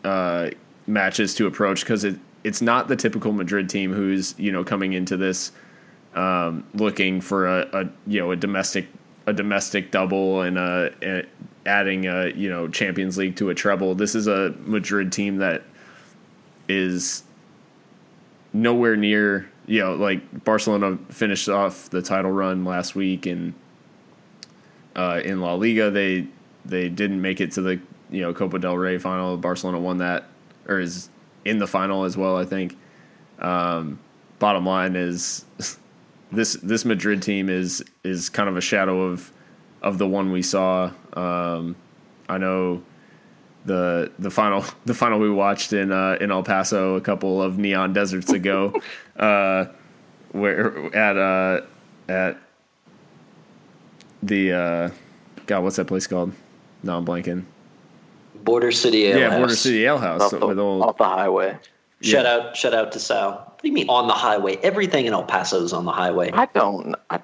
uh, 0.03 0.49
matches 0.87 1.35
to 1.35 1.47
approach 1.47 1.81
because 1.81 2.03
it 2.03 2.17
it's 2.45 2.61
not 2.61 2.87
the 2.87 2.95
typical 2.95 3.31
Madrid 3.31 3.67
team 3.67 3.91
who's 3.91 4.35
you 4.37 4.51
know 4.51 4.63
coming 4.63 4.93
into 4.93 5.17
this 5.17 5.51
um, 6.13 6.63
looking 6.75 7.19
for 7.19 7.47
a, 7.47 7.67
a, 7.73 7.89
you 8.05 8.19
know 8.19 8.31
a 8.31 8.35
domestic 8.35 8.87
a 9.25 9.33
domestic 9.33 9.89
double 9.89 10.43
and 10.43 10.59
a, 10.59 10.93
a, 11.01 11.25
adding 11.65 12.05
a 12.05 12.27
you 12.27 12.47
know 12.47 12.67
Champions 12.67 13.17
League 13.17 13.35
to 13.37 13.49
a 13.49 13.55
treble. 13.55 13.95
This 13.95 14.13
is 14.13 14.27
a 14.27 14.53
Madrid 14.59 15.11
team 15.11 15.37
that 15.37 15.63
is 16.69 17.23
nowhere 18.53 18.95
near 18.95 19.49
you 19.65 19.79
know 19.79 19.95
like 19.95 20.43
Barcelona 20.45 20.99
finished 21.09 21.49
off 21.49 21.89
the 21.89 22.01
title 22.03 22.31
run 22.31 22.63
last 22.63 22.95
week 22.95 23.25
and 23.25 23.55
uh, 24.95 25.19
in 25.25 25.41
La 25.41 25.55
Liga 25.55 25.89
they 25.89 26.27
they 26.63 26.89
didn't 26.89 27.21
make 27.21 27.41
it 27.41 27.53
to 27.53 27.61
the 27.61 27.79
you 28.11 28.21
know 28.21 28.35
Copa 28.35 28.59
del 28.59 28.77
Rey 28.77 28.99
final. 28.99 29.35
Barcelona 29.35 29.79
won 29.79 29.97
that 29.97 30.25
or 30.67 30.79
is 30.79 31.09
in 31.45 31.59
the 31.59 31.67
final 31.67 32.03
as 32.03 32.17
well. 32.17 32.37
I 32.37 32.45
think. 32.45 32.77
Um, 33.39 33.99
bottom 34.39 34.65
line 34.65 34.95
is 34.95 35.45
this 36.31 36.53
this 36.61 36.85
Madrid 36.85 37.21
team 37.21 37.49
is 37.49 37.83
is 38.03 38.29
kind 38.29 38.49
of 38.49 38.57
a 38.57 38.61
shadow 38.61 39.01
of 39.03 39.31
of 39.81 39.97
the 39.97 40.07
one 40.07 40.31
we 40.31 40.41
saw. 40.41 40.91
Um, 41.13 41.75
I 42.27 42.37
know 42.37 42.83
the 43.65 44.11
the 44.19 44.29
final 44.29 44.65
the 44.85 44.93
final 44.93 45.19
we 45.19 45.29
watched 45.29 45.73
in 45.73 45.91
uh, 45.91 46.17
in 46.19 46.31
El 46.31 46.43
Paso 46.43 46.95
a 46.95 47.01
couple 47.01 47.41
of 47.41 47.57
neon 47.57 47.93
deserts 47.93 48.31
ago, 48.31 48.73
uh, 49.17 49.65
where 50.31 50.95
at 50.95 51.17
uh, 51.17 51.61
at 52.09 52.37
the 54.21 54.51
uh, 54.51 54.89
God, 55.45 55.63
what's 55.63 55.75
that 55.75 55.85
place 55.85 56.07
called? 56.07 56.33
No, 56.83 56.97
I'm 56.97 57.05
blanking. 57.05 57.45
Border 58.45 58.71
City 58.71 59.05
Ale 59.07 59.19
yeah, 59.19 59.29
House. 59.31 59.39
Border 59.39 59.55
City 59.55 59.85
Ale 59.85 59.97
House 59.97 60.21
off 60.21 60.31
the, 60.31 60.45
with 60.45 60.59
old, 60.59 60.83
off 60.83 60.97
the 60.97 61.03
highway. 61.03 61.57
Shout 62.01 62.25
yeah. 62.25 62.31
out, 62.31 62.55
shout 62.55 62.73
out 62.73 62.91
to 62.91 62.99
Sal. 62.99 63.31
What 63.31 63.61
do 63.61 63.67
you 63.67 63.73
mean 63.73 63.89
on 63.89 64.07
the 64.07 64.13
highway? 64.13 64.57
Everything 64.57 65.07
in 65.07 65.13
El 65.13 65.23
Paso 65.23 65.63
is 65.63 65.73
on 65.73 65.85
the 65.85 65.91
highway. 65.91 66.31
I 66.31 66.45
don't. 66.45 66.95
I, 67.09 67.19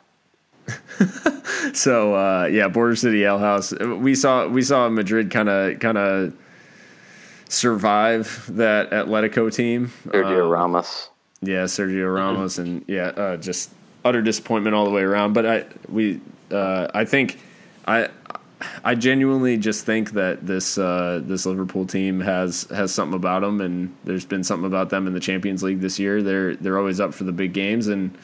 so 1.74 2.16
uh, 2.16 2.46
yeah, 2.46 2.68
Border 2.68 2.96
City 2.96 3.24
Ale 3.24 3.38
House. 3.38 3.72
We 3.74 4.16
saw 4.16 4.48
we 4.48 4.64
saw 4.64 4.90
Madrid 4.90 5.30
kind 5.30 5.50
of 5.50 5.80
kind 5.80 5.98
of 5.98 6.34
survive 7.50 8.46
that 8.56 8.90
Atletico 8.92 9.54
team. 9.54 9.92
Sergio 10.08 10.46
um, 10.46 10.50
Ramos. 10.50 11.10
Yeah, 11.42 11.64
Sergio 11.66 12.14
Ramos, 12.14 12.54
mm-hmm. 12.54 12.62
and 12.62 12.86
yeah, 12.88 13.08
uh, 13.08 13.38
just 13.38 13.72
utter 14.04 14.22
disappointment 14.22 14.76
all 14.76 14.86
the 14.86 14.92
way 14.92 15.04
around. 15.04 15.34
But 15.34 15.46
I 15.46 15.66
we 15.88 16.20
uh, 16.50 16.88
I 16.94 17.06
think 17.06 17.40
I. 17.86 18.10
I 18.84 18.96
genuinely 18.96 19.58
just 19.58 19.86
think 19.86 20.12
that 20.12 20.46
this 20.46 20.78
uh, 20.78 21.22
this 21.24 21.46
Liverpool 21.46 21.86
team 21.86 22.20
has 22.20 22.64
has 22.70 22.94
something 22.94 23.16
about 23.16 23.42
them, 23.42 23.62
and 23.62 23.96
there's 24.04 24.26
been 24.26 24.44
something 24.44 24.66
about 24.66 24.90
them 24.90 25.08
in 25.08 25.14
the 25.14 25.20
Champions 25.20 25.64
League 25.64 25.82
this 25.82 26.00
year. 26.00 26.22
They're 26.22 26.56
they're 26.56 26.78
always 26.78 27.00
up 27.00 27.14
for 27.14 27.24
the 27.24 27.32
big 27.32 27.54
games, 27.54 27.88
and 27.88 28.16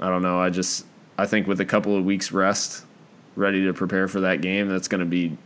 I 0.00 0.08
don't 0.08 0.22
know. 0.22 0.40
I 0.40 0.50
just 0.50 0.86
I 1.18 1.26
think 1.26 1.46
with 1.46 1.60
a 1.60 1.64
couple 1.64 1.96
of 1.96 2.04
weeks 2.04 2.32
rest, 2.32 2.84
ready 3.36 3.64
to 3.64 3.72
prepare 3.72 4.08
for 4.08 4.20
that 4.20 4.40
game, 4.40 4.68
that's 4.68 4.88
going 4.88 5.00
to 5.00 5.06
be 5.06 5.36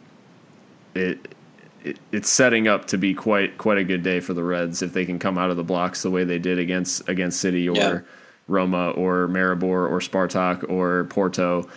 it, 0.94 1.34
it. 1.82 1.98
It's 2.12 2.30
setting 2.30 2.68
up 2.68 2.86
to 2.86 2.98
be 2.98 3.14
quite 3.14 3.58
quite 3.58 3.78
a 3.78 3.84
good 3.84 4.02
day 4.02 4.20
for 4.20 4.34
the 4.34 4.44
Reds 4.44 4.82
if 4.82 4.92
they 4.92 5.04
can 5.04 5.18
come 5.18 5.38
out 5.38 5.50
of 5.50 5.56
the 5.56 5.64
blocks 5.64 6.02
the 6.02 6.10
way 6.10 6.24
they 6.24 6.38
did 6.38 6.58
against 6.58 7.08
against 7.08 7.40
City 7.40 7.68
or 7.68 7.76
yeah. 7.76 8.00
Roma 8.48 8.90
or 8.90 9.26
Maribor 9.28 9.90
or 9.90 9.98
Spartak 10.00 10.68
or 10.70 11.04
Porto 11.04 11.68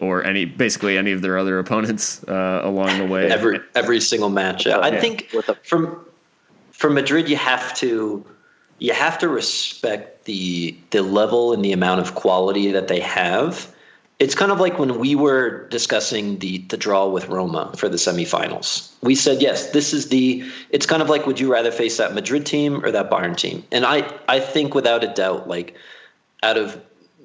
or 0.00 0.24
any 0.24 0.44
basically 0.44 0.96
any 0.96 1.12
of 1.12 1.22
their 1.22 1.38
other 1.38 1.58
opponents 1.58 2.22
uh, 2.24 2.60
along 2.64 2.98
the 2.98 3.06
way. 3.06 3.30
Every 3.30 3.60
every 3.74 4.00
single 4.00 4.30
match. 4.30 4.66
Yeah. 4.66 4.80
I 4.80 4.98
think 4.98 5.28
from 5.62 6.04
from 6.72 6.94
Madrid, 6.94 7.28
you 7.28 7.36
have 7.36 7.74
to 7.74 8.24
you 8.78 8.92
have 8.92 9.18
to 9.18 9.28
respect 9.28 10.24
the 10.24 10.76
the 10.90 11.02
level 11.02 11.52
and 11.52 11.64
the 11.64 11.72
amount 11.72 12.00
of 12.00 12.14
quality 12.14 12.70
that 12.72 12.88
they 12.88 13.00
have. 13.00 13.74
It's 14.18 14.34
kind 14.34 14.50
of 14.50 14.58
like 14.58 14.80
when 14.80 14.98
we 14.98 15.14
were 15.14 15.68
discussing 15.68 16.38
the 16.38 16.58
the 16.68 16.76
draw 16.76 17.08
with 17.08 17.28
Roma 17.28 17.72
for 17.76 17.88
the 17.88 17.96
semifinals. 17.96 18.92
We 19.02 19.14
said 19.14 19.40
yes, 19.40 19.70
this 19.70 19.92
is 19.92 20.08
the. 20.08 20.44
It's 20.70 20.86
kind 20.86 21.02
of 21.02 21.08
like 21.08 21.26
would 21.26 21.38
you 21.38 21.52
rather 21.52 21.70
face 21.70 21.96
that 21.98 22.14
Madrid 22.14 22.46
team 22.46 22.84
or 22.84 22.90
that 22.90 23.10
Bayern 23.10 23.36
team? 23.36 23.64
And 23.70 23.84
I 23.84 24.12
I 24.28 24.40
think 24.40 24.74
without 24.74 25.04
a 25.04 25.08
doubt, 25.08 25.48
like 25.48 25.76
out 26.42 26.56
of 26.56 26.80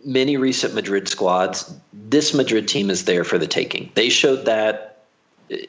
many 0.05 0.37
recent 0.37 0.73
Madrid 0.73 1.07
squads, 1.07 1.73
this 1.93 2.33
Madrid 2.33 2.67
team 2.67 2.89
is 2.89 3.05
there 3.05 3.23
for 3.23 3.37
the 3.37 3.47
taking. 3.47 3.91
They 3.95 4.09
showed 4.09 4.45
that 4.45 5.05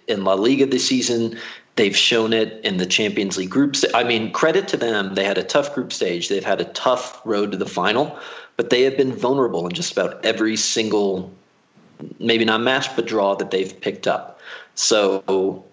in 0.09 0.25
La 0.25 0.35
Liga 0.35 0.67
this 0.67 0.87
season. 0.87 1.39
They've 1.77 1.97
shown 1.97 2.33
it 2.33 2.65
in 2.65 2.77
the 2.77 2.87
Champions 2.87 3.37
League 3.37 3.51
groups. 3.51 3.85
I 3.95 4.05
mean, 4.05 4.31
credit 4.33 4.69
to 4.69 4.77
them. 4.77 5.15
They 5.15 5.25
had 5.25 5.39
a 5.39 5.43
tough 5.43 5.75
group 5.75 5.93
stage. 5.93 6.29
They've 6.29 6.45
had 6.45 6.61
a 6.61 6.67
tough 6.67 7.21
road 7.25 7.51
to 7.53 7.59
the 7.59 7.67
final, 7.67 8.17
but 8.57 8.71
they 8.71 8.83
have 8.83 8.97
been 8.97 9.13
vulnerable 9.13 9.67
in 9.67 9.73
just 9.73 9.93
about 9.93 10.25
every 10.25 10.57
single, 10.57 11.33
maybe 12.21 12.45
not 12.45 12.61
match, 12.61 12.95
but 12.95 13.07
draw 13.07 13.35
that 13.35 13.51
they've 13.51 13.81
picked 13.81 14.07
up. 14.07 14.41
So, 14.77 15.65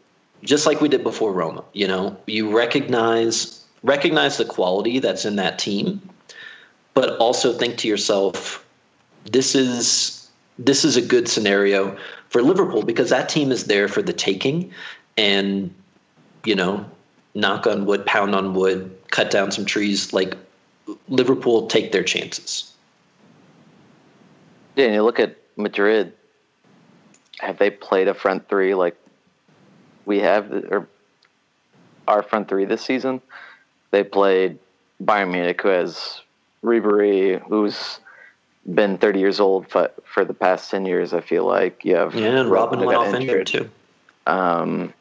just 0.43 0.66
like 0.66 0.82
we 0.82 0.89
did 0.89 1.03
before 1.03 1.32
Roma, 1.32 1.64
you 1.74 1.88
know, 1.88 2.18
you 2.26 2.55
recognize 2.55 3.62
recognize 3.84 4.38
the 4.38 4.45
quality 4.45 4.99
that's 4.99 5.26
in 5.26 5.36
that 5.38 5.57
team, 5.57 6.01
but 6.94 7.18
also 7.18 7.54
think 7.54 7.78
to 7.78 7.88
yourself, 7.88 8.66
this 9.32 9.56
is 9.56 10.30
this 10.60 10.86
is 10.86 10.98
a 10.98 11.02
good 11.02 11.28
scenario 11.28 11.98
for 12.30 12.42
Liverpool 12.42 12.84
because 12.84 13.10
that 13.10 13.30
team 13.30 13.52
is 13.52 13.66
there 13.66 13.88
for 13.88 14.02
the 14.02 14.14
taking 14.14 14.72
and 15.18 15.74
you 16.46 16.56
know, 16.56 16.86
knock 17.36 17.68
on 17.68 17.86
wood, 17.86 18.06
pound 18.06 18.36
on 18.36 18.54
wood, 18.54 18.96
cut 19.12 19.32
down 19.32 19.52
some 19.52 19.66
trees. 19.66 20.14
Like 20.14 20.36
Liverpool 21.08 21.68
take 21.68 21.92
their 21.92 22.04
chances. 22.04 22.74
Yeah, 24.76 24.86
and 24.86 24.94
you 24.96 25.04
look 25.04 25.20
at 25.20 25.38
Madrid. 25.58 26.14
Have 27.39 27.58
they 27.58 27.70
played 27.70 28.08
a 28.08 28.14
front 28.14 28.48
three 28.50 28.76
like 28.76 28.96
we 30.06 30.20
have, 30.20 30.52
or 30.70 30.88
our 32.08 32.24
front 32.24 32.48
three 32.48 32.66
this 32.66 32.82
season? 32.82 33.22
They 33.92 34.04
played 34.04 34.58
Bayern 35.04 35.32
Munich, 35.32 35.62
who 35.62 35.70
has 35.70 36.22
Ribery, 36.64 37.41
who's 37.47 37.99
been 38.74 38.97
30 38.97 39.20
years 39.20 39.39
old 39.39 39.68
for, 39.70 39.91
for 40.03 40.24
the 40.24 40.34
past 40.34 40.70
10 40.72 40.86
years. 40.86 41.14
I 41.14 41.22
feel 41.22 41.45
like 41.45 41.84
you 41.84 41.95
have 41.95 42.14
Yeah, 42.14 42.41
and 42.41 42.51
Robben 42.51 42.80
that 42.80 42.86
went 42.86 42.99
off 42.99 43.14
injured 43.14 43.47
too. 43.47 43.70
Um, 44.28 44.93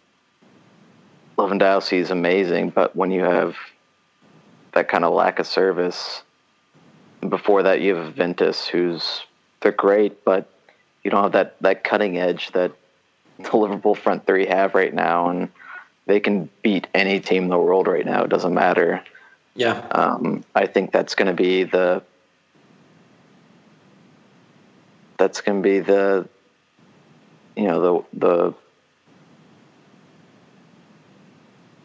Lewandowski 1.37 1.99
is 1.99 2.11
amazing, 2.11 2.71
but 2.71 2.97
when 2.97 3.11
you 3.11 3.23
have 3.23 3.57
that 4.73 4.89
kind 4.89 5.05
of 5.05 5.13
lack 5.13 5.39
of 5.39 5.47
service, 5.47 6.23
before 7.29 7.63
that 7.63 7.81
you 7.81 7.95
have 7.97 8.15
Ventus, 8.15 8.67
who's 8.67 9.23
they're 9.61 9.73
great, 9.73 10.25
but 10.25 10.51
you 11.05 11.11
don't 11.11 11.23
have 11.23 11.33
that 11.33 11.57
that 11.61 11.85
cutting 11.85 12.19
edge 12.19 12.51
that 12.53 12.73
the 13.39 13.57
Liverpool 13.57 13.95
front 13.95 14.27
three 14.27 14.47
have 14.47 14.75
right 14.75 14.93
now, 14.93 15.29
and 15.29 15.49
they 16.07 16.21
can 16.21 16.49
beat 16.63 16.87
any 16.95 17.21
team 17.21 17.45
in 17.45 17.49
the 17.51 17.59
world 17.59 17.87
right 17.87 18.05
now. 18.05 18.25
It 18.25 18.31
doesn't 18.31 18.55
matter. 18.55 19.03
Yeah. 19.61 19.87
Um, 19.91 20.43
I 20.55 20.65
think 20.65 20.91
that's 20.91 21.15
going 21.15 21.27
to 21.27 21.35
be 21.35 21.65
the 21.65 22.03
that's 25.19 25.43
going 25.43 25.59
to 25.59 25.63
be 25.63 25.81
the 25.81 26.27
you 27.57 27.65
know 27.65 28.05
the 28.19 28.19
the 28.27 28.55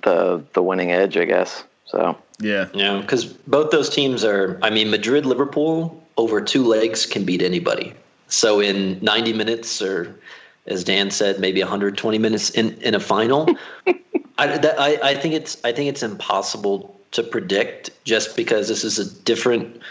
the 0.03 0.43
the 0.53 0.63
winning 0.63 0.93
edge, 0.93 1.17
I 1.17 1.26
guess. 1.26 1.65
So 1.84 2.17
Yeah. 2.39 2.69
Yeah, 2.73 3.01
because 3.01 3.26
both 3.26 3.71
those 3.71 3.89
teams 3.89 4.23
are. 4.23 4.57
I 4.61 4.69
mean, 4.69 4.89
Madrid, 4.89 5.26
Liverpool 5.26 6.01
over 6.15 6.39
two 6.39 6.63
legs 6.63 7.05
can 7.05 7.26
beat 7.26 7.41
anybody. 7.41 7.93
So 8.30 8.61
in 8.61 8.99
90 9.01 9.34
minutes, 9.34 9.82
or 9.82 10.17
as 10.65 10.86
Dan 10.86 11.11
said, 11.11 11.41
maybe 11.41 11.59
120 11.59 12.17
minutes 12.19 12.51
in, 12.51 12.82
in 12.82 12.95
a 12.95 13.01
final, 13.01 13.49
I, 14.38 14.57
that, 14.57 14.80
I 14.80 14.97
I 15.11 15.15
think 15.15 15.34
it's 15.34 15.57
I 15.65 15.73
think 15.73 15.89
it's 15.89 16.03
impossible 16.03 16.94
to 17.16 17.24
predict 17.24 17.89
just 18.03 18.36
because 18.36 18.68
this 18.68 18.84
is 18.84 18.99
a 18.99 19.09
different 19.24 19.82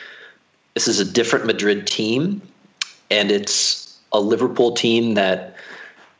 this 0.74 0.88
is 0.88 0.98
a 0.98 1.04
different 1.04 1.46
Madrid 1.46 1.86
team, 1.86 2.42
and 3.10 3.30
it's 3.30 3.98
a 4.12 4.20
Liverpool 4.20 4.72
team 4.72 5.14
that 5.14 5.56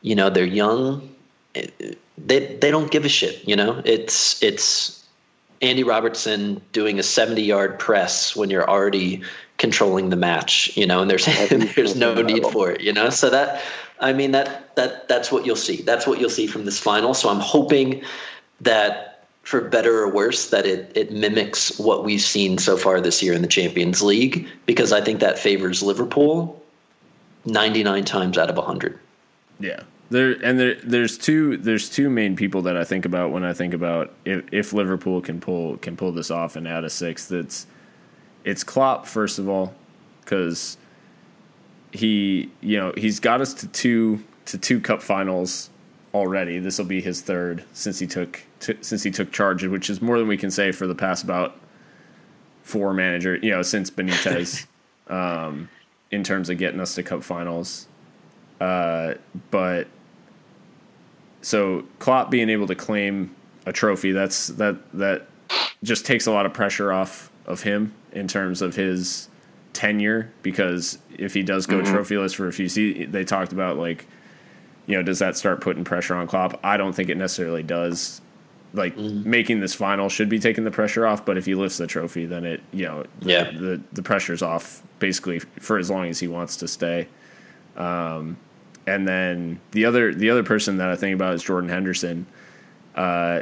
you 0.01 0.15
know 0.15 0.29
they're 0.29 0.45
young. 0.45 1.09
They 1.53 2.55
they 2.55 2.71
don't 2.71 2.91
give 2.91 3.05
a 3.05 3.09
shit. 3.09 3.47
You 3.47 3.55
know, 3.55 3.81
it's 3.85 4.41
it's 4.41 5.03
Andy 5.61 5.83
Robertson 5.83 6.61
doing 6.71 6.99
a 6.99 7.03
70 7.03 7.41
yard 7.41 7.79
press 7.79 8.35
when 8.35 8.49
you're 8.49 8.69
already 8.69 9.23
controlling 9.57 10.09
the 10.09 10.15
match, 10.15 10.75
you 10.75 10.85
know, 10.85 11.01
and 11.01 11.09
there's 11.09 11.25
there's 11.75 11.95
no 11.95 12.21
need 12.21 12.45
for 12.47 12.71
it, 12.71 12.81
you 12.81 12.93
know. 12.93 13.09
So 13.09 13.29
that 13.29 13.61
I 13.99 14.13
mean 14.13 14.31
that 14.31 14.75
that 14.75 15.07
that's 15.07 15.31
what 15.31 15.45
you'll 15.45 15.55
see. 15.55 15.81
That's 15.81 16.07
what 16.07 16.19
you'll 16.19 16.29
see 16.29 16.47
from 16.47 16.65
this 16.65 16.79
final. 16.79 17.13
So 17.13 17.29
I'm 17.29 17.39
hoping 17.39 18.03
that 18.61 19.14
for 19.45 19.61
better 19.61 20.01
or 20.01 20.09
worse 20.09 20.49
that 20.49 20.65
it 20.65 20.91
it 20.95 21.11
mimics 21.11 21.79
what 21.79 22.03
we've 22.03 22.19
seen 22.19 22.57
so 22.57 22.75
far 22.75 22.99
this 22.99 23.23
year 23.23 23.31
in 23.31 23.41
the 23.41 23.47
Champions 23.47 24.01
League 24.01 24.47
because 24.65 24.91
I 24.91 24.99
think 25.01 25.21
that 25.21 25.39
favors 25.39 25.81
Liverpool 25.81 26.61
99 27.45 28.03
times 28.05 28.39
out 28.39 28.49
of 28.49 28.57
100. 28.57 28.99
Yeah. 29.59 29.83
There 30.09 30.31
and 30.43 30.59
there 30.59 30.75
there's 30.83 31.17
two 31.17 31.57
there's 31.57 31.89
two 31.89 32.09
main 32.09 32.35
people 32.35 32.63
that 32.63 32.75
I 32.75 32.83
think 32.83 33.05
about 33.05 33.31
when 33.31 33.43
I 33.43 33.53
think 33.53 33.73
about 33.73 34.13
if, 34.25 34.43
if 34.51 34.73
Liverpool 34.73 35.21
can 35.21 35.39
pull 35.39 35.77
can 35.77 35.95
pull 35.95 36.11
this 36.11 36.29
off 36.31 36.55
and 36.55 36.67
add 36.67 36.83
a 36.83 36.89
sixth. 36.89 37.31
It's 37.31 37.67
it's 38.43 38.63
Klopp 38.63 39.05
first 39.05 39.39
of 39.39 39.47
all 39.47 39.73
because 40.21 40.77
he 41.91 42.51
you 42.61 42.77
know 42.77 42.93
he's 42.97 43.19
got 43.19 43.41
us 43.41 43.53
to 43.55 43.67
two 43.67 44.23
to 44.45 44.57
two 44.57 44.79
cup 44.79 45.01
finals 45.01 45.69
already. 46.13 46.59
This 46.59 46.77
will 46.77 46.85
be 46.85 47.01
his 47.01 47.21
third 47.21 47.63
since 47.73 47.97
he 47.97 48.05
took 48.05 48.41
t- 48.65 48.77
since 48.81 49.03
he 49.03 49.11
took 49.11 49.31
charge, 49.31 49.65
which 49.65 49.89
is 49.89 50.01
more 50.01 50.17
than 50.17 50.27
we 50.27 50.37
can 50.37 50.51
say 50.51 50.71
for 50.71 50.87
the 50.87 50.95
past 50.95 51.23
about 51.23 51.57
four 52.63 52.95
manager 52.95 53.35
you 53.43 53.51
know 53.51 53.61
since 53.61 53.91
Benitez 53.91 54.65
um, 55.07 55.69
in 56.11 56.23
terms 56.23 56.49
of 56.49 56.57
getting 56.57 56.79
us 56.79 56.95
to 56.95 57.03
cup 57.03 57.23
finals. 57.23 57.87
Uh, 58.59 59.13
but 59.51 59.87
so 61.41 61.83
Klopp 61.99 62.31
being 62.31 62.49
able 62.49 62.67
to 62.67 62.75
claim 62.75 63.35
a 63.65 63.73
trophy, 63.73 64.11
that's 64.11 64.47
that 64.47 64.77
that 64.93 65.27
just 65.83 66.05
takes 66.05 66.25
a 66.25 66.31
lot 66.31 66.45
of 66.45 66.53
pressure 66.53 66.91
off 66.91 67.31
of 67.45 67.61
him 67.61 67.93
in 68.13 68.27
terms 68.27 68.61
of 68.61 68.75
his 68.75 69.29
tenure 69.73 70.31
because 70.41 70.97
if 71.17 71.33
he 71.33 71.43
does 71.43 71.67
go 71.67 71.81
trophyless 71.81 72.33
for 72.33 72.47
a 72.47 72.53
few 72.53 72.67
seasons, 72.67 73.11
they 73.11 73.23
talked 73.23 73.51
about 73.51 73.77
like, 73.77 74.07
you 74.87 74.95
know, 74.95 75.03
does 75.03 75.19
that 75.19 75.37
start 75.37 75.61
putting 75.61 75.83
pressure 75.83 76.15
on 76.15 76.25
Klopp? 76.27 76.59
I 76.63 76.77
don't 76.77 76.93
think 76.93 77.09
it 77.09 77.17
necessarily 77.17 77.61
does. 77.61 78.21
Like 78.75 78.97
making 78.97 79.59
this 79.61 79.73
final 79.73 80.09
should 80.09 80.27
be 80.29 80.39
taking 80.39 80.63
the 80.63 80.71
pressure 80.71 81.05
off, 81.07 81.25
but 81.25 81.37
if 81.37 81.45
he 81.45 81.55
lifts 81.55 81.77
the 81.77 81.87
trophy, 81.87 82.25
then 82.25 82.45
it 82.45 82.61
you 82.73 82.85
know 82.85 83.03
the, 83.21 83.29
Yeah. 83.31 83.43
the 83.51 83.81
the 83.93 84.03
pressure's 84.03 84.41
off 84.41 84.83
basically 84.99 85.39
for 85.39 85.77
as 85.77 85.89
long 85.89 86.07
as 86.07 86.19
he 86.19 86.27
wants 86.27 86.57
to 86.57 86.67
stay. 86.67 87.07
Um, 87.77 88.37
and 88.87 89.07
then 89.07 89.59
the 89.71 89.85
other 89.85 90.13
the 90.13 90.29
other 90.29 90.43
person 90.43 90.77
that 90.77 90.89
I 90.89 90.95
think 90.95 91.15
about 91.15 91.33
is 91.35 91.43
Jordan 91.43 91.69
Henderson. 91.69 92.25
Uh, 92.95 93.41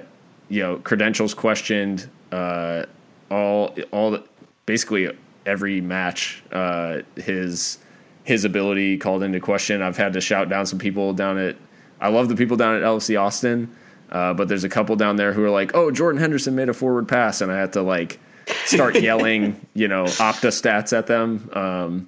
you 0.50 0.62
know, 0.62 0.78
credentials 0.78 1.34
questioned. 1.34 2.10
Uh, 2.32 2.86
all 3.32 3.76
all 3.92 4.12
the, 4.12 4.24
basically 4.66 5.10
every 5.46 5.82
match. 5.82 6.44
Uh, 6.52 7.00
his 7.16 7.80
his 8.24 8.46
ability 8.46 8.98
called 8.98 9.24
into 9.24 9.40
question. 9.40 9.82
I've 9.82 9.98
had 9.98 10.14
to 10.14 10.22
shout 10.22 10.50
down 10.50 10.66
some 10.66 10.80
people 10.80 11.14
down 11.14 11.38
at. 11.38 11.56
I 12.00 12.10
love 12.10 12.28
the 12.30 12.36
people 12.36 12.58
down 12.58 12.76
at 12.76 12.82
LFC 12.84 13.20
Austin, 13.20 13.74
uh, 14.14 14.34
but 14.34 14.48
there's 14.48 14.64
a 14.64 14.70
couple 14.70 14.96
down 14.96 15.16
there 15.16 15.34
who 15.34 15.44
are 15.44 15.50
like, 15.50 15.76
"Oh, 15.76 15.92
Jordan 15.92 16.22
Henderson 16.22 16.56
made 16.56 16.70
a 16.70 16.74
forward 16.74 17.08
pass," 17.08 17.42
and 17.42 17.52
I 17.52 17.58
had 17.58 17.74
to 17.74 17.82
like 17.82 18.20
start 18.66 18.96
yelling, 19.02 19.60
you 19.74 19.88
know, 19.88 20.06
Opta 20.06 20.50
stats 20.50 20.96
at 20.96 21.08
them. 21.08 21.50
Um, 21.54 22.08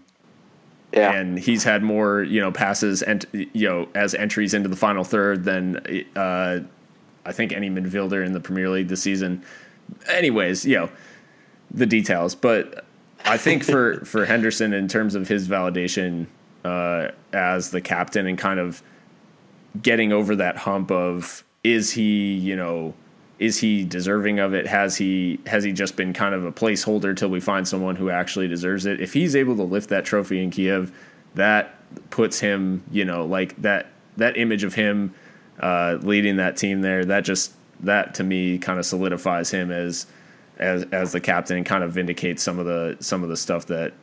yeah, 0.94 1.14
and 1.14 1.38
he's 1.38 1.64
had 1.64 1.82
more 1.82 2.22
you 2.22 2.40
know 2.40 2.52
passes 2.52 3.02
and 3.02 3.26
you 3.34 3.68
know 3.68 3.88
as 3.96 4.14
entries 4.14 4.54
into 4.54 4.70
the 4.70 4.76
final 4.76 5.04
third 5.04 5.44
than 5.44 6.06
uh, 6.16 6.60
I 7.26 7.32
think 7.32 7.52
any 7.52 7.70
midfielder 7.70 8.24
in 8.24 8.34
the 8.34 8.40
Premier 8.40 8.70
League 8.70 8.88
this 8.88 9.02
season. 9.02 9.44
Anyways, 10.08 10.64
you 10.64 10.76
know 10.76 10.90
the 11.72 11.88
details, 11.88 12.36
but 12.36 12.86
I 13.26 13.38
think 13.38 13.64
for 13.64 14.06
for 14.06 14.26
Henderson 14.26 14.74
in 14.74 14.88
terms 14.88 15.16
of 15.16 15.28
his 15.28 15.48
validation 15.48 16.28
uh, 16.64 17.10
as 17.34 17.72
the 17.72 17.82
captain 17.82 18.28
and 18.28 18.38
kind 18.38 18.60
of 18.60 18.84
getting 19.82 20.14
over 20.14 20.36
that 20.36 20.56
hump 20.56 20.92
of 20.92 21.45
is 21.66 21.92
he 21.92 22.34
you 22.34 22.56
know 22.56 22.94
is 23.38 23.58
he 23.58 23.84
deserving 23.84 24.40
of 24.40 24.54
it? 24.54 24.66
Has 24.68 24.96
he 24.96 25.40
has 25.46 25.64
he 25.64 25.74
just 25.74 25.98
been 25.98 26.14
kind 26.14 26.34
of 26.34 26.46
a 26.46 26.52
placeholder 26.52 27.18
till 27.18 27.30
we 27.30 27.40
find 27.42 27.68
someone 27.68 27.96
who 27.96 28.10
actually 28.10 28.48
deserves 28.48 28.86
it? 28.86 29.02
If 29.02 29.14
he's 29.14 29.36
able 29.36 29.56
to 29.58 29.64
lift 29.64 29.90
that 29.90 30.06
trophy 30.06 30.42
in 30.42 30.52
Kiev 30.52 30.94
that 31.34 31.76
puts 32.12 32.40
him 32.40 32.84
you 32.92 33.04
know 33.04 33.26
like 33.26 33.60
that 33.62 33.88
that 34.18 34.38
image 34.38 34.64
of 34.64 34.74
him 34.74 35.14
uh, 35.60 35.98
leading 36.02 36.38
that 36.38 36.56
team 36.56 36.82
there 36.82 37.04
that 37.06 37.24
just 37.24 37.54
that 37.82 38.14
to 38.14 38.24
me 38.24 38.58
kind 38.58 38.80
of 38.80 38.86
solidifies 38.86 39.50
him 39.50 39.72
as 39.72 40.08
as 40.58 40.84
as 40.92 41.12
the 41.12 41.20
captain 41.20 41.58
and 41.58 41.66
kind 41.66 41.84
of 41.84 41.92
vindicates 41.92 42.42
some 42.42 42.60
of 42.60 42.66
the 42.66 42.96
some 43.00 43.24
of 43.24 43.30
the 43.30 43.38
stuff 43.38 43.66
that 43.66 43.94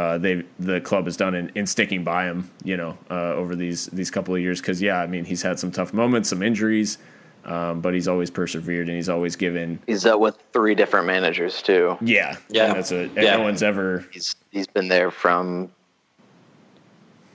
uh, 0.00 0.16
they 0.18 0.42
the 0.58 0.80
club 0.80 1.04
has 1.04 1.16
done 1.16 1.34
in, 1.34 1.50
in 1.54 1.66
sticking 1.66 2.02
by 2.04 2.24
him, 2.24 2.50
you 2.64 2.76
know, 2.76 2.96
uh, 3.10 3.34
over 3.34 3.54
these 3.54 3.86
these 3.86 4.10
couple 4.10 4.34
of 4.34 4.40
years. 4.40 4.60
Because 4.60 4.80
yeah, 4.80 4.98
I 5.00 5.06
mean, 5.06 5.24
he's 5.24 5.42
had 5.42 5.58
some 5.58 5.70
tough 5.70 5.92
moments, 5.92 6.28
some 6.30 6.42
injuries, 6.42 6.98
um, 7.44 7.80
but 7.80 7.92
he's 7.92 8.08
always 8.08 8.30
persevered 8.30 8.86
and 8.88 8.96
he's 8.96 9.08
always 9.10 9.36
given. 9.36 9.78
he's 9.86 10.02
dealt 10.04 10.20
with 10.20 10.36
three 10.52 10.74
different 10.74 11.06
managers 11.06 11.60
too. 11.62 11.98
Yeah, 12.00 12.36
Yeah. 12.48 12.72
that's 12.74 12.92
a 12.92 13.02
and 13.04 13.16
Yeah. 13.16 13.36
no 13.36 13.42
one's 13.42 13.62
ever. 13.62 14.06
He's 14.10 14.34
he's 14.50 14.66
been 14.66 14.88
there 14.88 15.10
from. 15.10 15.70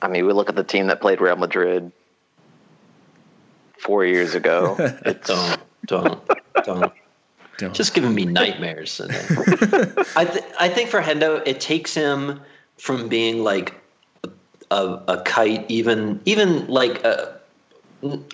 I 0.02 0.08
mean, 0.08 0.26
we 0.26 0.34
look 0.34 0.50
at 0.50 0.56
the 0.56 0.64
team 0.64 0.88
that 0.88 1.02
played 1.02 1.22
Real 1.22 1.36
Madrid 1.36 1.92
four 3.80 4.06
years 4.06 4.36
ago. 4.36 4.76
It's 5.06 5.28
Don't, 5.28 5.60
don't, 5.86 6.66
don't. 6.66 6.94
Don't. 7.58 7.74
Just 7.74 7.94
giving 7.94 8.14
me 8.14 8.26
nightmares. 8.26 9.00
I 10.16 10.26
th- 10.26 10.44
I 10.60 10.68
think 10.68 10.90
for 10.90 11.02
Hendo, 11.02 11.42
it 11.46 11.62
takes 11.62 11.94
him 11.94 12.42
from 12.78 13.08
being 13.08 13.44
like 13.44 13.74
a, 14.72 15.00
a, 15.08 15.22
kite, 15.26 15.66
even 15.70 16.22
even 16.26 16.68
like 16.68 17.04
a, 17.04 17.40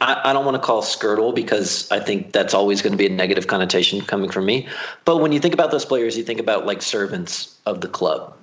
I, 0.02 0.22
I 0.26 0.34
don't 0.34 0.46
want 0.46 0.56
to 0.56 0.62
call 0.62 0.82
Skrtel 0.82 1.34
because 1.34 1.90
I 1.92 2.00
think 2.00 2.32
that's 2.32 2.54
always 2.54 2.82
going 2.82 2.92
to 2.92 2.98
be 2.98 3.06
a 3.06 3.10
negative 3.10 3.48
connotation 3.48 4.02
coming 4.02 4.30
from 4.30 4.46
me. 4.46 4.68
But 5.06 5.18
when 5.18 5.32
you 5.32 5.40
think 5.40 5.54
about 5.54 5.72
those 5.72 5.86
players, 5.86 6.18
you 6.18 6.24
think 6.24 6.40
about 6.40 6.66
like 6.66 6.82
servants 6.82 7.58
of 7.66 7.82
the 7.82 7.88
club. 7.88 8.36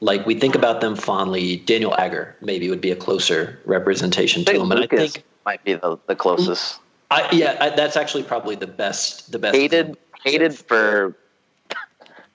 Like 0.00 0.26
we 0.26 0.34
think 0.34 0.54
about 0.54 0.80
them 0.80 0.96
fondly. 0.96 1.58
Daniel 1.58 1.94
Agger 1.96 2.36
maybe 2.40 2.68
would 2.68 2.80
be 2.80 2.90
a 2.90 2.96
closer 2.96 3.60
representation 3.64 4.44
to 4.44 4.60
him, 4.60 4.72
and 4.72 4.82
I 4.82 4.86
think 4.86 5.22
might 5.44 5.62
be 5.64 5.74
the, 5.74 5.98
the 6.06 6.16
closest. 6.16 6.80
I, 7.10 7.28
yeah, 7.30 7.56
I, 7.60 7.70
that's 7.70 7.96
actually 7.96 8.22
probably 8.24 8.56
the 8.56 8.66
best. 8.66 9.30
The 9.30 9.38
best 9.38 9.54
Hated 9.54 9.96
hated 10.24 10.54
for 10.54 11.16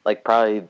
like 0.06 0.24
probably 0.24 0.68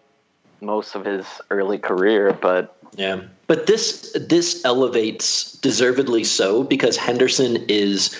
most 0.62 0.96
of 0.96 1.06
his 1.06 1.26
early 1.50 1.78
career, 1.78 2.38
but 2.42 2.76
Yeah. 2.96 3.22
But 3.48 3.68
this 3.68 4.16
this 4.20 4.64
elevates 4.66 5.54
deservedly 5.54 6.24
so 6.24 6.64
because 6.64 6.98
Henderson 6.98 7.58
is 7.68 8.18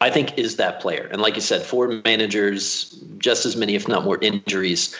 I 0.00 0.10
think 0.10 0.36
is 0.38 0.56
that 0.56 0.80
player. 0.80 1.08
And 1.10 1.22
like 1.22 1.34
you 1.36 1.40
said, 1.40 1.62
four 1.62 1.88
managers, 2.04 2.98
just 3.18 3.46
as 3.46 3.56
many 3.56 3.74
if 3.74 3.88
not 3.88 4.04
more 4.04 4.18
injuries. 4.20 4.94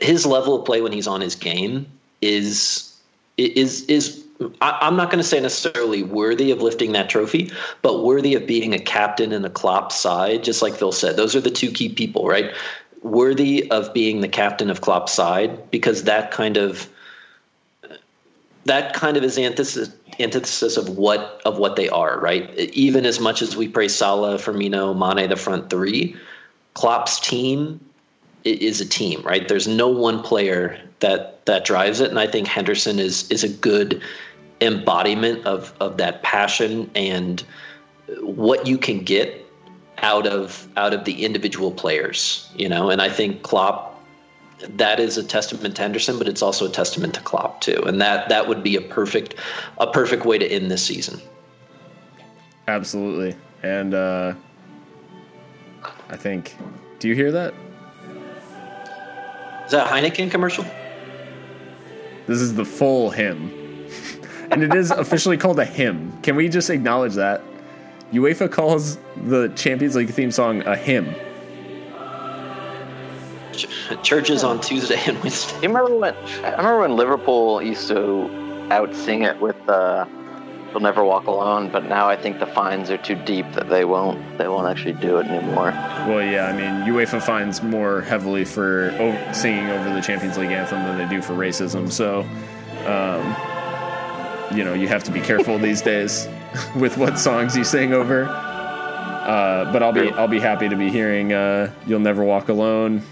His 0.00 0.24
level 0.24 0.54
of 0.54 0.64
play 0.64 0.80
when 0.80 0.92
he's 0.92 1.08
on 1.08 1.20
his 1.20 1.34
game 1.34 1.86
is 2.20 2.88
is 3.36 3.84
is 3.86 4.22
I, 4.60 4.86
am 4.86 4.96
not 4.96 5.10
going 5.10 5.22
to 5.22 5.28
say 5.28 5.40
necessarily 5.40 6.02
worthy 6.02 6.50
of 6.50 6.62
lifting 6.62 6.92
that 6.92 7.08
trophy, 7.08 7.50
but 7.80 8.04
worthy 8.04 8.34
of 8.34 8.46
being 8.46 8.74
a 8.74 8.78
captain 8.78 9.32
in 9.32 9.42
the 9.42 9.50
Klopp 9.50 9.92
side. 9.92 10.44
Just 10.44 10.62
like 10.62 10.74
Phil 10.74 10.92
said, 10.92 11.16
those 11.16 11.36
are 11.36 11.40
the 11.40 11.50
two 11.50 11.70
key 11.70 11.88
people, 11.88 12.26
right? 12.26 12.52
Worthy 13.02 13.70
of 13.70 13.92
being 13.92 14.20
the 14.20 14.28
captain 14.28 14.70
of 14.70 14.80
Klopp's 14.80 15.12
side 15.12 15.70
because 15.70 16.04
that 16.04 16.30
kind 16.30 16.56
of 16.56 16.88
that 18.64 18.94
kind 18.94 19.16
of 19.16 19.24
is 19.24 19.38
antithesis 19.38 19.92
antithesis 20.20 20.76
of 20.76 20.90
what 20.96 21.40
of 21.44 21.58
what 21.58 21.76
they 21.76 21.88
are, 21.88 22.18
right? 22.20 22.50
Even 22.58 23.06
as 23.06 23.18
much 23.18 23.42
as 23.42 23.56
we 23.56 23.68
praise 23.68 23.94
Salah, 23.94 24.36
Firmino, 24.36 24.96
Mane, 24.96 25.28
the 25.28 25.36
front 25.36 25.70
three, 25.70 26.16
Klopp's 26.74 27.18
team 27.20 27.80
is 28.44 28.80
a 28.80 28.86
team, 28.86 29.22
right? 29.22 29.46
There's 29.46 29.68
no 29.68 29.88
one 29.88 30.22
player 30.22 30.78
that 31.00 31.44
that 31.46 31.64
drives 31.64 32.00
it, 32.00 32.10
and 32.10 32.18
I 32.18 32.26
think 32.26 32.46
Henderson 32.46 32.98
is 32.98 33.30
is 33.30 33.44
a 33.44 33.48
good 33.48 34.02
embodiment 34.60 35.44
of 35.44 35.72
of 35.80 35.96
that 35.96 36.22
passion 36.22 36.90
and 36.94 37.42
what 38.20 38.66
you 38.66 38.78
can 38.78 39.00
get 39.00 39.44
out 40.02 40.26
of 40.26 40.68
out 40.76 40.92
of 40.92 41.04
the 41.04 41.24
individual 41.24 41.70
players, 41.70 42.50
you 42.56 42.68
know. 42.68 42.90
And 42.90 43.00
I 43.00 43.08
think 43.08 43.42
Klopp 43.42 43.92
that 44.68 45.00
is 45.00 45.16
a 45.16 45.24
testament 45.24 45.76
to 45.76 45.82
Henderson, 45.82 46.18
but 46.18 46.28
it's 46.28 46.42
also 46.42 46.66
a 46.66 46.68
testament 46.68 47.14
to 47.14 47.20
Klopp 47.20 47.60
too. 47.60 47.82
And 47.86 48.00
that 48.00 48.28
that 48.28 48.48
would 48.48 48.62
be 48.62 48.76
a 48.76 48.80
perfect 48.80 49.34
a 49.78 49.86
perfect 49.86 50.24
way 50.24 50.38
to 50.38 50.46
end 50.46 50.70
this 50.70 50.84
season. 50.84 51.20
Absolutely. 52.68 53.36
And 53.62 53.94
uh 53.94 54.34
I 56.08 56.16
think 56.16 56.56
do 56.98 57.08
you 57.08 57.14
hear 57.14 57.32
that? 57.32 57.54
Is 59.64 59.72
that 59.72 59.86
a 59.86 59.90
Heineken 59.90 60.30
commercial? 60.30 60.64
This 62.26 62.40
is 62.40 62.54
the 62.54 62.64
full 62.64 63.10
hymn. 63.10 63.50
and 64.50 64.62
it 64.62 64.74
is 64.74 64.90
officially 64.90 65.36
called 65.36 65.58
a 65.58 65.64
hymn. 65.64 66.12
Can 66.22 66.36
we 66.36 66.48
just 66.48 66.70
acknowledge 66.70 67.14
that? 67.14 67.42
UEFA 68.12 68.50
calls 68.50 68.98
the 69.26 69.48
Champions 69.56 69.96
League 69.96 70.10
theme 70.10 70.30
song 70.30 70.62
a 70.62 70.76
hymn. 70.76 71.14
Churches 74.02 74.42
on 74.44 74.60
Tuesday 74.60 74.98
and 75.06 75.18
Wednesday. 75.22 75.54
You 75.62 75.68
remember 75.68 75.94
when? 75.96 76.14
I 76.44 76.50
remember 76.52 76.80
when 76.80 76.96
Liverpool 76.96 77.62
used 77.62 77.88
to 77.88 78.28
out 78.70 78.94
sing 78.94 79.22
it 79.22 79.38
with 79.40 79.56
uh, 79.68 80.06
"They'll 80.70 80.80
Never 80.80 81.04
Walk 81.04 81.26
Alone," 81.26 81.68
but 81.70 81.84
now 81.84 82.08
I 82.08 82.16
think 82.16 82.38
the 82.38 82.46
fines 82.46 82.90
are 82.90 82.96
too 82.96 83.14
deep 83.14 83.50
that 83.52 83.68
they 83.68 83.84
won't 83.84 84.38
they 84.38 84.48
won't 84.48 84.66
actually 84.68 84.94
do 84.94 85.18
it 85.18 85.26
anymore. 85.26 85.70
Well, 86.08 86.22
yeah, 86.22 86.46
I 86.46 86.52
mean 86.56 86.90
UEFA 86.94 87.22
fines 87.22 87.62
more 87.62 88.00
heavily 88.00 88.44
for 88.44 88.94
o- 88.98 89.32
singing 89.32 89.68
over 89.68 89.92
the 89.92 90.00
Champions 90.00 90.38
League 90.38 90.50
anthem 90.52 90.82
than 90.84 90.96
they 90.96 91.14
do 91.14 91.20
for 91.20 91.34
racism. 91.34 91.90
So, 91.92 92.20
um, 92.86 93.36
you 94.54 94.64
know, 94.64 94.74
you 94.74 94.88
have 94.88 95.04
to 95.04 95.10
be 95.10 95.20
careful 95.20 95.58
these 95.58 95.82
days 95.82 96.28
with 96.76 96.96
what 96.98 97.18
songs 97.18 97.56
you 97.56 97.64
sing 97.64 97.92
over. 97.92 98.24
Uh, 98.24 99.70
but 99.72 99.82
I'll 99.82 99.92
be 99.92 100.10
I'll 100.10 100.28
be 100.28 100.40
happy 100.40 100.68
to 100.68 100.76
be 100.76 100.90
hearing 100.90 101.32
uh, 101.32 101.72
"You'll 101.86 102.00
Never 102.00 102.24
Walk 102.24 102.48
Alone" 102.48 103.02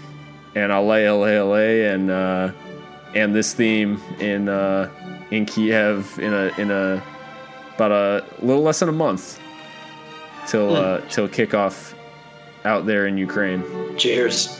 and 0.55 0.71
"Ale 0.71 0.93
Ale 0.93 1.25
Ale" 1.25 1.93
and 1.93 2.11
uh, 2.11 2.51
and 3.15 3.33
this 3.33 3.53
theme 3.53 4.01
in 4.19 4.49
uh, 4.49 4.89
in 5.31 5.45
Kiev 5.45 6.19
in 6.19 6.33
a 6.33 6.51
in 6.57 6.69
a 6.69 7.01
about 7.75 7.91
a 7.91 8.25
little 8.45 8.61
less 8.61 8.79
than 8.79 8.89
a 8.89 8.93
month 8.93 9.39
till 10.47 10.75
uh, 10.75 10.99
till 11.09 11.29
kickoff 11.29 11.93
out 12.65 12.85
there 12.85 13.07
in 13.07 13.17
Ukraine. 13.17 13.63
Cheers. 13.97 14.59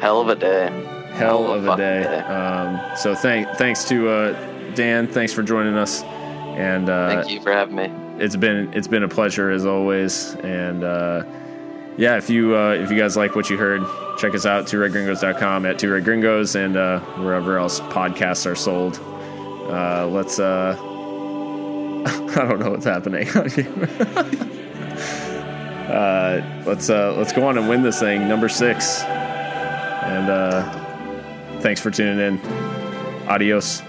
Hell 0.00 0.20
of 0.20 0.28
a 0.28 0.36
day. 0.36 0.70
Hell, 1.12 1.52
of 1.52 1.66
a 1.66 1.76
day. 1.76 2.02
day. 2.04 2.18
Um, 2.20 2.80
so 2.96 3.14
thank 3.14 3.48
thanks 3.56 3.84
to 3.88 4.08
uh, 4.08 4.51
Dan. 4.74 5.06
Thanks 5.06 5.32
for 5.32 5.42
joining 5.42 5.74
us. 5.74 6.02
And 6.02 6.88
uh, 6.88 7.08
thank 7.08 7.30
you 7.30 7.40
for 7.40 7.52
having 7.52 7.76
me. 7.76 7.90
It's 8.22 8.36
been 8.36 8.72
it's 8.74 8.88
been 8.88 9.02
a 9.02 9.08
pleasure 9.08 9.50
as 9.50 9.64
always. 9.64 10.34
And 10.36 10.84
uh, 10.84 11.24
yeah, 11.96 12.16
if 12.16 12.28
you 12.30 12.56
uh, 12.56 12.72
if 12.72 12.90
you 12.90 12.98
guys 12.98 13.16
like 13.16 13.34
what 13.34 13.50
you 13.50 13.56
heard, 13.56 13.82
check 14.18 14.34
us 14.34 14.46
out 14.46 14.66
tworedgringos.com 14.66 15.66
at 15.66 15.78
two 15.78 15.90
red 15.92 16.04
gringos 16.04 16.54
and 16.54 16.76
uh, 16.76 17.00
wherever 17.20 17.58
else 17.58 17.80
podcasts 17.80 18.50
are 18.50 18.54
sold. 18.54 18.98
Uh, 19.70 20.06
let's 20.08 20.38
uh, 20.38 20.76
I 22.04 22.48
don't 22.48 22.60
know 22.60 22.70
what's 22.70 22.84
happening. 22.84 23.28
uh, 25.88 26.62
let's 26.66 26.90
uh, 26.90 27.14
let's 27.16 27.32
go 27.32 27.46
on 27.46 27.58
and 27.58 27.68
win 27.68 27.82
this 27.82 28.00
thing, 28.00 28.28
number 28.28 28.48
six. 28.48 29.02
And 29.02 30.30
uh, 30.30 31.60
thanks 31.60 31.80
for 31.80 31.90
tuning 31.90 32.18
in. 32.18 32.40
Adios. 33.28 33.82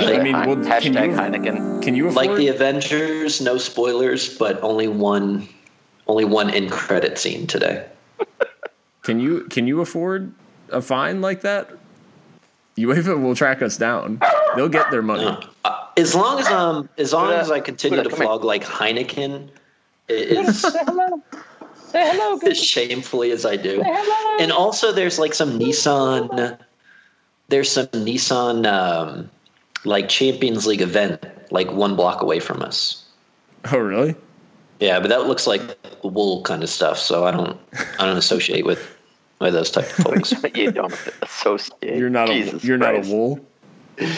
we 0.00 0.06
let 0.06 0.14
it. 0.14 0.18
Hashtag, 0.18 0.20
I 0.20 0.22
mean, 0.22 0.32
well, 0.32 0.56
hashtag 0.56 0.82
can 0.82 1.10
you, 1.10 1.16
Heineken. 1.16 1.82
Can 1.82 1.94
you 1.94 2.08
afford? 2.08 2.26
like 2.26 2.36
the 2.36 2.48
Avengers? 2.48 3.40
No 3.40 3.58
spoilers, 3.58 4.36
but 4.38 4.62
only 4.62 4.88
one, 4.88 5.48
only 6.06 6.24
one 6.24 6.50
in 6.50 6.68
credit 6.68 7.18
scene 7.18 7.46
today. 7.46 7.86
Can 9.02 9.18
you 9.18 9.44
can 9.44 9.66
you 9.66 9.80
afford 9.80 10.32
a 10.70 10.80
fine 10.80 11.20
like 11.20 11.40
that? 11.42 11.70
UEFA 12.78 13.20
will 13.20 13.34
track 13.34 13.60
us 13.60 13.76
down. 13.76 14.20
They'll 14.56 14.68
get 14.68 14.90
their 14.90 15.02
money. 15.02 15.36
Uh, 15.64 15.86
as 15.96 16.14
long 16.14 16.38
as 16.38 16.46
um, 16.46 16.88
as 16.98 17.12
long 17.12 17.32
as 17.32 17.50
I 17.50 17.60
continue 17.60 18.02
to 18.02 18.10
flog 18.10 18.44
like 18.44 18.64
Heineken, 18.64 19.48
is 20.08 20.62
Say 20.62 20.78
hello. 20.86 21.22
Say 21.74 22.10
hello. 22.10 22.38
as 22.46 22.58
shamefully 22.58 23.30
as 23.32 23.44
I 23.44 23.56
do. 23.56 23.82
And 24.40 24.52
also, 24.52 24.92
there's 24.92 25.18
like 25.18 25.34
some 25.34 25.58
Nissan. 25.58 26.58
There's 27.48 27.70
some 27.70 27.86
Nissan 27.88 28.66
um, 28.66 29.30
like 29.84 30.08
Champions 30.08 30.66
League 30.66 30.80
event 30.82 31.24
like 31.50 31.70
one 31.72 31.96
block 31.96 32.22
away 32.22 32.40
from 32.40 32.62
us. 32.62 33.04
Oh, 33.72 33.78
really? 33.78 34.14
Yeah, 34.80 34.98
but 35.00 35.08
that 35.08 35.26
looks 35.26 35.46
like 35.46 35.62
wool 36.02 36.42
kind 36.42 36.62
of 36.62 36.68
stuff. 36.68 36.98
So 36.98 37.24
I 37.24 37.30
don't 37.30 37.58
I 37.98 38.06
don't 38.06 38.16
associate 38.16 38.64
with 38.66 38.96
with 39.40 39.52
those 39.54 39.70
type 39.70 39.84
of 39.84 39.90
folks. 40.04 40.34
you 40.54 40.72
don't 40.72 40.94
associate. 41.22 41.96
You're 41.96 42.10
not 42.10 42.28
Jesus 42.28 42.62
a 42.62 42.66
you're 42.66 42.78
Christ. 42.78 43.08
not 43.08 43.12
a 43.12 43.16
wool. 43.16 43.40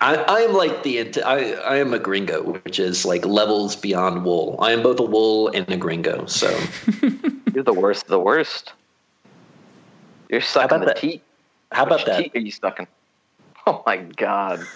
I, 0.00 0.16
I 0.16 0.40
am 0.40 0.54
like 0.54 0.82
the 0.82 1.22
I 1.22 1.52
I 1.52 1.76
am 1.76 1.92
a 1.92 1.98
gringo, 1.98 2.42
which 2.64 2.78
is 2.80 3.04
like 3.04 3.24
levels 3.26 3.76
beyond 3.76 4.24
wool. 4.24 4.56
I 4.60 4.72
am 4.72 4.82
both 4.82 4.98
a 4.98 5.04
wool 5.04 5.48
and 5.48 5.68
a 5.70 5.76
gringo. 5.76 6.26
So 6.26 6.48
You're 7.54 7.62
the 7.62 7.72
worst 7.74 8.04
of 8.04 8.08
the 8.08 8.18
worst. 8.18 8.72
You're 10.30 10.40
sucking 10.40 10.64
about 10.76 10.80
the 10.80 10.86
that? 10.86 10.96
teat. 10.96 11.22
how 11.70 11.84
about 11.84 11.98
Which 12.00 12.06
that? 12.06 12.22
teat 12.22 12.32
are 12.34 12.40
you 12.40 12.50
sucking? 12.50 12.86
Oh 13.66 13.82
my 13.86 13.98
god. 13.98 14.66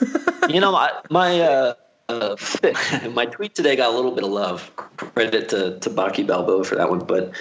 You 0.48 0.60
know, 0.60 0.70
my 0.70 0.92
my 1.10 1.40
uh, 1.40 1.74
uh, 2.08 2.36
my 3.12 3.26
tweet 3.26 3.54
today 3.56 3.74
got 3.74 3.92
a 3.92 3.96
little 3.96 4.12
bit 4.12 4.22
of 4.22 4.30
love. 4.30 4.70
Credit 4.96 5.48
to 5.48 5.78
to 5.80 5.90
Baki 5.90 6.24
Balboa 6.24 6.62
for 6.62 6.76
that 6.76 6.88
one, 6.88 7.00
but 7.00 7.32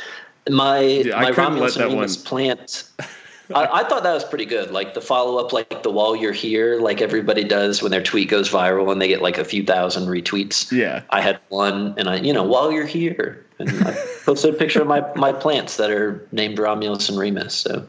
my 0.49 1.03
I 1.13 1.21
my 1.21 1.31
couldn't 1.31 1.35
let 1.35 1.37
Romulus 1.37 1.75
and 1.75 1.93
Remus 1.93 2.17
one- 2.17 2.25
plant. 2.25 2.89
I, 3.53 3.81
I 3.81 3.87
thought 3.87 4.01
that 4.01 4.13
was 4.13 4.23
pretty 4.23 4.45
good. 4.45 4.71
Like 4.71 4.95
the 4.95 5.01
follow 5.01 5.37
up, 5.37 5.53
like 5.53 5.83
the 5.83 5.91
while 5.91 6.15
you're 6.15 6.31
here, 6.31 6.79
like 6.79 6.99
everybody 6.99 7.43
does 7.43 7.79
when 7.81 7.91
their 7.91 8.01
tweet 8.01 8.27
goes 8.27 8.49
viral 8.49 8.91
and 8.91 8.99
they 8.99 9.07
get 9.07 9.21
like 9.21 9.37
a 9.37 9.45
few 9.45 9.63
thousand 9.63 10.07
retweets. 10.07 10.71
Yeah. 10.71 11.03
I 11.11 11.21
had 11.21 11.39
one, 11.49 11.93
and 11.97 12.09
I, 12.09 12.15
you 12.15 12.33
know, 12.33 12.43
while 12.43 12.71
you're 12.71 12.87
here, 12.87 13.45
and 13.59 13.69
I 13.87 13.95
posted 14.25 14.55
a 14.55 14.57
picture 14.57 14.81
of 14.81 14.87
my 14.87 15.05
my 15.15 15.31
plants 15.31 15.77
that 15.77 15.91
are 15.91 16.27
named 16.31 16.57
Romulus 16.57 17.07
and 17.07 17.19
Remus. 17.19 17.53
So 17.53 17.85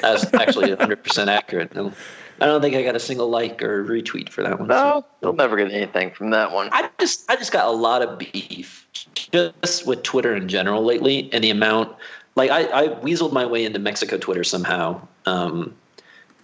that's 0.00 0.32
actually 0.32 0.70
100 0.70 1.04
percent 1.04 1.28
accurate. 1.28 1.74
No, 1.74 1.92
I 2.40 2.46
don't 2.46 2.60
think 2.62 2.74
I 2.74 2.82
got 2.82 2.96
a 2.96 3.00
single 3.00 3.28
like 3.28 3.62
or 3.62 3.84
retweet 3.84 4.30
for 4.30 4.42
that 4.42 4.58
one. 4.58 4.68
so- 4.68 4.74
No, 4.74 5.06
you'll 5.22 5.32
never 5.34 5.56
get 5.56 5.70
anything 5.72 6.10
from 6.12 6.30
that 6.30 6.52
one. 6.52 6.70
I 6.72 6.88
just 6.98 7.30
I 7.30 7.36
just 7.36 7.52
got 7.52 7.66
a 7.66 7.70
lot 7.70 8.02
of 8.02 8.18
beef 8.18 8.86
just 8.92 9.86
with 9.86 10.02
Twitter 10.02 10.34
in 10.34 10.48
general 10.48 10.82
lately, 10.84 11.28
and 11.32 11.44
the 11.44 11.50
amount 11.50 11.94
like 12.36 12.50
I, 12.50 12.64
I 12.84 12.88
weaseled 12.88 13.32
my 13.32 13.44
way 13.44 13.64
into 13.64 13.78
Mexico 13.78 14.16
Twitter 14.18 14.44
somehow. 14.44 15.00
Um, 15.26 15.74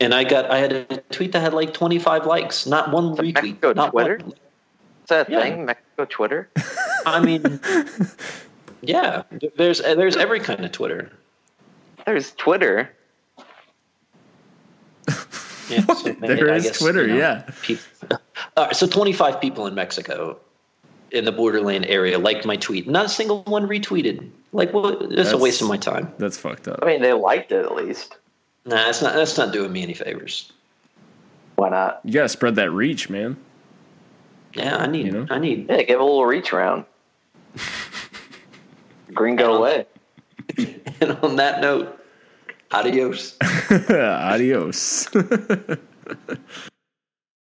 and 0.01 0.13
I 0.13 0.25
got 0.25 0.51
I 0.51 0.59
had 0.59 0.73
a 0.73 0.85
tweet 1.11 1.33
that 1.33 1.41
had 1.41 1.55
like 1.55 1.73
25 1.73 2.27
likes, 2.27 2.67
not 2.67 2.91
one 2.93 3.15
The 3.15 3.23
retweet, 3.23 3.35
Mexico 3.35 3.73
not 3.73 3.91
Twitter? 3.93 4.19
One. 4.19 4.33
Is 4.33 5.09
that 5.09 5.29
a 5.29 5.33
Yeah. 5.33 5.41
thing? 5.41 5.65
Mexico 5.65 6.05
Twitter? 6.05 6.51
I 7.07 7.21
mean, 7.21 7.61
yeah, 8.83 9.23
there's 9.57 9.81
there's 9.81 10.17
every 10.17 10.41
kind 10.41 10.65
of 10.65 10.73
Twitter. 10.73 11.11
There's 12.05 12.33
Twitter. 12.33 12.91
Yeah, 15.69 15.85
so 15.95 16.15
maybe, 16.21 16.35
There 16.35 16.51
I 16.53 16.57
is 16.57 16.65
guess, 16.65 16.79
Twitter, 16.79 17.03
you 17.03 17.15
know, 17.15 17.19
yeah. 17.19 17.51
peop- 17.63 17.79
All 18.57 18.67
right, 18.67 18.77
so 18.77 18.87
25 18.87 19.41
people 19.41 19.67
in 19.67 19.75
Mexico, 19.75 20.39
in 21.11 21.25
the 21.25 21.33
borderland 21.33 21.87
area, 21.87 22.19
liked 22.19 22.45
my 22.47 22.57
tweet. 22.57 22.89
Not 22.89 23.07
a 23.07 23.09
single 23.09 23.43
one 23.45 23.67
retweeted. 23.67 24.29
Like, 24.53 24.73
well, 24.73 24.97
it's 25.13 25.33
a 25.33 25.39
waste 25.39 25.61
of 25.63 25.69
my 25.69 25.77
time. 25.77 26.13
That's 26.19 26.39
fucked 26.39 26.69
up. 26.69 26.81
I 26.83 26.87
mean, 26.87 27.03
they 27.03 27.13
liked 27.13 27.53
it 27.53 27.65
at 27.65 27.75
least. 27.75 28.17
Nah, 28.65 28.77
that's 28.77 29.03
not 29.03 29.15
that's 29.15 29.37
not 29.39 29.53
doing 29.53 29.73
me 29.73 29.83
any 29.83 29.95
favors. 29.95 30.53
Why 31.57 31.69
not? 31.71 32.01
You 32.05 32.13
gotta 32.13 32.29
spread 32.29 32.57
that 32.57 32.71
reach, 32.71 33.09
man. 33.11 33.37
Yeah, 34.55 34.77
I 34.77 34.87
need 34.87 35.07
You 35.07 35.13
know? 35.13 35.27
I 35.31 35.39
need. 35.39 35.67
Yeah, 35.69 35.83
give 35.83 36.01
a 36.01 36.03
little 36.03 36.27
reach 36.27 36.53
around. 36.53 36.85
Gringo 39.15 39.55
away. 39.55 39.87
And 41.01 41.11
on 41.23 41.37
that 41.37 41.61
note, 41.61 42.01
adios. 42.71 43.37
Adios. 43.89 45.09